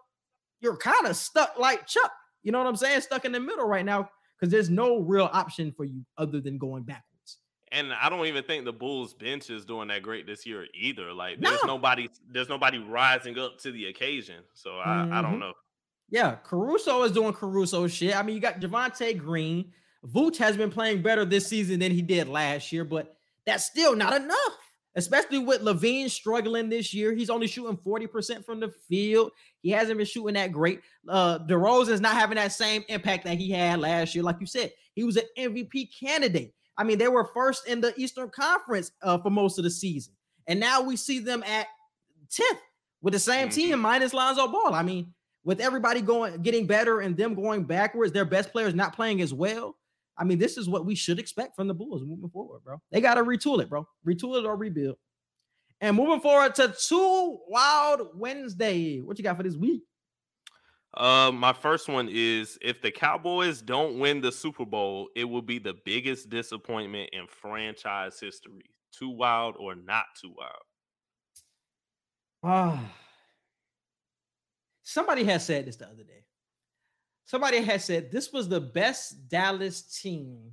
[0.61, 2.12] you're kind of stuck like Chuck.
[2.44, 3.01] You know what I'm saying?
[3.01, 4.09] Stuck in the middle right now
[4.39, 7.39] because there's no real option for you other than going backwards.
[7.73, 11.12] And I don't even think the Bulls bench is doing that great this year either.
[11.12, 11.74] Like there's No.
[11.74, 14.44] nobody there's nobody rising up to the occasion.
[14.55, 15.23] So I, I Mhm.
[15.23, 15.53] don't know.
[16.11, 18.16] Yeah, Caruso is doing Caruso shit.
[18.16, 19.73] I mean, you got Javonte Green.
[20.07, 23.97] Vooch has been playing better this season than he did last year, but that's still
[23.97, 24.39] not enough.
[24.95, 27.12] Especially with LaVine struggling this year.
[27.12, 29.31] He's only shooting 40% from the field.
[29.61, 30.81] He hasn't been shooting that great.
[31.09, 34.24] Uh DeRozan's not having that same impact that he had last year.
[34.24, 36.55] Like you said, he was an MVP candidate.
[36.78, 40.15] I mean, they were first in the Eastern Conference uh, for most of the season.
[40.47, 41.66] And now we see them at
[42.31, 42.59] 10th
[43.03, 43.53] with the same Mhm.
[43.55, 44.73] team minus Lonzo Ball.
[44.74, 45.12] I mean,
[45.47, 49.32] with everybody going getting better and them going backwards, their best players not playing as
[49.32, 49.77] well.
[50.18, 52.82] I mean, this is what we should expect from the Bulls moving forward, bro.
[52.90, 53.86] They got to retool it, bro.
[54.05, 54.97] Retool it or rebuild.
[55.81, 59.01] And moving forward to two Wild Wednesday.
[59.01, 59.82] What you got for this week?
[60.97, 65.43] Uh, my first one is if the Cowboys don't win the Super Bowl, it will
[65.43, 68.64] be the biggest disappointment in franchise history.
[68.98, 70.52] Too wild or not too wild?
[72.43, 72.81] Ah,
[74.86, 76.24] somebody has said this the other day.
[77.24, 80.52] Somebody has said this was the best Dallas team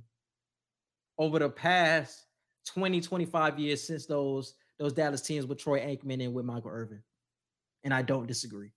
[1.16, 2.24] over the past
[2.66, 7.00] 20, 25 years since those those Dallas teams with Troy Aikman and with Michael Irvin.
[7.84, 8.72] And I don't disagree.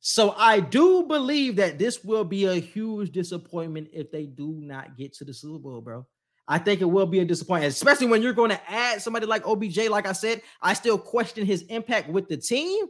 [0.00, 4.96] So I do believe that this will be a huge disappointment if they do not
[4.96, 6.06] get to the Super Bowl, bro.
[6.48, 9.46] I think it will be a disappointment, especially when you're going to add somebody like
[9.46, 9.88] OBJ.
[9.88, 12.86] Like I said, I still question his impact with the team,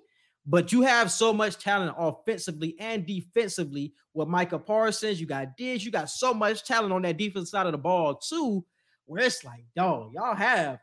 [0.46, 5.20] but you have so much talent offensively and defensively with Micah Parsons.
[5.20, 8.16] You got Diggs, you got so much talent on that defense side of the ball,
[8.16, 8.64] too,
[9.06, 10.80] where it's like, dog, y'all have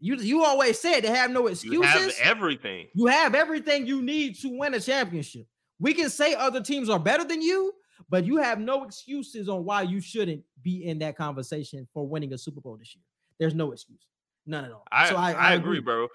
[0.00, 0.16] you.
[0.16, 1.72] You always said they have no excuses.
[1.72, 2.88] You have everything.
[2.94, 5.46] You have everything you need to win a championship.
[5.80, 7.72] We can say other teams are better than you,
[8.08, 12.32] but you have no excuses on why you shouldn't be in that conversation for winning
[12.32, 13.02] a Super Bowl this year.
[13.38, 14.04] There's no excuse,
[14.46, 14.84] none at all.
[14.90, 16.08] I, so I, agree, bro.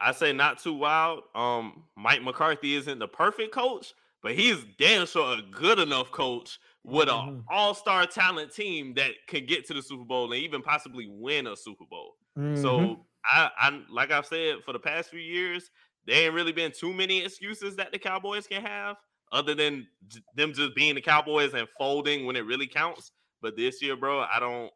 [0.00, 1.24] I say not too wild.
[1.34, 6.58] Um, Mike McCarthy isn't the perfect coach, but he's damn sure a good enough coach
[6.84, 7.28] with Mhm.
[7.28, 11.46] an all-star talent team that can get to the Super Bowl and even possibly win
[11.46, 12.16] a Super Bowl.
[12.36, 12.56] Mhm.
[12.56, 15.70] So I, I like I've said for the past few years,
[16.04, 18.96] there ain't really been too many excuses that the Cowboys can have,
[19.32, 19.88] other than
[20.34, 23.12] them just being the Cowboys and folding when it really counts.
[23.42, 24.72] But this year, bro, I don't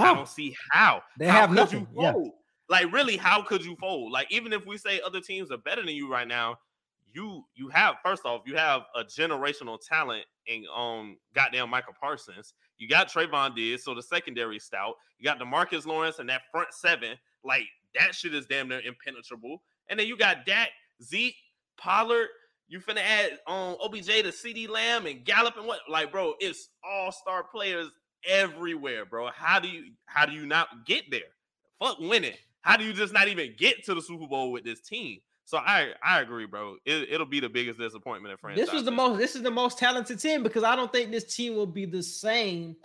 [0.00, 2.12] I don't see how They How have nothing, You yeah.
[2.70, 4.12] Like really, how could you fold?
[4.12, 6.56] Like even if we say other teams are better than you right now,
[7.12, 12.54] you you have first off you have a generational talent in um goddamn Michael Parsons.
[12.78, 14.94] You got Trevon Diggs, so the secondary stout.
[15.18, 17.18] You got Demarcus Lawrence and that front seven.
[17.42, 17.64] Like
[17.98, 19.62] that shit is damn near impenetrable.
[19.88, 20.68] And then you got Dak,
[21.02, 21.34] Zeke,
[21.76, 22.28] Pollard.
[22.68, 25.80] You finna add um OBJ to CeeDee Lamb and Gallup and what?
[25.88, 27.88] Like, bro, it's all star players
[28.24, 29.28] everywhere, bro.
[29.34, 31.32] How do you how do you not get there?
[31.80, 32.36] Fuck winning.
[32.62, 35.18] How do you just not even get to the Super Bowl with this team?
[35.44, 36.76] So I I agree, bro.
[36.84, 38.66] It, it'll be the biggest disappointment in franchise.
[38.66, 39.18] this was the most.
[39.18, 42.02] This is the most talented team because I don't think this team will be the
[42.02, 42.76] same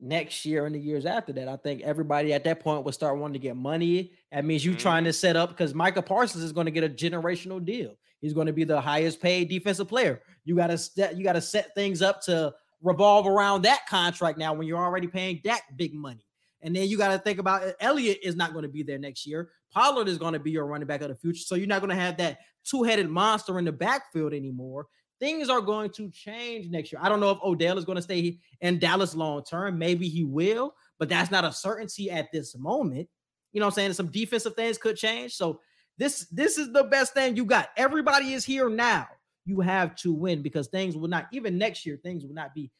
[0.00, 1.48] next year and the years after that.
[1.48, 4.12] I think everybody at that point will start wanting to get money.
[4.30, 4.78] That means you Mhm.
[4.78, 7.96] trying to set up because Micah Parsons is going to get a generational deal.
[8.20, 10.22] He's going to be the highest paid defensive player.
[10.44, 14.38] You got to set you got to set things up to revolve around that contract
[14.38, 16.24] now when you're already paying that big money.
[16.62, 17.62] And then you got to think about.
[17.80, 19.50] Elliott is not going to be there next year.
[19.72, 21.42] Pollard is going to be your running back of the future.
[21.42, 24.86] So you're not going to have that two-headed monster in the backfield anymore.
[25.18, 27.00] Things are going to change next year.
[27.02, 29.78] I don't know if Odell is going to stay in Dallas long term.
[29.78, 33.08] Maybe he will, but that's not a certainty at this moment.
[33.52, 33.92] You know what I'm saying?
[33.94, 35.34] Some defensive things could change.
[35.34, 35.60] So
[35.98, 37.70] this this is the best thing you got.
[37.76, 39.06] Everybody is here now.
[39.46, 42.70] You have to win because things will not even next year things will not be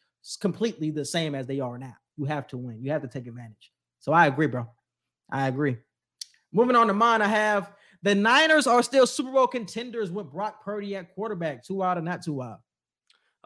[0.41, 1.95] completely the same as they are now.
[2.17, 2.83] You have to win.
[2.83, 3.73] You have to take advantage.
[3.99, 4.69] So I agree, bro.
[5.31, 5.77] I agree.
[6.53, 7.73] Moving on to mine, I have
[8.03, 11.65] the Niners are still Super Bowl contenders with Brock Purdy at quarterback.
[11.65, 12.59] Too wild or not too wild?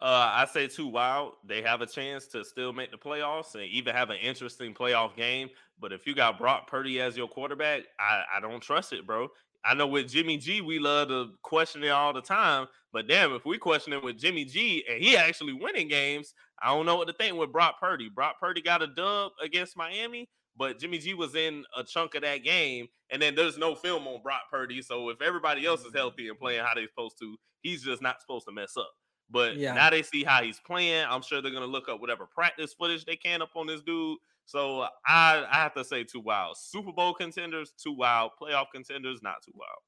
[0.03, 1.33] Uh, I say too wild.
[1.45, 5.15] They have a chance to still make the playoffs and even have an interesting playoff
[5.15, 5.51] game.
[5.79, 9.29] But if you got Brock Purdy as your quarterback, I, I don't trust it, bro.
[9.65, 12.67] I know with Jimmy G, we love to question it all the time.
[12.93, 16.69] But damn, if we question it with Jimmy G and he actually winning games, I
[16.75, 18.09] don't know what to think with Brock Purdy.
[18.09, 22.23] Brock Purdy got a dub against Miami, but Jimmy G was in a chunk of
[22.23, 22.89] that game.
[23.11, 24.83] And then there's no film on Brock Purdy.
[24.83, 25.97] So if everybody else is mm-hmm.
[25.97, 28.91] healthy and playing how they're supposed to, he's just not supposed to mess up.
[29.31, 29.75] But Yeah.
[29.75, 31.07] now they see how he's playing.
[31.09, 34.19] I'm sure they're gonna look up whatever practice footage they can up on this dude.
[34.51, 36.57] So I I have to say too wild.
[36.57, 38.33] Super Bowl contenders, too wild.
[38.41, 39.79] Playoff contenders, not too wild.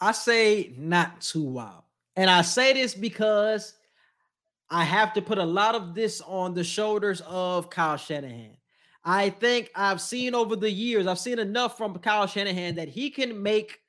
[0.00, 1.82] I say not too wild.
[2.14, 3.74] And I say this because
[4.70, 8.56] I have to put a lot of this on the shoulders of Kyle Shanahan.
[9.04, 13.10] I think I've seen over the years, I've seen enough from Kyle Shanahan that he
[13.10, 13.80] can make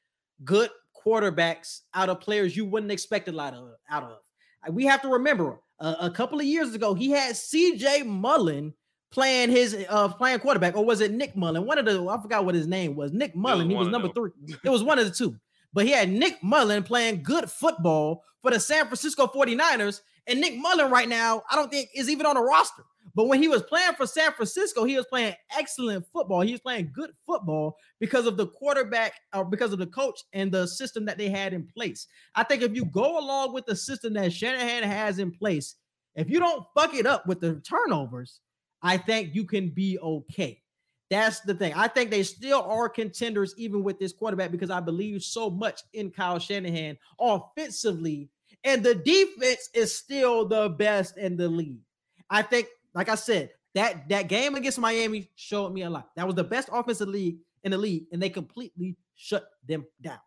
[0.44, 0.72] good
[1.06, 4.74] quarterbacks out of players you wouldn't expect a lot of out of.
[4.74, 8.74] We have to remember uh, a couple of years ago, he had CJ Mullen
[9.12, 11.66] playing his uh playing quarterback, or was it Nick Mullen?
[11.66, 13.12] One of the I forgot what his name was.
[13.12, 13.68] Nick Mullen.
[13.68, 14.32] Was he was number three.
[14.64, 15.36] It was one of the two.
[15.74, 20.02] But he had Nick Mullen playing good football for the San Francisco 49ers.
[20.26, 22.84] And Nick Mullen right now, I don't think is even on a roster.
[23.18, 26.42] But when he was playing for San Francisco, he was playing excellent football.
[26.42, 30.52] He was playing good football because of the quarterback or because of the coach and
[30.52, 32.06] the system that they had in place.
[32.36, 35.78] I think if you go along with the system that Shanahan has in place,
[36.14, 38.40] if you don't fuck it up with the turnovers,
[38.84, 40.62] I think you can be okay.
[41.10, 41.74] That's the thing.
[41.76, 45.82] I think they still are contenders even with this quarterback because I believe so much
[45.92, 48.30] in Kyle Shanahan offensively,
[48.64, 51.82] and the defense is still the best in the league.
[52.30, 52.68] I think,
[52.98, 56.10] like I said, that that game against Miami showed me a lot.
[56.16, 60.18] That was the best offensive league in the league, and they completely shut them down.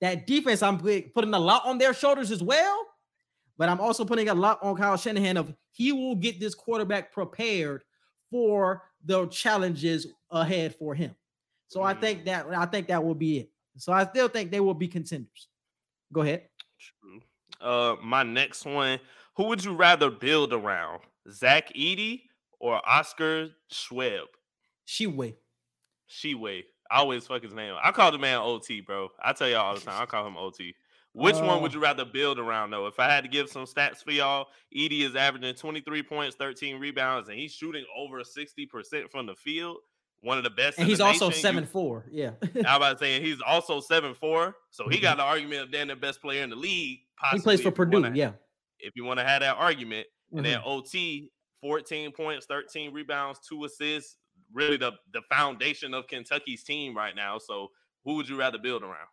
[0.00, 2.80] That defense, I'm putting a lot on their shoulders as well,
[3.58, 7.12] but I'm also putting a lot on Kyle Shanahan of he will get this quarterback
[7.12, 7.82] prepared
[8.30, 11.14] for the challenges ahead for him.
[11.68, 12.24] So I think mm.
[12.26, 13.50] that I think that will be it.
[13.76, 15.48] So I still think they will be contenders.
[16.10, 16.48] Go ahead.
[16.80, 17.20] True.
[17.60, 18.98] Uh, my next one.
[19.36, 22.22] Who would you rather build around, Zach Edey
[22.60, 24.28] or Oscar schwab
[24.86, 25.14] Schweb?
[25.14, 25.34] Sheway.
[26.08, 26.62] Sheway.
[26.90, 27.74] I always fuck his name.
[27.82, 29.08] I call the man OT, bro.
[29.22, 30.02] I tell y'all all the time.
[30.02, 30.74] I call him OT.
[31.12, 31.74] Which uh, one would uh.
[31.74, 32.86] you rather build around though?
[32.86, 36.78] If I had to give some stats for y'all, Edey is averaging 23 points, 13
[36.78, 39.78] rebounds, and he's shooting over 60% from the field.
[40.20, 40.78] One of the best.
[40.78, 42.06] And he's also seven four.
[42.10, 42.30] Yeah.
[42.66, 44.56] I about saying he's also seven four.
[44.70, 45.18] So he got mm-hmm.
[45.18, 47.00] the argument of being the best player in the league.
[47.18, 48.00] Possibly, he plays for Purdue.
[48.00, 48.32] Wanna, yeah.
[48.78, 50.38] If you want to have that argument, mm-hmm.
[50.38, 50.68] and then mm-hmm.
[50.68, 51.30] OT,
[51.60, 54.16] 14 points, 13 rebounds, two assists,
[54.52, 57.38] really the the foundation of Kentucky's team right now.
[57.38, 57.70] So
[58.04, 59.08] who would you rather build around?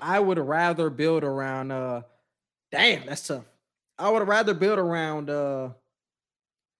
[0.00, 2.02] I would rather build around uh
[2.70, 3.44] damn, that's tough.
[3.98, 5.70] I would rather build around uh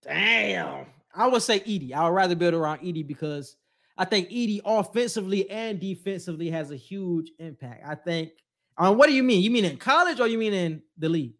[0.02, 0.86] damn.
[1.14, 1.92] I would say Edey.
[1.92, 3.56] I would rather build around Edey because
[3.96, 7.84] I think Edey offensively and defensively has a huge impact.
[7.86, 8.32] I think
[8.78, 9.42] um what do you mean?
[9.42, 11.34] You mean in college or you mean in the league?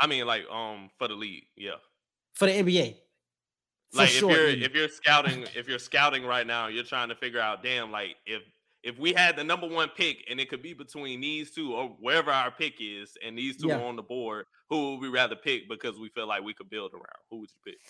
[0.00, 1.72] I mean like um for the league, yeah.
[2.34, 2.96] For the NBA.
[3.92, 7.10] For like sure, if you're if you're scouting if you're scouting right now, you're trying
[7.10, 8.42] to figure out damn like if
[8.82, 11.88] if we had the number one pick and it could be between these two or
[12.00, 13.76] wherever our pick is and these two yeah.
[13.76, 16.70] are on the board, who would we rather pick because we feel like we could
[16.70, 17.20] build around?
[17.30, 17.80] Who would you pick?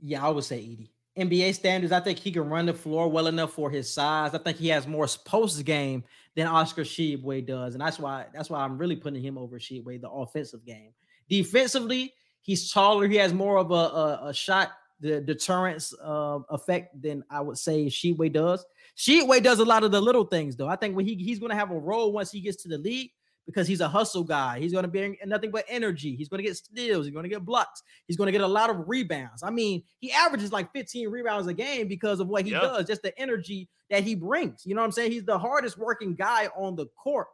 [0.00, 0.88] Yeah, I would say Edey.
[1.16, 4.34] NBA standards, I think he can run the floor well enough for his size.
[4.34, 6.04] I think he has more post game
[6.34, 10.00] than Oscar Tshiebwe does, and that's why that's why I'm really putting him over Tshiebwe,
[10.00, 10.92] the offensive game.
[11.32, 13.08] Defensively, he's taller.
[13.08, 17.56] He has more of a, a, a shot the deterrence uh, effect than I would
[17.56, 18.66] say Tshiebwe does.
[18.98, 20.68] Tshiebwe does a lot of the little things though.
[20.68, 22.76] I think when he, he's going to have a role once he gets to the
[22.76, 23.12] league
[23.46, 24.58] because he's a hustle guy.
[24.60, 26.14] He's going to be nothing but energy.
[26.14, 27.06] He's going to get steals.
[27.06, 27.82] He's going to get blocks.
[28.06, 29.42] He's going to get a lot of rebounds.
[29.42, 32.60] I mean, he averages like 15 rebounds a game because of what he yep.
[32.60, 34.66] does, just the energy that he brings.
[34.66, 35.12] You know what I'm saying?
[35.12, 37.28] He's the hardest working guy on the court.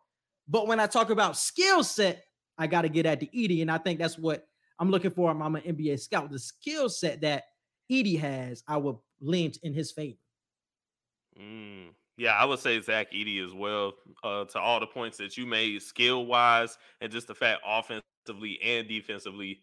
[0.47, 2.25] But when I talk about skill set,
[2.59, 3.63] I got to get at the Edey.
[3.63, 4.47] And I think that's what
[4.79, 5.31] I'm looking for.
[5.31, 6.31] I'm, I'm an NBA scout.
[6.31, 7.45] The skill set that
[7.91, 10.19] Edey has, I would lean in his favor.
[11.41, 13.95] Mm, yeah, I would say Zach Edey as well.
[14.23, 18.59] Uh, to all the points that you made, skill wise, and just the fact offensively
[18.63, 19.61] and defensively,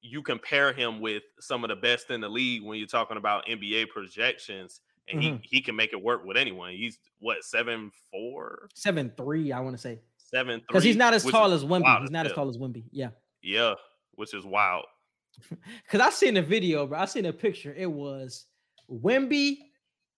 [0.00, 3.46] you compare him with some of the best in the league when you're talking about
[3.46, 5.36] NBA projections, and mm-hmm.
[5.42, 6.72] he he can make it work with anyone.
[6.72, 9.98] He's what seven four, seven three, I want to say
[10.32, 12.00] seven because he's not as tall as Wemby.
[12.02, 12.84] He's not as tall as Wemby.
[12.90, 13.10] Yeah,
[13.42, 13.74] yeah,
[14.14, 14.84] which is wild.
[15.84, 16.98] Because I seen a video, bro.
[16.98, 17.74] I seen a picture.
[17.74, 18.46] It was
[18.90, 19.56] Wemby.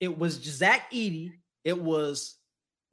[0.01, 1.33] it was Zach Edey.
[1.65, 2.37] It was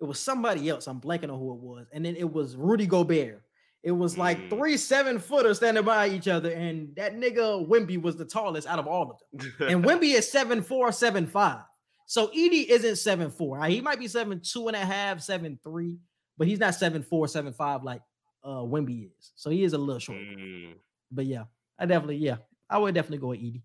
[0.02, 0.88] it was somebody else.
[0.88, 1.88] I'm blanking on who it was.
[1.94, 3.41] And then it was Rudy Gobert.
[3.82, 4.50] It was like mm.
[4.50, 8.80] three seven footers standing by each other, and that nigga Wemby was the tallest out
[8.80, 9.70] of all of them.
[9.70, 11.62] and Wemby is seven four, seven five.
[12.06, 13.64] So Edey isn't seven four.
[13.66, 15.98] He might be seven two and a half, seven three,
[16.40, 18.02] but he's not seven four, seven five like
[18.44, 19.32] uh Wemby is.
[19.36, 20.18] So he is a little short.
[20.18, 20.74] Mm.
[21.11, 21.44] But yeah,
[21.78, 22.38] I definitely yeah,
[22.68, 23.61] I would definitely go with Edey.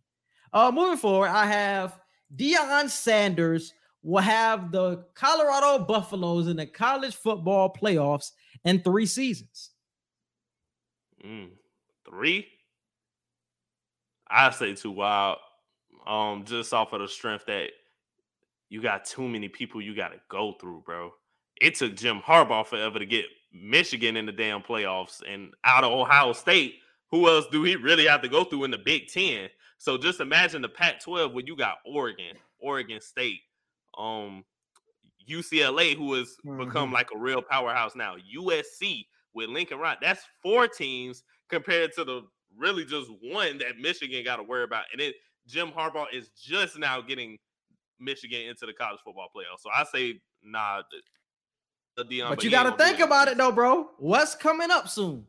[0.53, 1.99] Uh, moving forward, I have
[2.37, 3.73] Deion Sanders
[4.03, 8.33] will have the Colorado Buffaloes in the college football playoffs
[8.65, 9.71] in three seasons.
[11.25, 11.51] Mm,
[12.09, 12.47] three?
[14.29, 15.39] I say too wild.
[16.07, 17.71] Um, just off of the strength that
[18.69, 21.13] you got too many people you got to go through, bro.
[21.61, 25.93] It took Jim Harbaugh forever to get Michigan in the damn playoffs and out of
[25.93, 26.77] Ohio State,
[27.11, 29.49] who else do he really have to go through in the Big Ten?
[29.79, 33.41] So just imagine the Pac-12 where you got Oregon, Oregon State,
[33.97, 34.45] um,
[35.29, 36.95] UCLA, who has become Mhm.
[36.95, 38.17] like a real powerhouse now.
[38.17, 39.99] USC with Lincoln Ryan.
[40.01, 42.23] That's four teams compared to the
[42.57, 44.85] really just one that Michigan got to worry about.
[44.93, 45.17] And it
[45.47, 47.39] Jim Harbaugh is just now getting
[47.99, 49.61] Michigan into the college football playoff.
[49.61, 50.83] So I say nah.
[51.97, 53.89] The, the Deion, But you got to think about it though, bro.
[53.99, 55.27] What's coming up soon?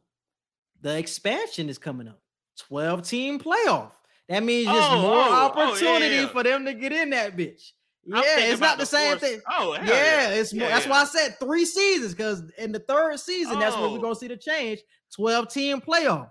[0.81, 2.19] The expansion is coming up.
[2.67, 3.91] 12 team playoff.
[4.29, 5.37] That means just Oh, more oh, oh, yeah,
[5.69, 7.71] opportunity for them to get in that bitch.
[8.11, 9.41] I'm Yeah, it's not about the same thing.
[9.51, 10.63] Oh, hell Yeah, it's more.
[10.63, 10.91] Yeah, that's yeah.
[10.91, 13.93] why I said three seasons because in the third season, that's when Oh.
[13.93, 14.79] we're gonna see the change.
[15.15, 16.29] 12 team playoff.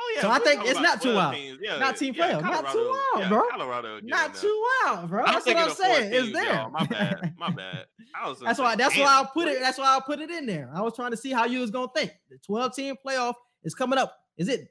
[0.00, 1.34] Oh yeah, So I think it's not too wild.
[1.34, 2.42] teams, Yeah, Not team yeah, playoff.
[2.42, 3.42] Not too wild, yeah, bro.
[3.50, 5.24] Colorado will get in Not too wild, bro.
[5.24, 6.12] I'm That's what I'm four saying.
[6.12, 6.54] It's there.
[6.54, 6.70] y'all.
[6.70, 7.34] My bad.
[7.38, 7.86] My bad.
[8.14, 8.76] I was That's why.
[8.76, 9.58] That's why I put it.
[9.60, 10.70] That's why I put it in there.
[10.72, 12.12] I was trying to see how you was gonna think.
[12.30, 13.34] The 12 team playoff
[13.64, 14.16] is coming up.
[14.36, 14.68] Is it?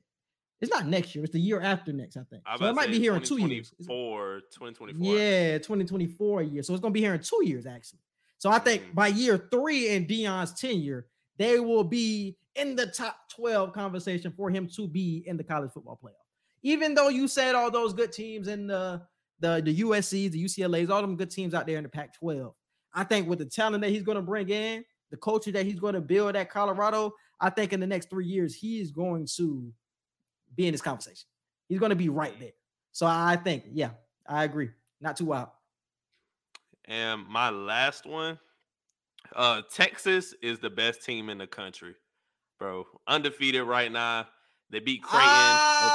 [0.62, 1.24] It's not next year.
[1.24, 2.18] It's the year after next.
[2.18, 2.42] I think.
[2.46, 3.70] I So it might be here in two years.
[3.88, 5.16] 2024, 2024.
[5.18, 6.64] Yeah, 2024 year.
[6.64, 8.00] So it's gonna be here in two years actually.
[8.40, 8.96] So I think Mhm.
[8.96, 14.50] by year three in Deion's tenure, they will be in the top 12 conversation for
[14.50, 16.26] him to be in the college football playoff.
[16.64, 19.02] Even though you said all those good teams in the
[19.40, 22.52] the, the USCs, the UCLAs, all them good teams out there in the Pac-12.
[22.94, 25.80] I think with the talent that he's going to bring in, the culture that he's
[25.80, 29.28] going to build at Colorado, I think in the next three years he is going
[29.36, 29.72] to
[30.56, 31.28] be in this conversation.
[31.70, 32.54] He's going to be right there.
[32.92, 33.92] So I think, yeah,
[34.28, 34.70] I agree.
[35.00, 35.50] Not too wild.
[36.86, 38.40] And my last one,
[39.36, 41.94] uh, Texas is the best team in the country,
[42.60, 42.86] bro.
[43.08, 44.28] Undefeated right now.
[44.70, 45.28] They beat Creighton.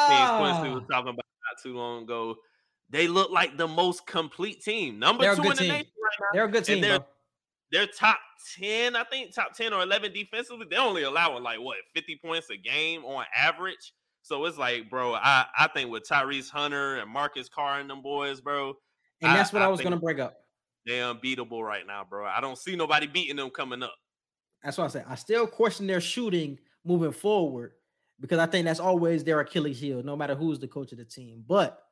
[0.09, 0.95] team Quincy was Ah.
[0.95, 1.17] talking about
[1.51, 2.37] not too long ago.
[2.91, 4.99] They look like the most complete team.
[4.99, 5.69] Number They're two in the team.
[5.73, 6.27] nation right now.
[6.33, 7.09] They're a good team, they're- bro.
[7.71, 8.21] They're top
[8.59, 10.67] 10, I think, top 10 or 11 defensively.
[10.69, 13.95] They're only allowing like what 50 points a game on average.
[14.21, 18.03] So it's like, bro, I, I think with Tyrese Hunter and Marcus Carr and them
[18.03, 18.75] boys, bro,
[19.23, 20.35] And I- that's what I, I was going to bring up.
[20.85, 22.27] they're unbeatable right now, bro.
[22.27, 23.95] I don't see nobody beating them coming up.
[24.63, 25.05] That's what I said.
[25.09, 27.73] I still question their shooting moving forward
[28.21, 31.05] because I think that's always their Achilles heel, no matter who's the coach of the
[31.05, 31.45] team.
[31.47, 31.83] But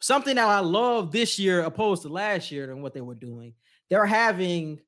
[0.00, 3.54] something that I love this year, opposed to last year and what they were doing,
[3.90, 4.80] they're having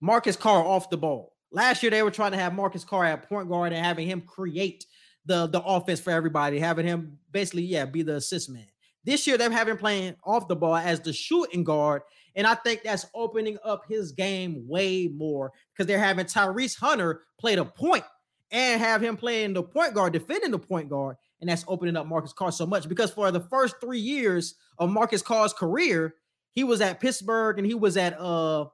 [0.00, 1.32] Marcus Carr off the ball.
[1.52, 4.20] Last year, they were trying to have Marcus Carr at point guard and having him
[4.20, 4.84] create
[5.24, 8.66] the, the offense for everybody, having him basically, yeah, be the assist man.
[9.04, 12.02] This year, they're having playing off the ball as the shooting guard.
[12.36, 17.22] And I think that's opening up his game way more because they're having Tyrese Hunter
[17.40, 18.04] play the point
[18.50, 21.16] and have him playing the point guard, defending the point guard.
[21.40, 24.90] And that's opening up Marcus Carr so much because for the first three years of
[24.90, 26.14] Marcus Carr's career,
[26.52, 28.66] he was at Pittsburgh and he was at uh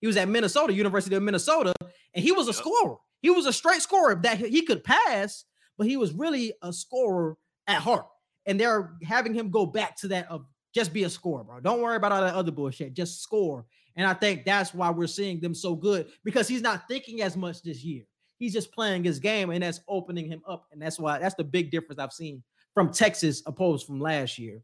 [0.00, 1.74] he was at Minnesota, University of Minnesota,
[2.14, 2.96] and he was a scorer.
[3.20, 5.44] He was a straight scorer that he- could pass,
[5.76, 7.36] but he was really a scorer
[7.66, 8.06] at heart.
[8.46, 11.60] And they're having him go back to that of just be a scorer, bro.
[11.60, 12.94] Don't worry about all that other bullshit.
[12.94, 13.66] Just score.
[13.96, 17.36] And I think that's why we're seeing them so good because he's not thinking as
[17.36, 18.04] much this year.
[18.38, 20.66] He's just playing his game, and that's opening him up.
[20.72, 22.42] And that's why that's the big difference I've seen
[22.72, 24.62] from Texas opposed from last year.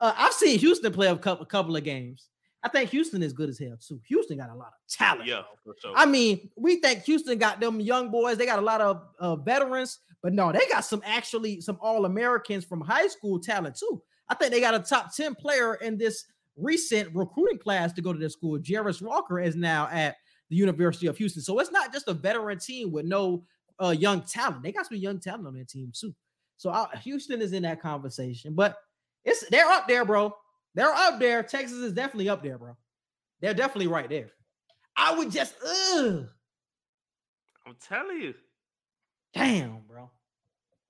[0.00, 2.28] Uh, I've seen Houston play a couple, a couple of games.
[2.62, 4.00] I think Houston is good as hell too.
[4.06, 5.26] Houston got a lot of talent.
[5.26, 5.92] Yeah, for sure.
[5.96, 8.38] I mean, we think Houston got them young boys.
[8.38, 12.04] They got a lot of uh, veterans, but no, they got some actually some All
[12.04, 14.00] Americans from high school talent too.
[14.32, 16.24] I think they got a top 10 player in this
[16.56, 18.58] recent recruiting class to go to their school.
[18.58, 20.16] Jarace Walker is now at
[20.48, 21.42] the University of Houston.
[21.42, 23.44] So it's not just a veteran team with no
[23.78, 24.62] uh, young talent.
[24.62, 26.14] They got some young talent on their team too.
[26.56, 28.76] So uh, Houston is in that conversation, but
[29.26, 30.34] it's they're up there, bro.
[30.74, 31.42] They're up there.
[31.42, 32.74] Texas is definitely up there, bro.
[33.42, 34.30] They're definitely right there.
[34.96, 36.26] I would just, ugh,
[37.66, 38.34] I'm telling you.
[39.34, 40.10] damn, bro.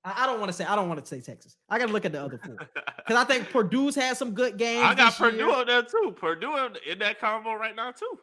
[0.04, 1.56] I, don't want to say, I don't want to say Texas.
[1.68, 2.56] I got to look at the other four
[2.96, 4.82] because I think Purdue's had some good games.
[4.84, 5.30] I got this year.
[5.30, 6.14] Purdue up there too.
[6.18, 6.56] Purdue
[6.90, 8.18] in- that convo right now too.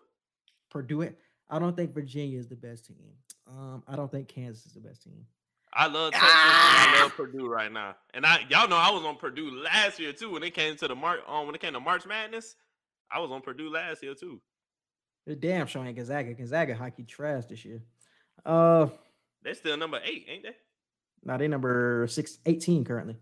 [0.69, 1.09] Purdue.
[1.49, 2.97] I don't think Virginia is the best team.
[3.47, 5.25] Um, I don't think Kansas is the best team.
[5.73, 6.29] I love Texas.
[6.31, 6.99] and I Ah!
[7.03, 7.95] love Purdue right now.
[8.13, 10.87] And I y'all know I was on Purdue last year too when it came to
[10.87, 12.55] the March um, when it came to March Madness.
[13.11, 14.41] I was on Purdue last year too.
[15.25, 16.33] They're damn ain't Gonzaga.
[16.33, 17.81] Gonzaga hockey trash this year.
[18.45, 18.87] Uh,
[19.43, 20.55] They're still number eight, ain't they?
[21.23, 23.17] Now they number six, 18 currently.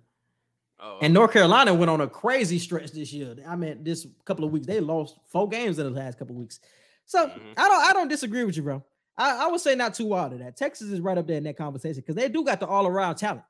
[0.80, 3.36] Oh, And North Carolina went on a crazy stretch this year.
[3.48, 6.40] I mean, this couple of weeks they lost four games in the last couple of
[6.40, 6.60] weeks.
[7.06, 7.54] So Mhm.
[7.58, 8.84] I don't, I don't disagree with you, bro.
[9.18, 10.56] I, I would say not too wild of that.
[10.56, 13.16] Texas is right up there in that conversation because they do got the all around
[13.16, 13.44] talent.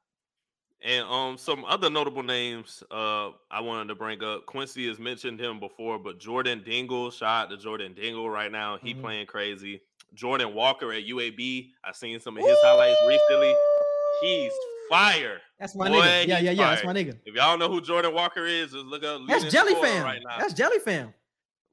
[0.81, 4.45] And um, some other notable names uh I wanted to bring up.
[4.45, 8.77] Quincy has mentioned him before, but Jordan Dingle, shout out to Jordan Dingle right now.
[8.77, 9.01] He Mhm.
[9.01, 9.81] playing crazy.
[10.13, 11.73] Jordan Walker at UAB.
[11.83, 13.53] I seen some of his highlights recently.
[14.21, 14.51] He's
[14.89, 15.39] fire.
[15.59, 16.27] That's my Boy, nigga.
[16.27, 16.69] Yeah, yeah, yeah.
[16.71, 17.17] That's my nigga.
[17.25, 19.21] If y'all don't know who Jordan Walker is, just look up.
[19.27, 20.03] That's Jelly Fam.
[20.03, 20.37] right now.
[20.39, 21.13] That's Jelly Fam.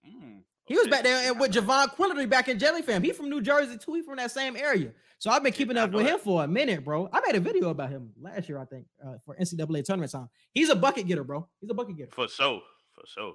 [0.06, 3.02] Mm, He was back there with Jahvon Quinerly back in Jelly Fam.
[3.02, 3.94] He from New Jersey too.
[3.94, 4.92] He from that same area.
[5.18, 6.14] So I've been keeping up with that.
[6.14, 7.08] him for a minute, bro.
[7.12, 10.28] I made a video about him last year, I think, uh, for NCAA tournament time.
[10.52, 11.48] He's a bucket getter, bro.
[11.60, 12.10] He's a bucket getter.
[12.12, 12.60] For sure.
[12.94, 13.34] For sure.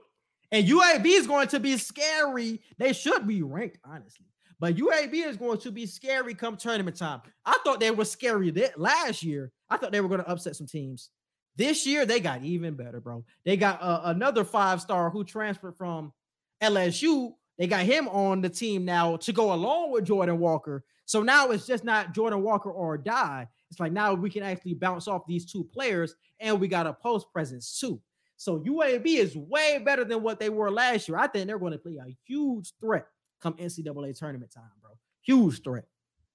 [0.52, 2.60] And UAB is going to be scary.
[2.78, 4.26] They should be ranked, honestly.
[4.60, 7.22] But UAB is going to be scary come tournament time.
[7.46, 9.52] I thought they were scary that last year.
[9.70, 11.10] I thought they were going to upset some teams.
[11.56, 13.24] This year, they got even better, bro.
[13.46, 16.14] They got uh, another five star who transferred from
[16.62, 17.34] LSU.
[17.58, 20.84] They got him on the team now to go along with Jordan Walker.
[21.06, 23.48] So now it's just not Jordan Walker or die.
[23.70, 26.94] It's like now we can actually bounce off these two players and we got a
[26.94, 28.00] post presence too.
[28.38, 31.18] So UAB is way better than what they were last year.
[31.18, 33.08] I think they're going to play a huge threat
[33.42, 34.92] come NCAA tournament time, bro.
[35.22, 35.86] Huge threat.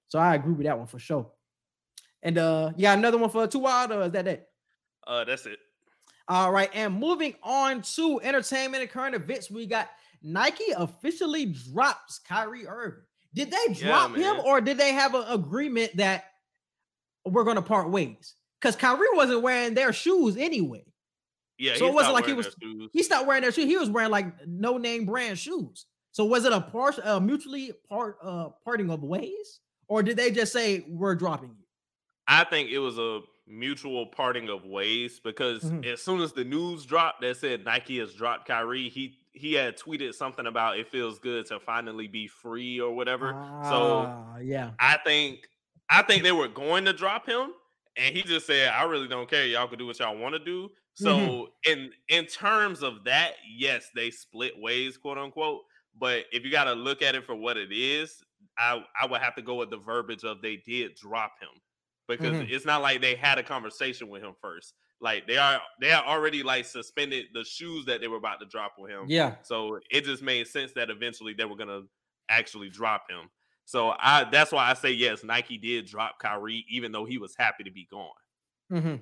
[0.09, 1.31] So I agree with that one for sure.
[2.23, 4.49] And uh, you got another one for two wild, or is that it?
[5.07, 5.59] Uh, that's it.
[6.27, 9.91] All right, and moving on to entertainment and current events, we got
[10.23, 13.03] Nike officially drops Kyrie Irving.
[13.35, 16.25] Did they Yeah, drop him, or did they have an agreement that
[17.27, 18.35] we're going to part ways?
[18.61, 20.85] Because Kyrie wasn't wearing their shoes anyway.
[21.59, 21.77] Yeah.
[21.77, 22.57] So it wasn't like he was-
[22.93, 23.67] He stopped wearing their shoes.
[23.67, 25.85] He was wearing like no name brand shoes.
[26.15, 30.31] So was it a part, uh, mutually part, uh, parting of ways, or did they
[30.31, 31.65] just say we're dropping you?
[32.27, 35.85] I think it was a mutual parting of ways because Mhm.
[35.85, 39.77] as soon as the news dropped that said Nike has dropped Kyrie, he he had
[39.77, 43.39] tweeted something about it feels good to finally be free or whatever.
[43.61, 45.49] so Ah, yeah, I think
[45.91, 47.53] I think they were going to drop him,
[47.97, 49.47] and he just said, "I really don't care.
[49.47, 51.55] Y'all can do what y'all want to do." So Mhm.
[51.67, 55.65] in in terms of that, yes, they split ways, quote unquote.
[55.99, 58.23] But if you got to look at it for what it is,
[58.59, 61.49] I I would have to go with the verbiage of they did drop him
[62.09, 62.51] because Mhm.
[62.51, 64.75] it's not like they had a conversation with him first.
[65.01, 68.47] Like they are they are already like suspended the shoes that they were about to
[68.47, 69.07] drop with him.
[69.09, 69.37] yeah.
[69.43, 71.83] So it just made sense that eventually they were gonna
[72.29, 73.31] actually drop him.
[73.67, 77.35] So I that's why I say yes, Nike did drop Kyrie, even though he was
[77.37, 78.13] happy to be gone.
[78.71, 78.97] hmm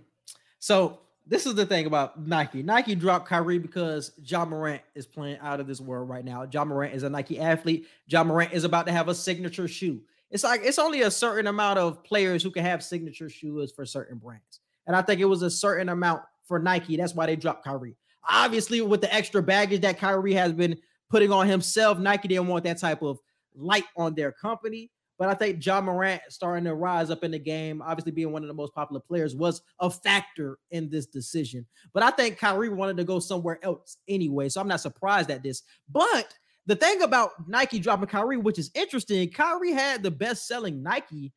[0.59, 2.63] So this is the thing about Nike.
[2.63, 6.47] Nike dropped Kyrie because Ja Morant is playing out of this world right now.
[6.51, 7.87] Ja Morant is a Nike athlete.
[8.07, 10.01] Ja Morant is about to have a signature shoe.
[10.31, 13.85] It's like it's only a certain amount of players who can have signature shoes for
[13.85, 14.61] certain brands.
[14.87, 16.97] And I think it was a certain amount for Nike.
[16.97, 17.97] That's why they dropped Kyrie.
[18.29, 20.77] Obviously, with the extra baggage that Kyrie has been
[21.11, 23.19] putting on himself, Nike didn't want that type of
[23.55, 24.91] light on their company.
[25.23, 28.43] But I think Ja Morant starting to rise up in the game, obviously being one
[28.43, 31.65] of the most popular players, was a factor in this decision.
[31.95, 34.49] But I think Kyrie wanted to go somewhere else anyway.
[34.49, 35.63] So I'm not surprised at this.
[35.89, 36.35] But
[36.67, 41.33] the thing about Nike dropping Kyrie, which is interesting, Kyrie had the best selling Nike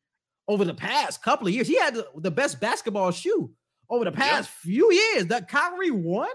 [0.48, 1.68] over the past couple of years.
[1.68, 3.52] He had the, the best basketball shoe
[3.88, 5.26] over the past few years.
[5.26, 6.26] That Kyrie one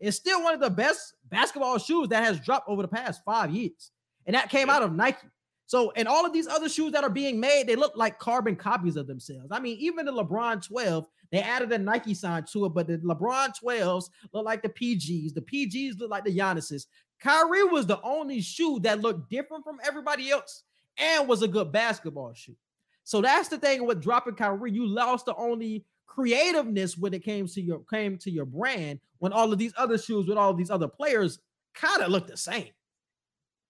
[0.00, 3.52] is still one of the best basketball shoes that has dropped over the past five
[3.52, 3.92] years.
[4.26, 4.74] And that came Yeah.
[4.74, 5.28] out of Nike.
[5.66, 8.54] So, and all of these other shoes that are being made, they look like carbon
[8.54, 9.48] copies of themselves.
[9.50, 12.98] I mean, even the LeBron 12, they added a Nike sign to it, but the
[12.98, 15.34] LeBron 12s look like the PGs.
[15.34, 16.86] The PGs look like the Giannis's.
[17.20, 20.62] Kyrie was the only shoe that looked different from everybody else
[20.98, 22.56] and was a good basketball shoe.
[23.02, 24.72] So that's the thing with dropping Kyrie.
[24.72, 29.32] You lost the only creativeness when it came to your came to your brand when
[29.32, 31.40] all of these other shoes with all these other players
[31.74, 32.70] kind of look the same.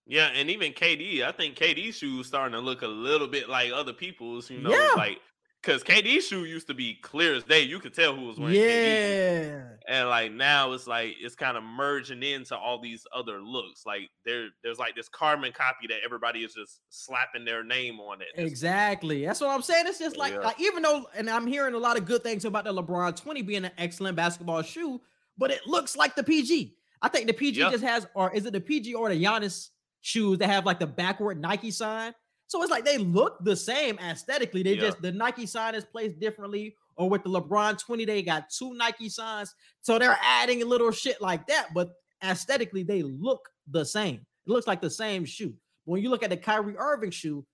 [0.07, 3.73] Yeah, and even KD, I think KD's shoes starting to look a little bit like
[3.73, 4.91] other people's, you know, Yeah.
[4.97, 5.21] like
[5.63, 7.63] because KD's shoe used to be clear as day.
[7.63, 8.55] You could tell who was wearing.
[8.55, 9.63] Yeah.
[9.89, 13.85] And like now it's like it's kind of merging into all these other looks.
[13.85, 18.21] Like there, there's like this carbon copy that everybody is just slapping their name on
[18.23, 18.29] it.
[18.37, 19.25] Exactly.
[19.25, 19.87] That's what I'm saying.
[19.89, 20.41] It's just like, Yeah.
[20.41, 23.43] like even though, and I'm hearing a lot of good things about the LeBron 20
[23.43, 25.01] being an excellent basketball shoe,
[25.37, 26.77] but it looks like the PG.
[27.03, 27.71] I think the PG Yeah.
[27.71, 29.71] just has, or is it the PG or the Giannis
[30.03, 32.15] shoes that have like the backward Nike sign?
[32.49, 34.63] So it's like they look the same aesthetically.
[34.63, 34.81] They Yeah.
[34.83, 36.77] just the Nike sign is placed differently.
[36.99, 39.55] Or with the LeBron 20, they got two Nike signs.
[39.83, 41.91] So they're adding a little shit like that, but
[42.25, 44.25] aesthetically, they look the same.
[44.47, 45.51] It looks like the same shoe.
[45.85, 47.45] But when you look at the Kyrie Irving shoe,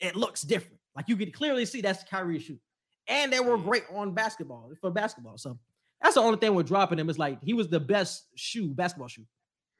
[0.00, 0.80] it looks different.
[0.96, 2.58] Like you can clearly see that's Kyrie's shoe.
[3.06, 3.64] And they were Mm.
[3.64, 5.38] great on basketball for basketball.
[5.38, 5.58] So
[6.02, 9.08] that's the only thing with dropping him is like he was the best shoe, basketball
[9.08, 9.26] shoe.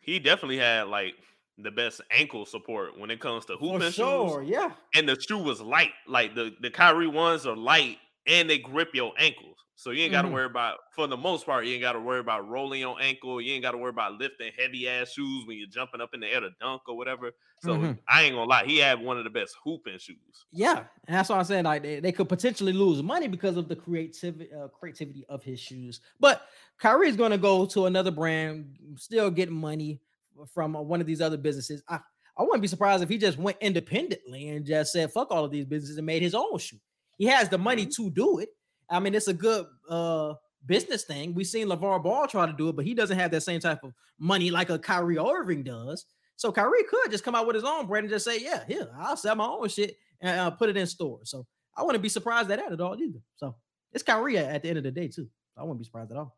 [0.00, 1.14] he definitely had like
[1.58, 4.38] the best ankle support when it comes to hooping For shoes.
[4.42, 4.74] yeah.
[4.94, 5.92] And the shoe was light.
[6.06, 9.56] Like the the Kyrie ones are light, and they grip your ankles.
[9.74, 10.32] So you ain't got to Mhm.
[10.32, 13.40] worry about, for the most part, you ain't got to worry about rolling your ankle.
[13.40, 16.20] You ain't got to worry about lifting heavy ass shoes when you're jumping up in
[16.20, 17.30] the air to dunk or whatever.
[17.60, 17.98] So Mhm.
[18.08, 20.46] I ain't gonna lie, he had one of the best hooping shoes.
[20.50, 23.68] Yeah, and that's why I'm saying like they, they could potentially lose money because of
[23.68, 26.00] the creativity uh, creativity of his shoes.
[26.18, 26.46] But
[26.78, 30.00] Kyrie's going to go to another brand, still get money
[30.46, 31.82] from uh, one of these other businesses.
[31.88, 31.98] I
[32.36, 35.50] I wouldn't be surprised if he just went independently and just said fuck all of
[35.50, 36.78] these businesses and made his own shoe.
[37.16, 38.50] He has the money to do it.
[38.88, 40.34] I mean, it's a good uh
[40.66, 41.34] business thing.
[41.34, 43.82] We've seen LaVar Ball try to do it, but he doesn't have that same type
[43.82, 46.04] of money like a Kyrie Irving does.
[46.36, 48.88] So Kyrie could just come out with his own brand and just say, "Yeah, here,
[48.96, 51.46] I'll sell my own shit and uh, put it in stores." So
[51.76, 53.18] I wouldn't be surprised at that at all either.
[53.36, 53.56] So
[53.92, 55.28] it's Kyrie at the end of the day too.
[55.56, 56.37] I wouldn't be surprised at all.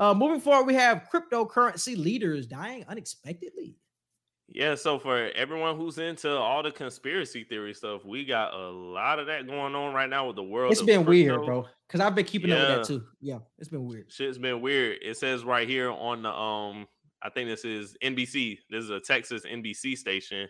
[0.00, 3.76] Uh, moving forward, we have cryptocurrency leaders dying unexpectedly.
[4.48, 9.18] Yeah, so for everyone who's into all the conspiracy theory stuff, we got a lot
[9.18, 10.72] of that going on right now with the world.
[10.72, 11.66] It's been weird, bro.
[11.86, 13.04] Because I've been keeping up with that too.
[13.20, 14.10] Yeah, it's been weird.
[14.10, 14.98] Shit's been weird.
[15.02, 16.88] It says right here on the um,
[17.22, 18.58] I think this is NBC.
[18.70, 20.48] This is a Texas NBC station.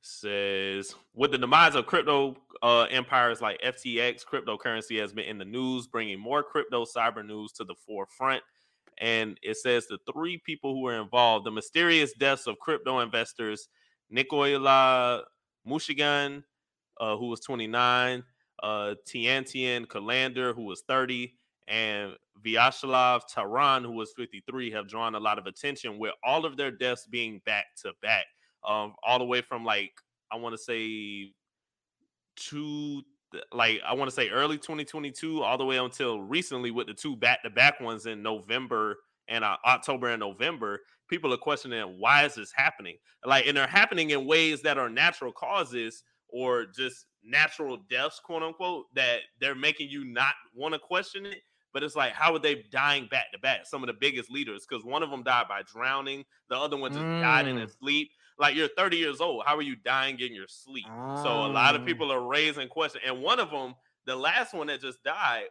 [0.00, 5.44] Says with the demise of crypto uh, empires like FTX, cryptocurrency has been in the
[5.44, 8.42] news, bringing more crypto cyber news to the forefront.
[8.98, 13.68] And it says the three people who were involved: the mysterious deaths of crypto investors
[14.10, 15.24] Nikola
[15.66, 16.42] Mushegian,
[17.00, 18.22] uh, who was 29,
[18.62, 21.34] uh, Tiantian Kullander, who was 30,
[21.68, 22.12] and
[22.44, 26.70] Vyacheslav Taran, who was 53, have drawn a lot of attention with all of their
[26.70, 28.26] deaths being back to back,
[28.66, 29.92] um, all the way from like
[30.32, 31.32] I want to say
[32.36, 33.02] two,
[33.52, 37.16] like I want to say early 2022, all the way until recently with the two
[37.16, 38.96] back to back ones in November
[39.28, 40.80] and uh, October and November.
[41.08, 42.96] People are questioning why is this happening?
[43.24, 48.42] Like, and they're happening in ways that are natural causes or just natural deaths, quote
[48.42, 51.38] unquote, that they're making you not want to question it.
[51.72, 53.60] But it's like, how are they dying back to back?
[53.64, 56.92] Some of the biggest leaders, because one of them died by drowning, the other one
[56.92, 58.10] just died in his sleep.
[58.40, 60.86] Like you're 30 years old, how are you dying in your sleep?
[61.12, 61.84] So a lot of Ah.
[61.84, 63.74] people are raising questions, and one of them,
[64.06, 65.44] the last one that just died,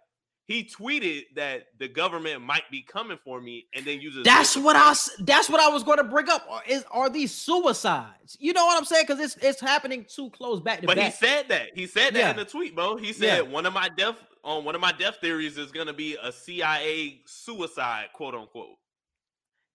[0.47, 4.57] he tweeted that the government might be coming for me, and then you just That's
[4.57, 4.95] what I.
[5.19, 6.43] That's what I was going to bring up.
[6.49, 8.35] Are, is are these suicides?
[8.39, 9.05] You know what I'm saying?
[9.07, 11.67] Because it's it's happening too close back to But he said that.
[11.75, 12.31] He said that Yeah.
[12.31, 12.95] in the tweet, bro.
[12.97, 13.13] He Yeah.
[13.37, 16.31] said one of my death on one of my death theories is gonna be a
[16.31, 18.77] CIA suicide, quote unquote.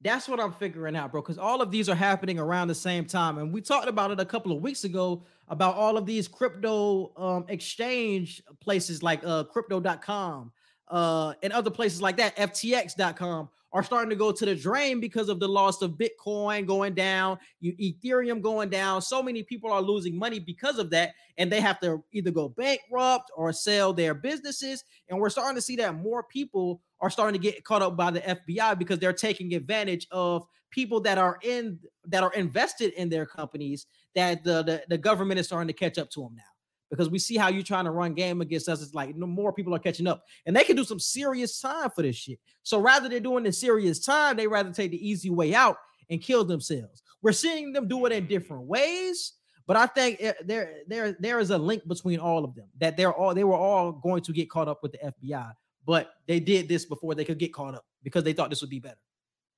[0.05, 1.23] That's what I'm figuring out, bro.
[1.23, 4.21] Because all of these are happening around the same time, and we talked about it
[4.21, 9.45] a couple of weeks ago about all of these crypto um, exchange places like uh,
[9.45, 10.53] Crypto.com
[10.89, 12.37] uh, and other places like that.
[12.37, 16.95] FTX.com are starting to go to the drain because of the loss of Bitcoin going
[16.95, 19.03] down, Ethereum going down.
[19.03, 22.49] So many people are losing money because of that, and they have to either go
[22.49, 24.85] bankrupt or sell their businesses.
[25.09, 28.13] And we're starting to see that more people are starting to get caught up by
[28.13, 33.09] the FBI because they're taking advantage of people that are in that are invested in
[33.09, 36.54] their companies that the the, the government is starting to catch up to them now
[36.95, 39.53] because we see how you're trying to run game against us it's like no more
[39.53, 42.79] people are catching up and they can do some serious time for this shit so
[42.79, 45.77] rather than doing the serious time they rather take the easy way out
[46.11, 49.35] and kill themselves we're seeing them do it in different ways
[49.67, 52.97] but I think eh, there there there is a link between all of them that
[52.97, 55.53] they're all they were all going to get caught up with the FBI
[55.87, 58.71] but they did this before they could get caught up because they thought this would
[58.71, 58.99] be better.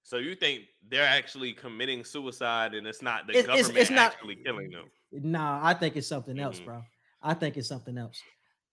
[0.03, 3.91] So you think they're actually committing suicide and it's not the It's- it's- government it's
[3.91, 4.91] not- actually killing them?
[5.13, 6.65] Nah, I think it's something else, Mhm.
[6.65, 6.83] bro.
[7.23, 8.21] I think it's something else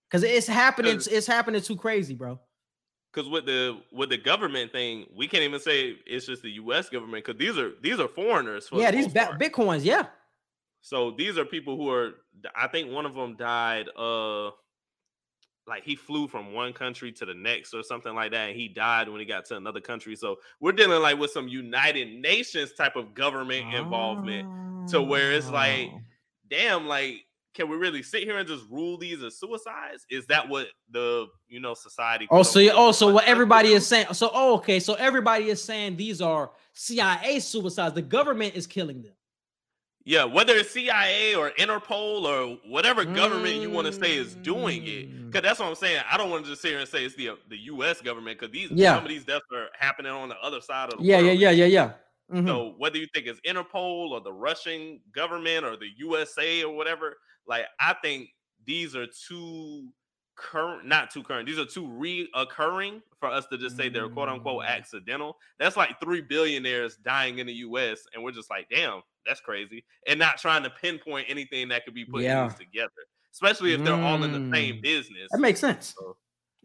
[0.10, 1.00] because it's happening.
[1.10, 2.40] It's happening too crazy, bro.
[3.12, 6.90] Because with the with the government thing, we can't even say it's just the U.S.
[6.90, 8.68] government because these are these are foreigners.
[8.68, 9.84] For yeah, the these ba- bitcoins.
[9.84, 10.08] Yeah,
[10.82, 12.14] So these are people who are.
[12.56, 13.88] I think one of them died.
[13.98, 14.50] Uh,
[15.66, 18.68] like he flew from one country to the next or something like that, and he
[18.68, 20.16] died when he got to another country.
[20.16, 24.90] So we're dealing like with some United Nations type of government involvement.
[24.90, 26.02] to where it's like- Oh.
[26.50, 27.24] Damn, like.
[27.54, 30.06] Can we really sit here and just rule these as suicides?
[30.10, 32.28] Is that what the you know society?
[32.32, 34.08] Oh, so unquote, oh, so what everybody is saying.
[34.14, 37.94] So oh, okay, so everybody is saying these are CIA suicides.
[37.94, 39.14] The government is killing them.
[40.06, 44.84] Yeah, whether it's CIA or Interpol or whatever government you want to say is doing
[44.86, 45.28] it, Mm.
[45.28, 46.02] because that's what I'm saying.
[46.12, 48.02] I don't want to just sit here and say it's the the U.S.
[48.02, 48.96] government because these Yeah.
[48.96, 51.40] some of these deaths are happening on the other side of the Yeah, yeah, world.
[51.40, 51.92] yeah, yeah, yeah.
[52.32, 52.48] Mhm.
[52.48, 57.18] So whether you think it's Interpol or the Russian government or the USA or whatever,
[57.48, 58.30] like I think
[58.66, 59.90] these are two
[60.36, 61.48] current, not too current.
[61.48, 64.68] These are two reoccurring for us to just say they're quote unquote Mm.
[64.68, 65.38] accidental.
[65.60, 68.08] That's like three billionaires dying in the U.S.
[68.14, 71.94] and we're just like, damn, that's crazy, and not trying to pinpoint anything that could
[71.94, 72.48] be put Yeah.
[72.48, 72.92] these together.
[73.32, 74.82] especially if they're all in the same Mm.
[74.84, 75.28] business.
[75.32, 75.96] That makes sense.
[75.98, 76.16] So-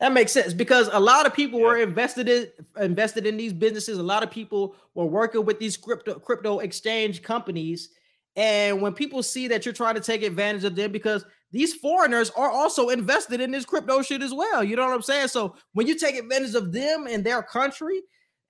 [0.01, 1.67] That makes sense because a lot of people Yeah.
[1.67, 2.49] were invested in
[2.81, 3.99] invested in these businesses.
[3.99, 7.91] A lot of people were working with these crypto crypto exchange companies.
[8.37, 12.31] And when people see that you're trying to take advantage of them, because these foreigners
[12.31, 14.63] are also invested in this crypto shit as well.
[14.63, 15.29] You know what I'm saying?
[15.29, 18.03] So when you take advantage of them in their country,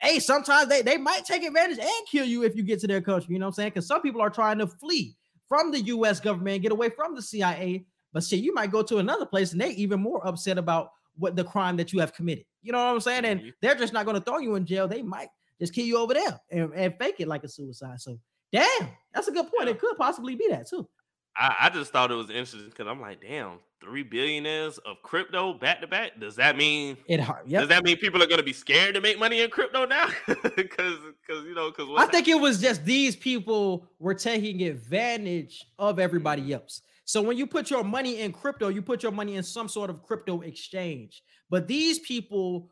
[0.03, 3.01] hey, sometimes they, they might take advantage and kill you if you get to their
[3.01, 3.33] country.
[3.33, 3.71] You know what I'm saying?
[3.71, 5.17] Because some people are trying to flee
[5.49, 7.87] from the US government and get away from the CIA.
[8.13, 11.37] But shit, you might go to another place and they even more upset about what
[11.37, 12.45] the crime that you have committed.
[12.63, 13.25] You know what I'm saying?
[13.25, 13.53] And Mhm.
[13.61, 14.89] they're just not going to throw you in jail.
[14.89, 15.29] They might
[15.61, 18.01] just kill you over there and, and fake it like a suicide.
[18.01, 18.19] So
[18.53, 19.69] damn, that's a good point.
[19.69, 20.89] It could possibly be that too.
[21.37, 25.55] I, I just thought it was interesting because I'm like, damn, three billionaires of crypto
[25.55, 26.19] back to back.
[26.19, 27.49] Does that mean It hard.
[27.49, 30.09] does that mean people are gonna be scared to make money in crypto now?
[30.57, 30.97] Because
[31.27, 35.99] because you know because I think it was just these people were taking advantage of
[36.01, 36.83] everybody else.
[37.09, 39.89] So when you put your money in crypto, you put your money in some sort
[39.89, 41.23] of crypto exchange.
[41.49, 42.71] But these people,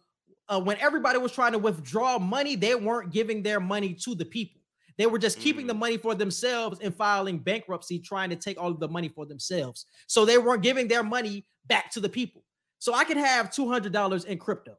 [0.51, 4.27] uh, when everybody was trying to withdraw money, they weren't giving their money to the
[4.27, 4.61] people.
[4.99, 5.79] They were just keeping the Mm.
[5.79, 9.87] money for themselves and filing bankruptcy, trying to take all of the money for themselves.
[10.07, 12.45] So they weren't giving their money back to the people.
[12.79, 14.77] So I could have $200 in crypto.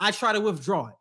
[0.00, 0.94] I try to withdraw it.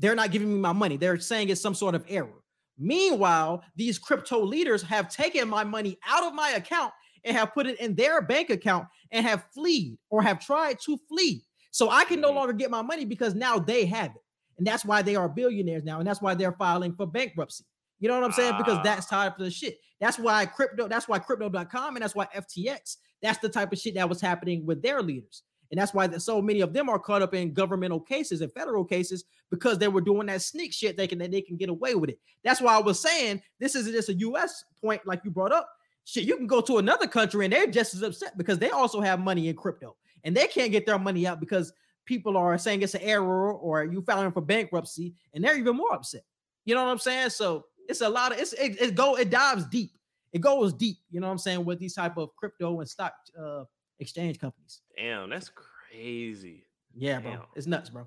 [0.00, 0.96] They're not giving me my money.
[0.96, 2.42] They're saying it's some sort of error.
[2.76, 6.92] Meanwhile, these crypto leaders have taken my money out of my account
[7.26, 10.98] and have put it in their bank account and have fled or have tried to
[11.08, 11.44] flee.
[11.70, 12.34] So I can no Mhm.
[12.36, 14.22] longer get my money because now they have it.
[14.56, 15.98] And that's why they are billionaires now.
[15.98, 17.64] And that's why they're filing for bankruptcy.
[17.98, 18.54] You know what I'm saying?
[18.56, 19.24] Because that's Ah.
[19.24, 19.78] type of shit.
[20.00, 23.94] That's why crypto, that's why crypto.com and that's why FTX, that's the type of shit
[23.94, 25.42] that was happening with their leaders.
[25.70, 28.84] And that's why so many of them are caught up in governmental cases and federal
[28.84, 30.96] cases because they were doing that sneak shit.
[30.96, 32.20] They can they can get away with it.
[32.44, 35.68] That's why I was saying this isn't just a US point, like you brought up.
[36.06, 39.00] Shit, you can go to another country and they're just as upset because they also
[39.00, 41.72] have money in crypto and they can't get their money out because
[42.04, 45.92] people are saying it's an error or you filing for bankruptcy and they're even more
[45.92, 46.22] upset.
[46.64, 47.30] You know what I'm saying?
[47.30, 49.90] So it's a lot of it's it, it go it dives deep.
[50.32, 50.98] It goes deep.
[51.10, 53.64] You know what I'm saying with these type of crypto and stock uh
[53.98, 54.82] exchange companies.
[54.96, 56.66] damn, that's crazy.
[56.94, 57.46] Yeah, bro.
[57.56, 58.04] It's nuts, bro.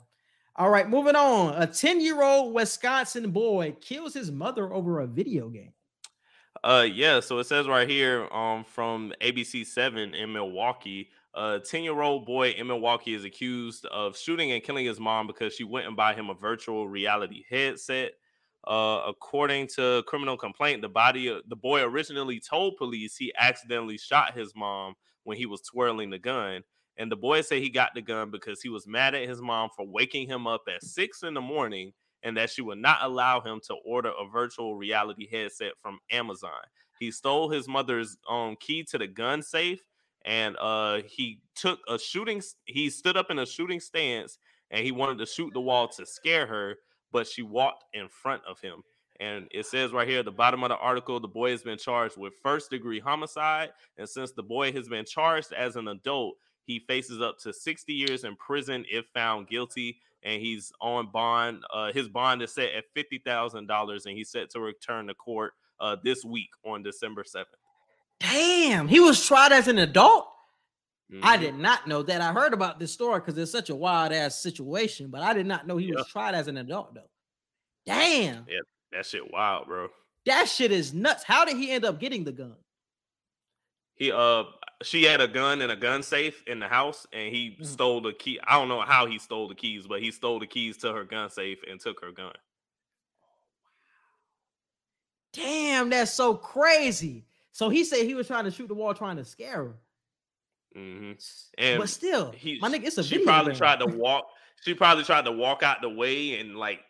[0.55, 1.61] All right, moving on.
[1.61, 5.73] A 10-year-old Wisconsin boy kills his mother over a video game.
[6.63, 12.25] Uh yeah, so it says right here um from ABC 7 in Milwaukee, a 10-year-old
[12.25, 15.95] boy in Milwaukee is accused of shooting and killing his mom because she went and
[15.95, 18.13] buy him a virtual reality headset.
[18.67, 24.33] Uh according to criminal complaint, the body the boy originally told police he accidentally shot
[24.33, 26.63] his mom when he was twirling the gun.
[26.97, 29.69] And the boy said he got the gun because he was mad at his mom
[29.73, 31.93] for waking him up at six in the morning
[32.23, 36.51] and that she would not allow him to order a virtual reality headset from Amazon.
[36.99, 39.81] He stole his mother's um key to the gun safe
[40.25, 44.37] and uh he took a shooting he stood up in a shooting stance
[44.71, 46.75] and he wanted to shoot the wall to scare her,
[47.11, 48.83] but she walked in front of him.
[49.19, 51.77] And it says right here at the bottom of the article, the boy has been
[51.77, 53.69] charged with first degree homicide.
[53.97, 56.35] And since the boy has been charged as an adult,
[56.69, 61.63] he faces up to 60 years in prison if found guilty and he's on bond.
[61.73, 65.13] Uh, his bond is set at fifty thousand dollars, and he's set to return to
[65.13, 67.49] court uh, this week on December seventh.
[68.19, 70.27] Damn, he was tried as an adult.
[71.23, 71.39] I Mhm.
[71.39, 72.21] did not know that.
[72.21, 75.45] I heard about this story because it's such a wild ass situation, but I did
[75.47, 77.09] not know he was tried as an adult though.
[77.85, 78.59] Damn, Yeah.
[78.91, 79.87] that shit wild, bro.
[80.25, 81.23] that shit is nuts.
[81.23, 82.57] How did he end up getting the gun?
[83.95, 84.43] He uh,
[84.83, 87.65] she had a gun in a gun safe in the house, and he Mhm.
[87.65, 88.39] stole the key.
[88.43, 91.03] I don't know how he stole the keys, but he stole the keys to her
[91.03, 92.33] gun safe and took her gun.
[95.33, 97.25] Damn, that's so crazy.
[97.51, 99.75] So he said he was trying to shoot the wall, trying to scare her.
[100.73, 101.11] hmm
[101.57, 103.57] And but still, he my nigga, it's a she probably game.
[103.57, 104.27] tried to walk
[104.63, 106.81] she probably tried to walk out the way and like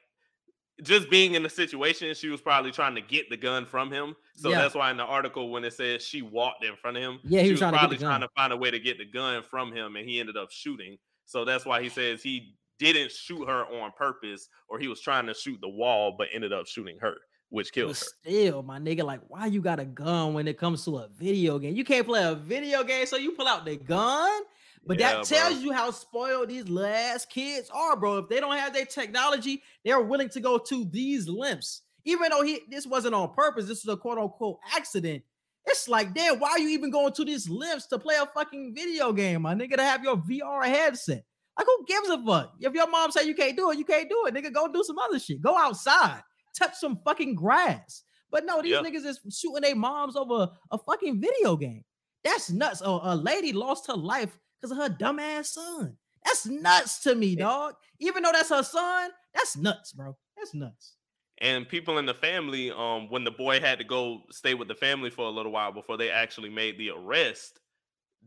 [0.83, 4.15] just being in the situation she was probably trying to get the gun from him
[4.35, 4.59] so Yeah.
[4.61, 7.41] that's why in the article when it says she walked in front of him Yeah,
[7.41, 9.05] he she was trying to probably the trying to find a way to get the
[9.05, 13.11] gun from him and he ended up shooting so that's why he says he didn't
[13.11, 16.65] shoot her on purpose or he was trying to shoot the wall but ended up
[16.67, 17.15] shooting her
[17.49, 20.55] which killed But her still, my nigga, like, why you got a gun when it
[20.59, 21.75] comes to a video game?
[21.75, 24.43] You can't play a video game, so you pull out the gun.
[24.85, 25.63] But Yeah, that tells bro.
[25.63, 28.17] you how spoiled these last kids are, bro.
[28.17, 31.81] If they don't have their technology, they're willing to go to these lengths.
[32.05, 35.23] Even though he this wasn't on purpose, this was a quote unquote accident.
[35.65, 38.73] It's like, damn, why are you even going to these lengths to play a fucking
[38.73, 41.23] video game, my nigga, to have your VR headset?
[41.57, 42.53] Like, who gives a fuck?
[42.59, 44.51] If your mom say you can't do it, you can't do it, nigga.
[44.53, 45.41] Go do some other shit.
[45.41, 46.21] Go outside,
[46.57, 48.03] touch some fucking grass.
[48.31, 48.81] But no, these Yeah.
[48.81, 51.83] niggas is shooting their moms over a fucking video game.
[52.23, 52.81] That's nuts.
[52.81, 55.97] A, a lady lost her life because of her dumbass son.
[56.25, 57.75] That's nuts to me, dog.
[57.99, 60.17] Even though that's her son, that's nuts, bro.
[60.37, 60.95] That's nuts.
[61.41, 64.75] And people in the family, um, when the boy had to go stay with the
[64.75, 67.59] family for a little while before they actually made the arrest,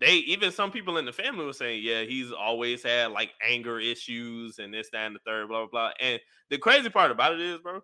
[0.01, 3.79] they even some people in the family were saying, yeah, he's always had like anger
[3.79, 5.91] issues and this, that, and the third, blah, blah, blah.
[6.01, 7.81] And the crazy part about it is, bro,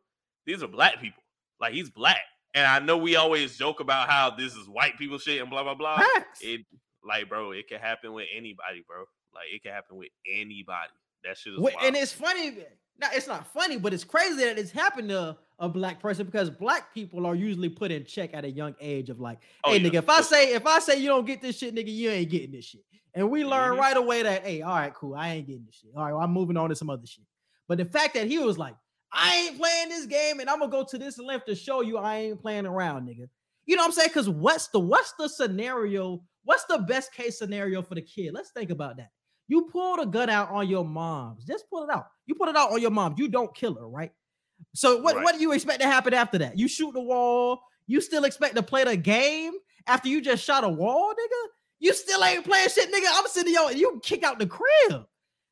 [0.46, 1.22] these are black people.
[1.60, 2.22] Like he's black.
[2.54, 5.62] And I know we always joke about how this is white people shit and blah
[5.62, 6.02] blah blah.
[6.40, 6.62] It
[7.08, 8.98] like, bro, it can happen with anybody, bro.
[9.34, 10.90] Like it can happen with anybody.
[11.24, 11.74] That shit is wild.
[11.82, 12.58] and it's funny.
[13.00, 16.50] Now it's not funny, but it's crazy that it's happened to a black person because
[16.50, 19.78] black people are usually put in check at a young age of like, Oh, hey
[19.80, 19.88] yeah.
[19.90, 22.30] nigga, if I say if I say you don't get this shit, nigga, you ain't
[22.30, 22.82] getting this shit.
[23.14, 23.80] And we learn Mhm.
[23.80, 25.90] right away that hey, all right, cool, I ain't getting this shit.
[25.96, 27.24] All right, well, I'm moving on to some other shit.
[27.66, 28.74] But the fact that he was like,
[29.12, 31.98] I ain't playing this game, and I'm gonna go to this length to show you
[31.98, 33.28] I ain't playing around, nigga.
[33.68, 34.08] You know what I'm saying?
[34.08, 36.22] Because what's the what's the scenario?
[36.44, 38.32] What's the best case scenario for the kid?
[38.32, 39.10] Let's think about that.
[39.46, 41.44] You pull the gun out on your mom's.
[41.44, 42.06] Just pull it out.
[42.26, 43.14] You put it out on your mom.
[43.18, 44.10] You don't kill her, right?
[44.74, 45.24] So what, Right.
[45.24, 46.58] what do you expect to happen after that?
[46.58, 47.60] You shoot the wall.
[47.86, 49.52] You still expect to play the game
[49.86, 51.48] after you just shot a wall, nigga?
[51.80, 53.06] You still ain't playing shit, nigga.
[53.12, 55.04] I'm sitting yo, you kick out the crib.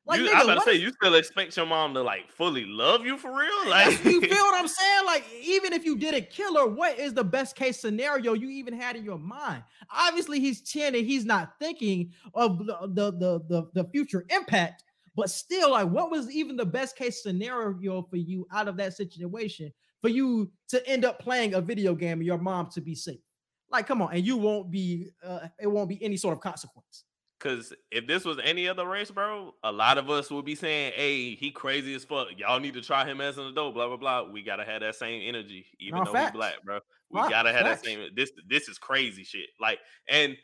[0.06, 2.02] Like, you, nigga, I was about to say, is- you still expect your mom to
[2.02, 3.50] like fully love you for real?
[3.68, 5.04] Like you feel what I'm saying?
[5.04, 8.72] Like, even if you didn't kill her, what is the best case scenario you even
[8.72, 9.64] had in your mind?
[9.90, 14.84] Obviously, he's 10 and he's not thinking of the the the, the, the future impact,
[15.16, 18.94] but still, like, what was even the best case scenario for you out of that
[18.94, 19.72] situation
[20.02, 23.18] for you to end up playing a video game and your mom to be safe?
[23.72, 27.05] Like, come on, and you won't be uh, it won't be any sort of consequence.
[27.46, 30.92] Cause if this was any other race, bro, a lot of us would be saying,
[30.96, 32.28] "Hey, he crazy as fuck.
[32.36, 34.22] Y'all need to try him as an adult." Blah blah blah.
[34.30, 36.30] We gotta have that same energy, even No, though facts.
[36.32, 36.80] he's black, bro.
[37.10, 37.82] We gotta have facts.
[37.82, 38.08] that same.
[38.14, 39.48] This this is crazy shit.
[39.60, 39.78] Like,
[40.08, 40.36] and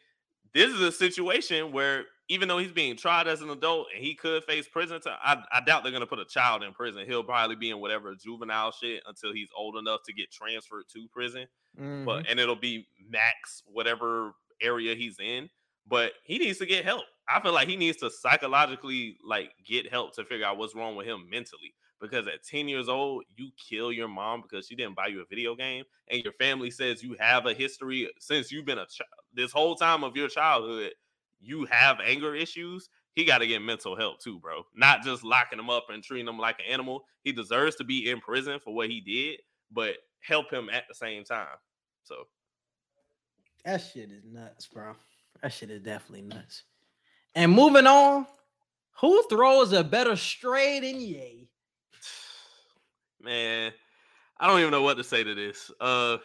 [0.54, 4.14] this is a situation where even though he's being tried as an adult and he
[4.14, 7.04] could face prison time, I, I doubt they're gonna put a child in prison.
[7.06, 11.08] He'll probably be in whatever juvenile shit until he's old enough to get transferred to
[11.12, 11.46] prison
[11.80, 12.04] Mm-hmm.
[12.04, 15.48] but and it'll be max whatever area he's in.
[15.86, 17.04] But he needs to get help.
[17.28, 20.96] I feel like he needs to psychologically like get help to figure out what's wrong
[20.96, 21.74] with him mentally.
[22.00, 25.26] Because at 10 years old, you kill your mom because she didn't buy you a
[25.26, 29.08] video game, and your family says you have a history since you've been a child
[29.34, 30.92] this whole time of your childhood,
[31.40, 32.88] you have anger issues.
[33.12, 34.64] He got to get mental help too, bro.
[34.74, 37.04] Not just locking him up and treating him like an animal.
[37.24, 39.40] He deserves to be in prison for what he did,
[39.70, 41.56] but help him at the same time.
[42.04, 42.24] So
[43.64, 44.94] That shit is nuts, bro.
[45.42, 46.62] That shit is definitely nuts.
[47.34, 48.26] And moving on,
[49.00, 51.48] who throws a better stray than Ye?
[53.20, 53.72] man,
[54.38, 55.70] I don't even know what to say to this.
[55.80, 56.18] Uh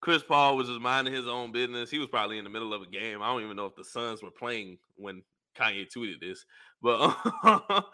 [0.00, 1.90] Chris Paul was just minding his own business.
[1.90, 3.22] He was probably in the middle of a game.
[3.22, 5.22] I don't even know if the Suns were playing when
[5.58, 6.44] Kanye tweeted this.
[6.82, 7.16] But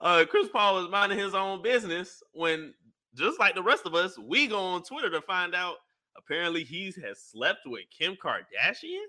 [0.00, 2.72] uh Chris Paul was minding his own business when
[3.14, 5.76] just like the rest of us, we go on Twitter to find out
[6.16, 9.04] apparently he has slept with Kim Kardashian.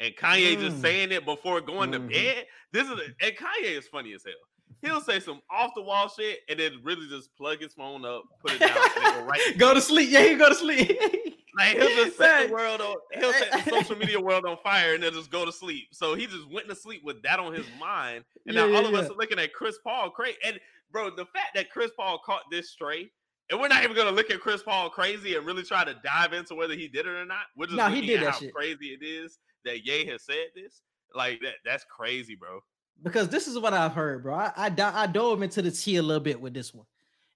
[0.00, 0.80] And Kanye just Mm.
[0.82, 1.92] saying it before going Mhm.
[1.92, 2.46] to bed.
[2.72, 4.34] This is and Kanye is funny as hell.
[4.80, 8.24] He'll say some off the wall shit and then really just plug his phone up,
[8.40, 9.58] put it down, and go right.
[9.58, 10.10] go to sleep.
[10.10, 10.98] Yeah, you go to sleep.
[11.54, 14.94] Like he'll just set the world on, he'll set the social media world on fire
[14.94, 15.88] and then just go to sleep.
[15.92, 18.78] So he just went to sleep with that on his mind, and Yeah, now yeah,
[18.78, 20.38] all of us are looking at Chris Paul crazy.
[20.42, 20.58] And
[20.90, 23.12] bro, the fact that Chris Paul caught this stray,
[23.50, 26.32] and we're not even gonna look at Chris Paul crazy and really try to dive
[26.32, 27.44] into whether he did it or not.
[27.54, 28.54] We're just No, he did at that how shit.
[28.54, 30.82] crazy it is that Ye has said this.
[31.14, 32.60] Like that, that's crazy, bro.
[33.02, 34.34] because this is what I've heard, bro.
[34.34, 36.86] I I, I dove into the tea a little bit with this one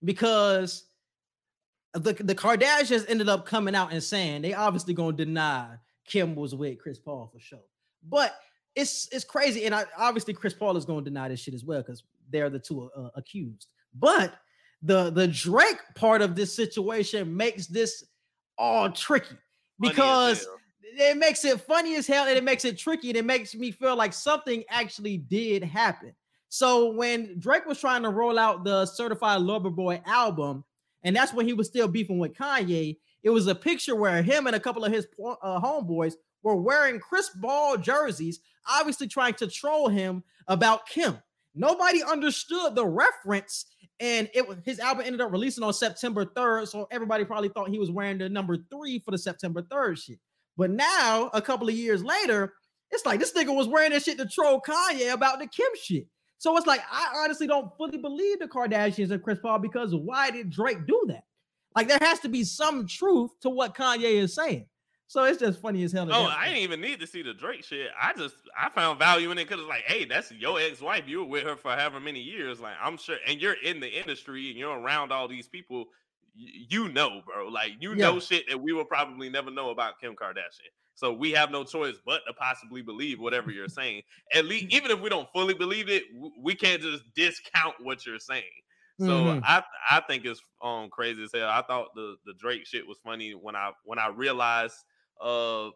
[0.03, 0.85] because
[1.93, 5.77] the the Kardashians ended up coming out and saying they obviously gonna deny
[6.07, 7.59] Kim was with Chris Paul for sure,
[8.09, 8.35] but
[8.74, 11.82] it's it's crazy, and I, obviously Chris Paul is gonna deny this shit as well
[11.82, 13.66] because they're the two uh, accused.
[13.94, 14.35] But
[14.81, 18.05] the the Drake part of this situation makes this
[18.57, 19.36] all tricky
[19.78, 20.47] because.
[20.95, 23.71] It makes it funny as hell and it makes it tricky and it makes me
[23.71, 26.15] feel like something actually did happen.
[26.49, 30.65] So when Drake was trying to roll out the Certified Lover Boy album,
[31.03, 34.47] and that's when he was still beefing with Kanye, it was a picture where him
[34.47, 35.07] and a couple of his
[35.43, 41.19] uh, homeboys were wearing Chris Paul jerseys, obviously trying to troll him about Kim.
[41.55, 43.67] Nobody understood the reference,
[43.99, 46.69] and it was his album ended up releasing on September 3rd.
[46.69, 50.19] So everybody probably thought he was wearing the number three for the September 3rd shit.
[50.57, 52.55] But now, a couple of years later,
[52.91, 56.07] it's like this nigga was wearing that shit to troll Kanye about the Kim shit.
[56.39, 60.31] So it's like I honestly don't fully believe the Kardashians and Chris Paul because why
[60.31, 61.24] did Drake do that?
[61.74, 64.66] Like there has to be some truth to what Kanye is saying.
[65.09, 66.09] So it's just funny as hell.
[66.11, 67.91] Oh, I didn't even need to see the Drake shit.
[68.01, 71.05] I just I found value in it because it's like, hey, that's your ex-wife.
[71.07, 72.61] You were with her for however many years.
[72.61, 75.87] Like I'm sure, and you're in the industry and you're around all these people.
[76.37, 77.49] You know, bro.
[77.49, 78.07] Like you yeah.
[78.07, 80.73] know shit that we will probably never know about Kim Kardashian.
[80.95, 84.03] So we have no choice but to possibly believe whatever you're saying.
[84.35, 86.05] At least, even if we don't fully believe it,
[86.41, 88.45] we can't just discount what you're saying.
[88.99, 89.41] So mm-hmm.
[89.45, 91.51] I I think it's um crazy as hell.
[91.51, 94.77] I thought the the Drake shit was funny when I when I realized
[95.21, 95.69] uh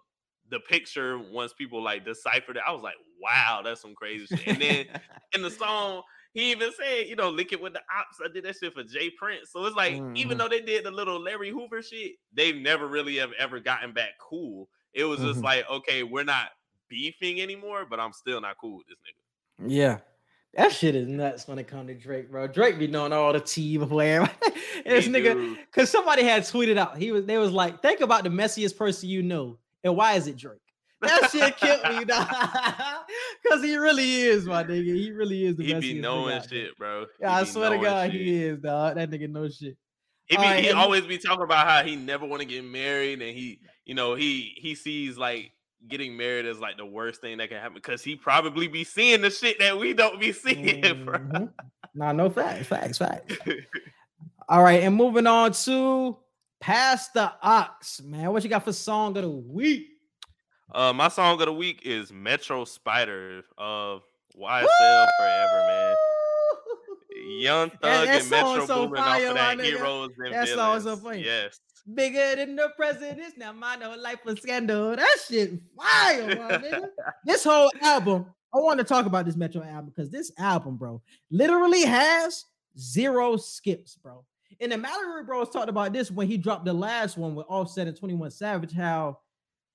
[0.50, 2.62] the picture once people like deciphered it.
[2.66, 4.46] I was like, wow, that's some crazy shit.
[4.46, 4.86] And then
[5.34, 8.18] in the song, he even said, you know, link it with the ops.
[8.24, 9.50] I did that shit for J Prince.
[9.50, 10.16] So it's like, mm-hmm.
[10.16, 13.92] even though they did the little Larry Hoover shit, they've never really have ever gotten
[13.92, 14.68] back cool.
[14.92, 15.44] It was just mm-hmm.
[15.44, 16.48] like, okay, we're not
[16.88, 19.70] beefing anymore, but I'm still not cool with this nigga.
[19.72, 19.98] Yeah.
[20.54, 22.48] That shit is nuts when it comes to Drake, bro.
[22.48, 24.02] Drake be knowing all the tea before
[24.84, 28.30] this nigga, because somebody had tweeted out, he was they was like, think about the
[28.30, 30.58] messiest person you know, and why is it Drake?
[31.02, 32.04] That shit killed me,
[33.44, 34.94] Because he really is, my nigga.
[34.94, 37.06] He really is the he be knowing shit, bro.
[37.20, 38.20] Yeah, I swear to God, shit.
[38.20, 38.96] he is, dog.
[38.96, 39.78] That nigga knows shit.
[40.26, 43.22] He, be, right, he always be talking about how he never want to get married,
[43.22, 45.52] and he, you know, he he sees like
[45.88, 49.22] getting married is like the worst thing that can happen because he probably be seeing
[49.22, 50.82] the shit that we don't be seeing.
[50.82, 51.46] Mm-hmm.
[51.94, 53.34] nah, no facts, facts, facts.
[54.48, 56.16] All right, and moving on to
[56.60, 58.32] Pass the Aux, man.
[58.32, 59.86] What you got for song of the week?
[60.72, 64.02] Uh, my song of the week is Metro Spider of
[64.36, 65.06] YSL Woo!
[65.18, 65.94] Forever, man.
[67.40, 70.84] Young Thug that, that and Metro so Boomin off of that Heroes and that Villains.
[70.84, 71.24] so funny.
[71.24, 71.58] Yes.
[71.92, 73.36] Bigger than the presidents.
[73.36, 74.94] Now my no life was scandal.
[74.94, 76.88] That shit fire, nigga.
[77.24, 78.26] this whole album.
[78.54, 82.44] I want to talk about this Metro album because this album, bro, literally has
[82.78, 84.24] zero skips, bro.
[84.60, 87.88] And the Mallory Bros talked about this when he dropped the last one with Offset
[87.88, 89.18] and 21 Savage, how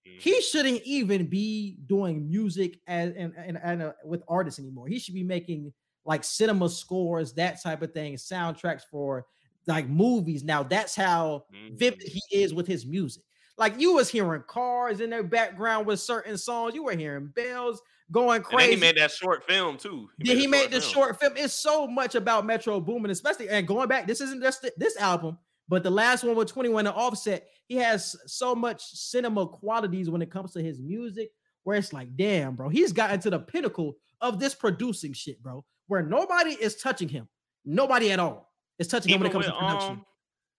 [0.06, 0.40] he mm-hmm.
[0.41, 4.88] shouldn't even be doing music as and, and, and uh, with artists anymore.
[4.88, 5.73] He should be making
[6.06, 9.26] like cinema scores, that type of thing, soundtracks for
[9.68, 10.44] like movies.
[10.44, 11.76] Now that's how mm-hmm.
[11.76, 13.23] vivid he is with his music.
[13.57, 16.76] Like you was hearing cars in their background with certain songs.
[16.76, 18.76] You were hearing bells going crazy.
[18.76, 20.10] he made that short film too.
[20.22, 21.34] He made, he made the short film.
[21.36, 24.07] It's so much about Metro Boomin, especially and going back.
[24.07, 27.47] This isn't just this album, but the last one with 21 and Offset.
[27.67, 31.31] He has so much cinema qualities when it comes to his music,
[31.63, 35.65] where it's like, damn, bro, he's gotten to the pinnacle of this producing shit, bro,
[35.87, 37.27] where nobody is touching him.
[37.65, 39.91] Nobody at all is touching even him when it comes with, to production.
[39.93, 40.05] Um,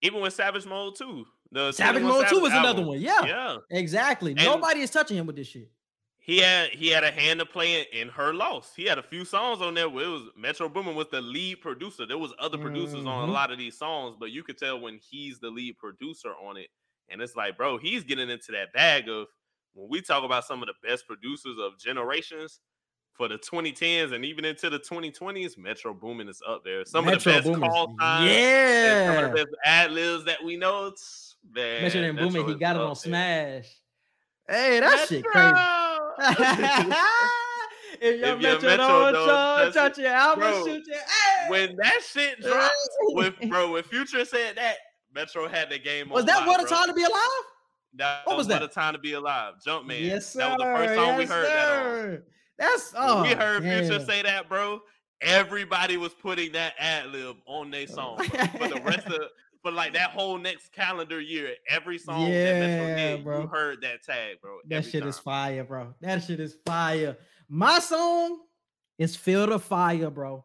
[0.02, 1.24] even with Savage Mode 2.
[1.52, 3.00] The Savage Mode 2 was another one.
[3.00, 3.24] Yeah.
[3.24, 3.56] Yeah.
[3.70, 4.32] Exactly.
[4.32, 5.70] And Nobody is touching him with this shit
[6.27, 8.73] he had he had a hand to play in, her loss.
[8.74, 11.61] He had a few songs on there where it was Metro Boomin was the lead
[11.61, 12.05] producer.
[12.05, 13.09] There was other producers mm-hmm.
[13.09, 13.32] on a mm-hmm.
[13.32, 16.66] lot of these songs, but you could tell when he's the lead producer on it.
[17.09, 19.28] And it's like, bro, he's getting into that bag of
[19.74, 22.59] when we talk about some of the best producers of generations
[23.12, 26.85] for the 2010s and even into the 2020s, Metro Boomin is up there.
[26.86, 27.70] Some Metro of the best Boomin.
[27.70, 30.86] call times, yeah, some of the best ad libs that we know.
[30.86, 32.94] It's, man, Metro Boomin, he got it on there.
[32.97, 33.69] Smash.
[34.48, 35.07] Hey, that Metro.
[35.07, 35.85] shit crazy
[38.01, 40.94] if your metro, metro don't, don't touch it, I'm gonna shoot you.
[40.94, 41.51] Hey!
[41.51, 42.74] When that shit dropped,
[43.09, 44.76] with bro, when Future said that,
[45.14, 46.09] Metro had the game.
[46.09, 47.20] On Was that what a time to be alive?
[47.94, 48.60] That what was, was that?
[48.60, 49.55] What a time to be alive.
[49.66, 50.01] Jumpman.
[50.01, 50.40] Yes, sir.
[50.40, 51.52] That was the first song yes, we heard sir.
[51.52, 52.22] that on.
[52.59, 54.80] That's oh, we heard Future say that, bro.
[55.22, 59.22] Everybody was putting that ad lib on their song for the rest of
[59.66, 63.40] for like that whole next calendar year, every song yeah, that Metro did, bro.
[63.40, 64.59] you heard that tag, bro.
[64.68, 65.09] That shit time.
[65.09, 65.93] is fire, bro.
[66.01, 67.16] That shit is fire.
[67.48, 68.43] My song
[68.97, 70.44] is Feel the Fire, bro.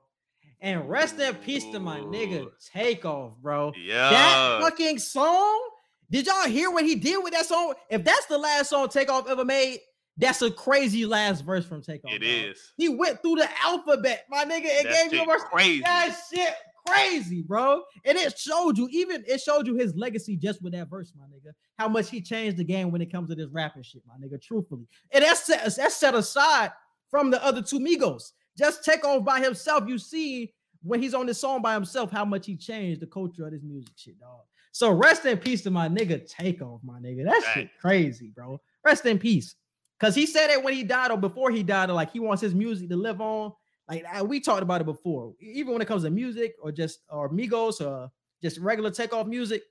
[0.60, 3.74] And rest in peace to my nigga Takeoff, bro.
[3.78, 4.10] Yeah.
[4.10, 5.70] That fucking song.
[6.10, 7.76] Did y'all hear what he did with that song?
[7.92, 9.82] If that's the last song Takeoff ever made,
[10.18, 12.12] that's a crazy last verse from Takeoff.
[12.12, 12.28] It bro.
[12.28, 12.74] is.
[12.76, 15.44] He went through the alphabet, my nigga, It that gave you a verse.
[15.52, 15.82] Crazy.
[15.82, 16.56] That shit
[16.88, 17.82] crazy, bro.
[18.06, 21.26] And it showed you, even it showed you his legacy just with that verse, my
[21.26, 21.54] nigga.
[21.78, 24.42] How much he changed the game when it comes to this rapping shit, my nigga.
[24.42, 26.72] Truthfully, and that's set, that's set aside
[27.10, 28.32] from the other two Migos.
[28.58, 29.84] Just take off by himself.
[29.88, 30.54] You see
[30.84, 33.64] when he's on this song by himself how much he changed the culture of this
[33.64, 34.42] music shit, dog.
[34.72, 37.26] So rest in peace to my nigga Takeoff, my nigga.
[37.26, 38.60] That shit crazy, bro.
[38.84, 39.56] Rest in peace.
[40.00, 42.42] Cause he said it when he died or before he died, or like he wants
[42.42, 43.52] his music to live on
[43.92, 45.34] like we talked about it before.
[45.40, 48.12] Even when it comes to music or just or Migos or
[48.42, 49.64] just regular takeoff music,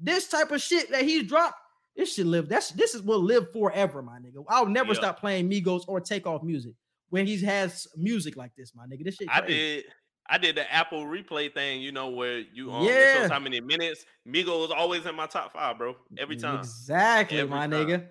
[0.00, 1.56] this type of shit that he's dropped,
[1.96, 2.48] this should live.
[2.48, 4.44] That's this is will live forever, my nigga.
[4.48, 5.00] I'll never yeah.
[5.00, 6.72] stop playing Migos or takeoff music
[7.10, 9.04] when he has music like this, my nigga.
[9.04, 9.28] This shit.
[9.28, 9.42] Crazy.
[9.42, 9.84] I did.
[10.28, 13.28] I did the Apple replay thing, you know, where you um, yeah.
[13.28, 14.04] how many minutes.
[14.26, 15.94] Migos always in my top five, bro.
[16.18, 16.58] Every time.
[16.58, 17.86] Exactly, Every my time.
[17.86, 18.08] nigga.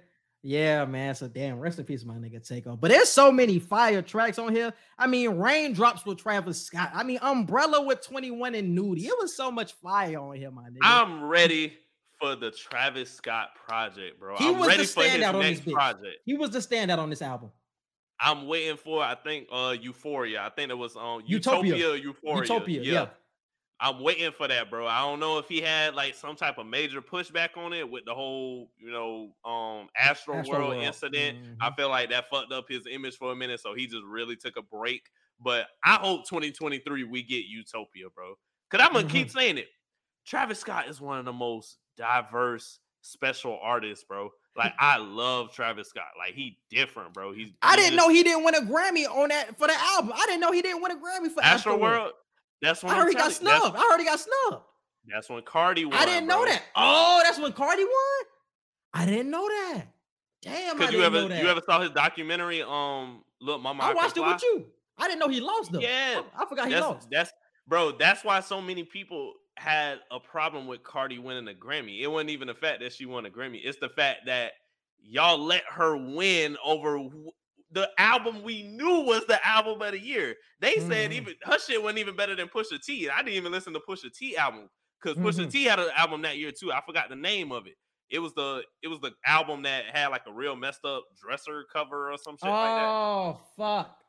[0.47, 1.15] Yeah, man.
[1.15, 2.79] So damn, rest in peace, my nigga Takeoff.
[2.79, 4.73] But there's so many fire tracks on here.
[4.95, 6.91] I mean, Raindrops with Travis Scott.
[6.93, 9.07] I mean, Umbrella with 21 and Nudy.
[9.07, 10.77] It was so much fire on here, my nigga.
[10.83, 11.73] I'm ready
[12.19, 14.35] for the Travis Scott project, bro.
[14.37, 15.73] He I'm was ready the for his standout on this bitch.
[15.73, 16.17] project.
[16.25, 17.49] he was the standout on this album.
[18.19, 20.43] I'm waiting for I think uh Euphoria.
[20.43, 21.75] I think it was on Utopia.
[21.75, 22.41] Utopia, Euphoria.
[22.41, 23.07] Utopia, yeah.
[23.79, 24.87] I'm waiting for that, bro.
[24.87, 28.05] I don't know if he had like some type of major pushback on it with
[28.05, 30.83] the whole, you know, um Astro, Astro World, World.
[30.83, 31.39] incident.
[31.59, 31.75] I Mhm.
[31.75, 34.55] feel like that fucked up his image for a minute, so he just really took
[34.57, 35.01] a break.
[35.41, 38.35] But I hope 2023 we get Utopia, bro.
[38.71, 39.11] Cause I'm gonna Mm-hmm.
[39.17, 39.67] keep saying it.
[40.25, 44.31] Travis Scott is one of the most diverse special artists, bro.
[44.55, 46.05] Like I love Travis Scott.
[46.17, 47.33] Like he different, bro.
[47.33, 50.13] He's I didn't just- know he didn't win a Grammy on that for the album.
[50.15, 52.13] I didn't know he didn't win a Grammy for Astro World.
[52.65, 53.77] That's when I heard he got you, that's- snubbed.
[53.77, 54.63] I heard he got snubbed.
[55.07, 55.93] That's when Cardi won.
[55.95, 56.45] I didn't know bro.
[56.51, 56.63] that.
[56.75, 58.25] Oh, that's when Cardi won.
[58.93, 59.83] I didn't know that.
[60.41, 61.43] Damn, I didn't you ever know that.
[61.43, 62.61] you ever saw his documentary?
[62.61, 64.65] Um, look, Mama, I watched it with you.
[64.97, 65.79] I didn't know he lost though.
[65.79, 67.07] Yeah, I, I forgot he That's lost.
[67.11, 67.31] that's
[67.67, 67.91] bro.
[67.91, 72.01] That's why so many people had a problem with Cardi winning a Grammy.
[72.01, 73.59] It wasn't even the fact that she won a Grammy.
[73.63, 74.53] It's the fact that
[75.03, 76.99] y'all let her win over
[77.71, 80.35] the album we knew was the album of the year.
[80.59, 81.13] They said Mhm.
[81.13, 83.09] even her shit wasn't even better than Pusha T.
[83.09, 84.69] I didn't even listen to Pusha T album
[85.01, 85.51] because Pusha Mhm.
[85.51, 86.71] T had an album that year too.
[86.71, 87.75] I forgot the name of it.
[88.09, 91.65] It was the it was the album that had like a real messed up dresser
[91.73, 92.85] cover or some shit like that.
[92.85, 93.99] Oh fuck.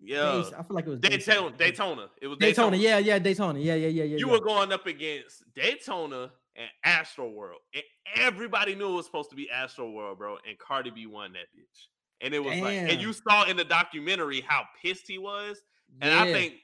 [0.00, 1.56] Yeah, I feel like it was Daytona.
[1.56, 2.10] Daytona.
[2.22, 2.76] It was Daytona.
[2.76, 2.76] Daytona.
[2.76, 3.58] Yeah, yeah, Daytona.
[3.58, 4.16] Yeah, yeah, yeah, yeah.
[4.16, 4.32] You yeah.
[4.32, 7.82] were going up against Daytona and Astro World, and
[8.14, 10.38] everybody knew it was supposed to be Astro World, bro.
[10.48, 11.88] And Cardi B won that bitch,
[12.20, 15.62] and it was like, and you saw in the documentary how pissed he was,
[16.00, 16.56] and I think,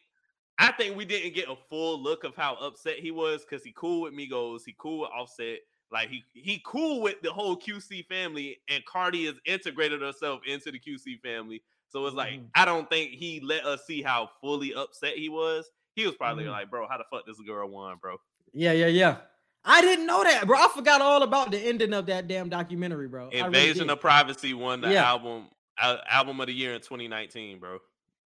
[0.58, 3.72] I think we didn't get a full look of how upset he was because he
[3.76, 5.60] cool with Migos, he cool with Offset,
[5.90, 10.70] like he he cool with the whole QC family, and Cardi has integrated herself into
[10.72, 11.62] the QC family.
[11.88, 12.54] So it's like Mhm.
[12.54, 15.70] I don't think he let us see how fully upset he was.
[15.96, 16.48] He was probably Mhm.
[16.48, 18.18] like, "Bro, how the fuck this girl won, bro?"
[18.52, 19.20] Yeah, yeah, yeah.
[19.64, 20.58] I didn't know that, bro.
[20.58, 23.26] I forgot all about the ending of that damn documentary, bro.
[23.28, 23.92] Really Invasion did.
[23.92, 25.08] of Privacy won the Yeah.
[25.08, 25.46] album
[25.78, 27.78] al- album of the year in 2019, bro.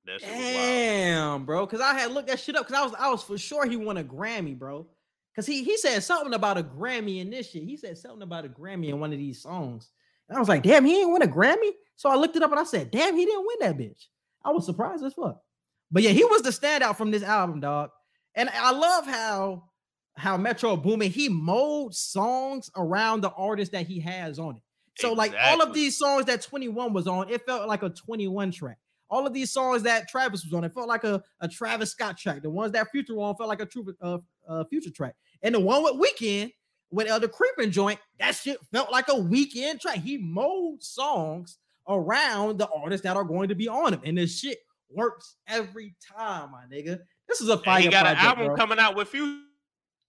[0.04, 0.38] That shit was.
[0.38, 1.66] Damn, bro.
[1.66, 3.76] Cause I had looked that shit up because I was I was for sure he
[3.76, 4.86] won a Grammy, bro.
[5.34, 7.62] Cause he he said something about a Grammy in this shit.
[7.62, 9.90] He said something about a Grammy in one of these songs.
[10.28, 11.70] And I was like, damn, he ain't win a Grammy.
[11.96, 14.06] So I looked it up and I said, damn, he didn't win that bitch.
[14.44, 15.40] I was surprised as fuck.
[15.90, 17.90] But yeah, he was the standout from this album, dog.
[18.34, 19.64] And I love how
[20.16, 24.62] how Metro Boomin he molds songs around the artist that he has on it.
[24.98, 28.50] So like all of these songs that 21 was on, it felt like a 21
[28.52, 28.78] track.
[29.08, 32.16] All of these songs that Travis was on, it felt like a, a Travis Scott
[32.18, 32.42] track.
[32.42, 34.18] The ones that Future on felt like a true uh,
[34.48, 35.14] uh, Future track.
[35.42, 36.52] And the one with Weeknd
[36.90, 39.96] with the Creeping joint, that shit felt like a Weeknd track.
[39.96, 41.58] He molds songs
[41.88, 44.58] around the artists that are going to be on him, and this shit
[44.90, 46.98] works every time, my nigga.
[47.28, 48.56] This is a And fire he got project, an album bro.
[48.56, 49.40] coming out with Future.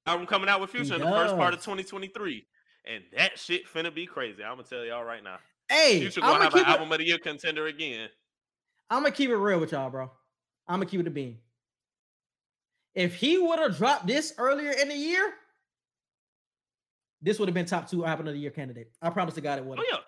[0.05, 2.45] Album coming out with Future in the first part of 2023,
[2.85, 4.43] and that shit finna be crazy.
[4.43, 5.37] I'm gonna tell y'all right now.
[5.69, 8.09] Hey, Future gonna gonna have an album of the year contender again.
[8.89, 10.11] I'm gonna keep it real with y'all, bro.
[10.67, 11.39] I'm gonna keep it a beam.
[12.95, 15.33] If he would have dropped this earlier in the year,
[17.21, 18.91] this would have been top two album of the year candidate.
[19.01, 19.99] I promise to God it would Oh yeah,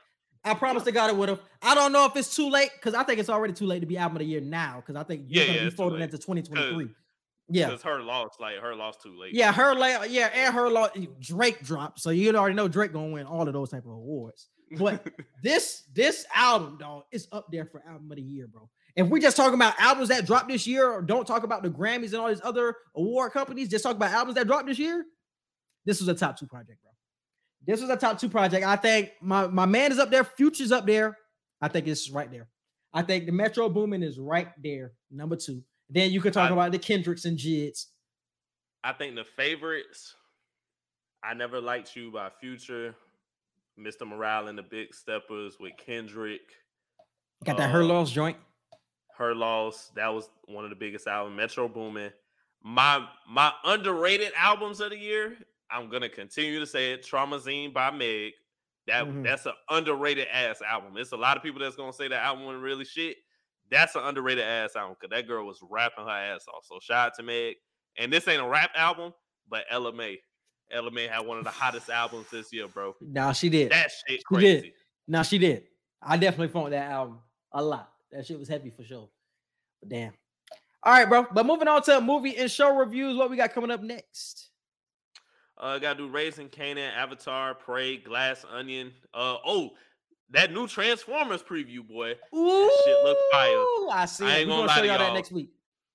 [0.43, 1.39] I promise to God it would have.
[1.61, 3.85] I don't know if it's too late because I think it's already too late to
[3.85, 6.01] be album of the year now because I think you're Yeah, gonna yeah, be folding
[6.01, 6.89] into 2023.
[7.47, 9.33] Yeah, because her loss, like her loss, too late.
[9.33, 10.87] yeah, her la- yeah, and her law
[11.19, 14.49] Drake dropped, so you already know Drake gonna win all of those type of awards.
[14.77, 15.07] But
[15.43, 18.67] this this album, dog, is up there for album of the year, bro.
[18.95, 21.69] If we just talking about albums that dropped this year, or don't talk about the
[21.69, 25.05] Grammys and all these other award companies, just talk about albums that dropped this year.
[25.85, 26.91] This was a top two project, bro.
[27.67, 28.65] This was a top two project.
[28.65, 31.15] I think my my man is up there, Future's up there.
[31.61, 32.47] I think it's right there.
[32.91, 35.61] I think the Metro Boomin is right there, number two.
[35.89, 37.87] Then you could talk I- about the Kendricks and Jids.
[38.83, 40.15] I think the favorites.
[41.23, 42.95] I never liked you by Future,
[43.79, 44.07] Mr.
[44.07, 46.41] Morale and the Big Steppers with Kendrick.
[47.43, 48.37] Got that Her Uh, Loss joint.
[49.17, 49.89] Her loss.
[49.95, 51.35] That was one of the biggest albums.
[51.37, 52.11] Metro Boomin.
[52.61, 55.37] My my underrated albums of the year.
[55.71, 57.01] I'm gonna continue to say it.
[57.03, 58.33] Traumazine by Meg.
[58.87, 59.23] That Mhm.
[59.23, 60.97] that's an underrated ass album.
[60.97, 63.17] It's a lot of people that's gonna say that album wasn't really shit.
[63.71, 66.65] That's an underrated ass album because that girl was rapping her ass off.
[66.65, 67.55] So shout out to Meg.
[67.97, 69.13] And this ain't a rap album,
[69.49, 70.17] but Ella Mai.
[70.71, 72.93] Ella Mai had one of the hottest albums this year, bro.
[73.01, 73.71] Nah, she did.
[73.71, 74.23] That shit She did.
[74.61, 74.73] crazy.
[75.07, 75.63] No, she did.
[76.01, 77.19] I definitely funked that album
[77.51, 77.91] a lot.
[78.11, 79.09] That shit was heavy for sure.
[79.81, 80.13] But damn.
[80.83, 81.25] All right, bro.
[81.31, 83.17] But moving on to movie and show reviews.
[83.17, 84.49] What we got coming up next?
[85.57, 88.91] Uh, gotta do Raising Kanan, Avatar, Prey, Glass Onion.
[89.13, 89.71] Uh, oh,
[90.31, 92.13] that new Transformers preview, boy.
[92.35, 93.63] Ooh, shit look fire.
[93.91, 94.25] I see.
[94.25, 95.49] I ain't We're gonna gonna show lie to y'all that next week.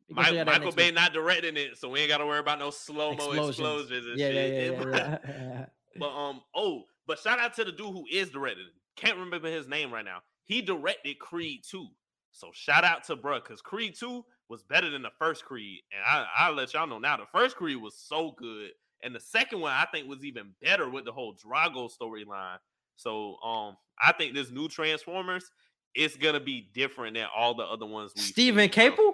[0.09, 0.95] We gonna show Mi- y'all that Michael Bay week.
[0.95, 3.49] not directing it, so we ain't got to worry about no slow mo Explosions.
[3.59, 4.35] explosions yeah, shit.
[4.35, 5.67] yeah, yeah, yeah.
[5.99, 8.67] But um, oh, but shout out to the dude who is directing.
[8.97, 10.19] Can't remember his name right now.
[10.45, 11.87] He directed Creed 2.
[12.33, 15.81] So shout out to bruh, because Creed 2 was better than the first Creed.
[15.93, 17.17] And I, I'll let y'all know now.
[17.17, 18.71] The first Creed was so good.
[19.03, 22.59] And the second one I think was even better with the whole Drago storyline.
[23.01, 25.51] So um, I think this new Transformers
[25.95, 29.13] is gonna be different than all the other ones we Steven Caple.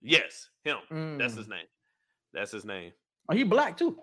[0.00, 0.76] Yes, him.
[1.18, 1.38] That's Mm.
[1.38, 1.66] his name.
[2.32, 2.92] That's his name.
[3.28, 3.98] Oh, he black too.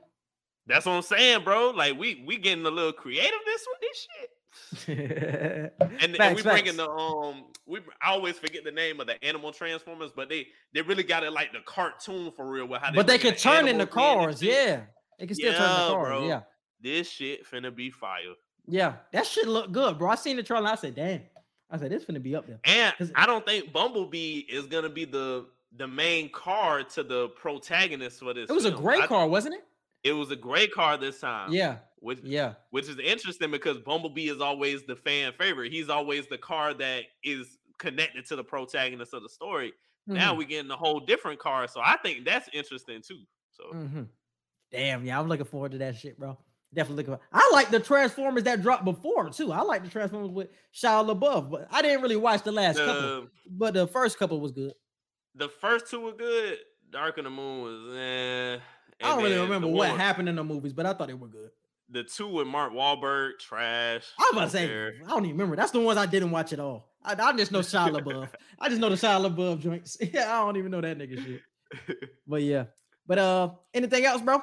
[0.68, 1.70] That's what I'm saying, bro.
[1.70, 4.30] Like we we getting a little creative this with this shit.
[5.80, 9.24] and, And, and we bringing the um we I always forget the name of the
[9.24, 12.92] animal transformers, but they they really got it like the cartoon for real with how
[12.94, 14.44] but they could turn into cars.
[14.44, 14.82] Yeah,
[15.18, 16.08] they can still turn Yeah, into cars.
[16.08, 16.28] bro.
[16.28, 16.42] Yeah,
[16.82, 18.34] This shit finna be fire.
[18.72, 20.10] Yeah, that shit look good, bro.
[20.10, 20.68] I seen the trailer.
[20.70, 21.22] I said, damn.
[21.70, 22.60] I said this finna be up there.
[22.66, 25.46] And I don't think Bumblebee is gonna be the
[25.78, 28.50] the main car to the protagonist for this.
[28.50, 29.64] It was a great I- car, wasn't it?
[30.04, 31.54] It was a great car this time.
[31.54, 32.56] Yeah, Which yeah.
[32.72, 35.72] which is interesting because Bumblebee is always the fan favorite.
[35.72, 39.74] He's always the car that is connected to the protagonist of the story.
[40.08, 43.22] Now Mhm, we're getting a whole different car, so I think that's interesting too.
[43.52, 44.08] So mhm.
[44.72, 46.38] Damn, yeah, I'm looking forward to that shit, bro.
[46.74, 47.24] Definitely looking.
[47.34, 49.52] I like the Transformers that dropped before too.
[49.52, 53.28] I like the Transformers with Shia LaBeouf, but I didn't really watch the last couple.
[53.50, 54.74] But the first couple was good.
[55.36, 56.60] the first two were good.
[56.90, 58.60] Dark of the Moon was eh.
[59.04, 61.28] I don't really remember what one- happened in the movies, but I thought they were
[61.28, 61.50] good.
[61.90, 64.06] The two with Mark Wahlberg, trash.
[64.18, 64.94] I was about to say, care.
[65.06, 65.58] I don't even remember.
[65.58, 66.88] That's the ones I didn't watch at all.
[67.04, 68.30] I, I just know Shia LaBeouf.
[68.60, 69.98] I just know the Shia LaBeouf joints.
[70.14, 71.42] Yeah, I don't even know that nigga shit.
[72.28, 72.66] But yeah.
[73.08, 74.42] But uh, anything else, bro?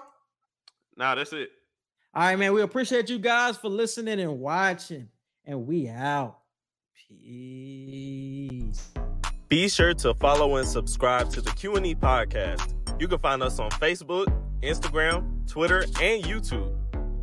[0.97, 1.49] nah, that's it.
[2.15, 2.53] All right, man.
[2.53, 5.09] We appreciate you guys for listening and watching,
[5.45, 6.39] and we out.
[7.09, 8.91] Peace.
[9.49, 12.75] Be sure to follow and subscribe to the Q&E podcast.
[13.01, 14.27] You can find us on Facebook,
[14.63, 16.75] Instagram, Twitter, and YouTube.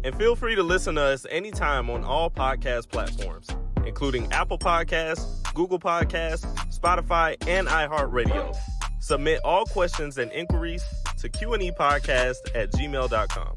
[0.04, 3.48] And feel free to listen to us anytime on all podcast platforms,
[3.86, 6.46] including Apple Podcasts, Google Podcasts,
[6.76, 8.56] Spotify, and iHeartRadio.
[9.00, 10.84] Submit all questions and inquiries
[11.20, 13.56] to Q&E podcast at gmail.com.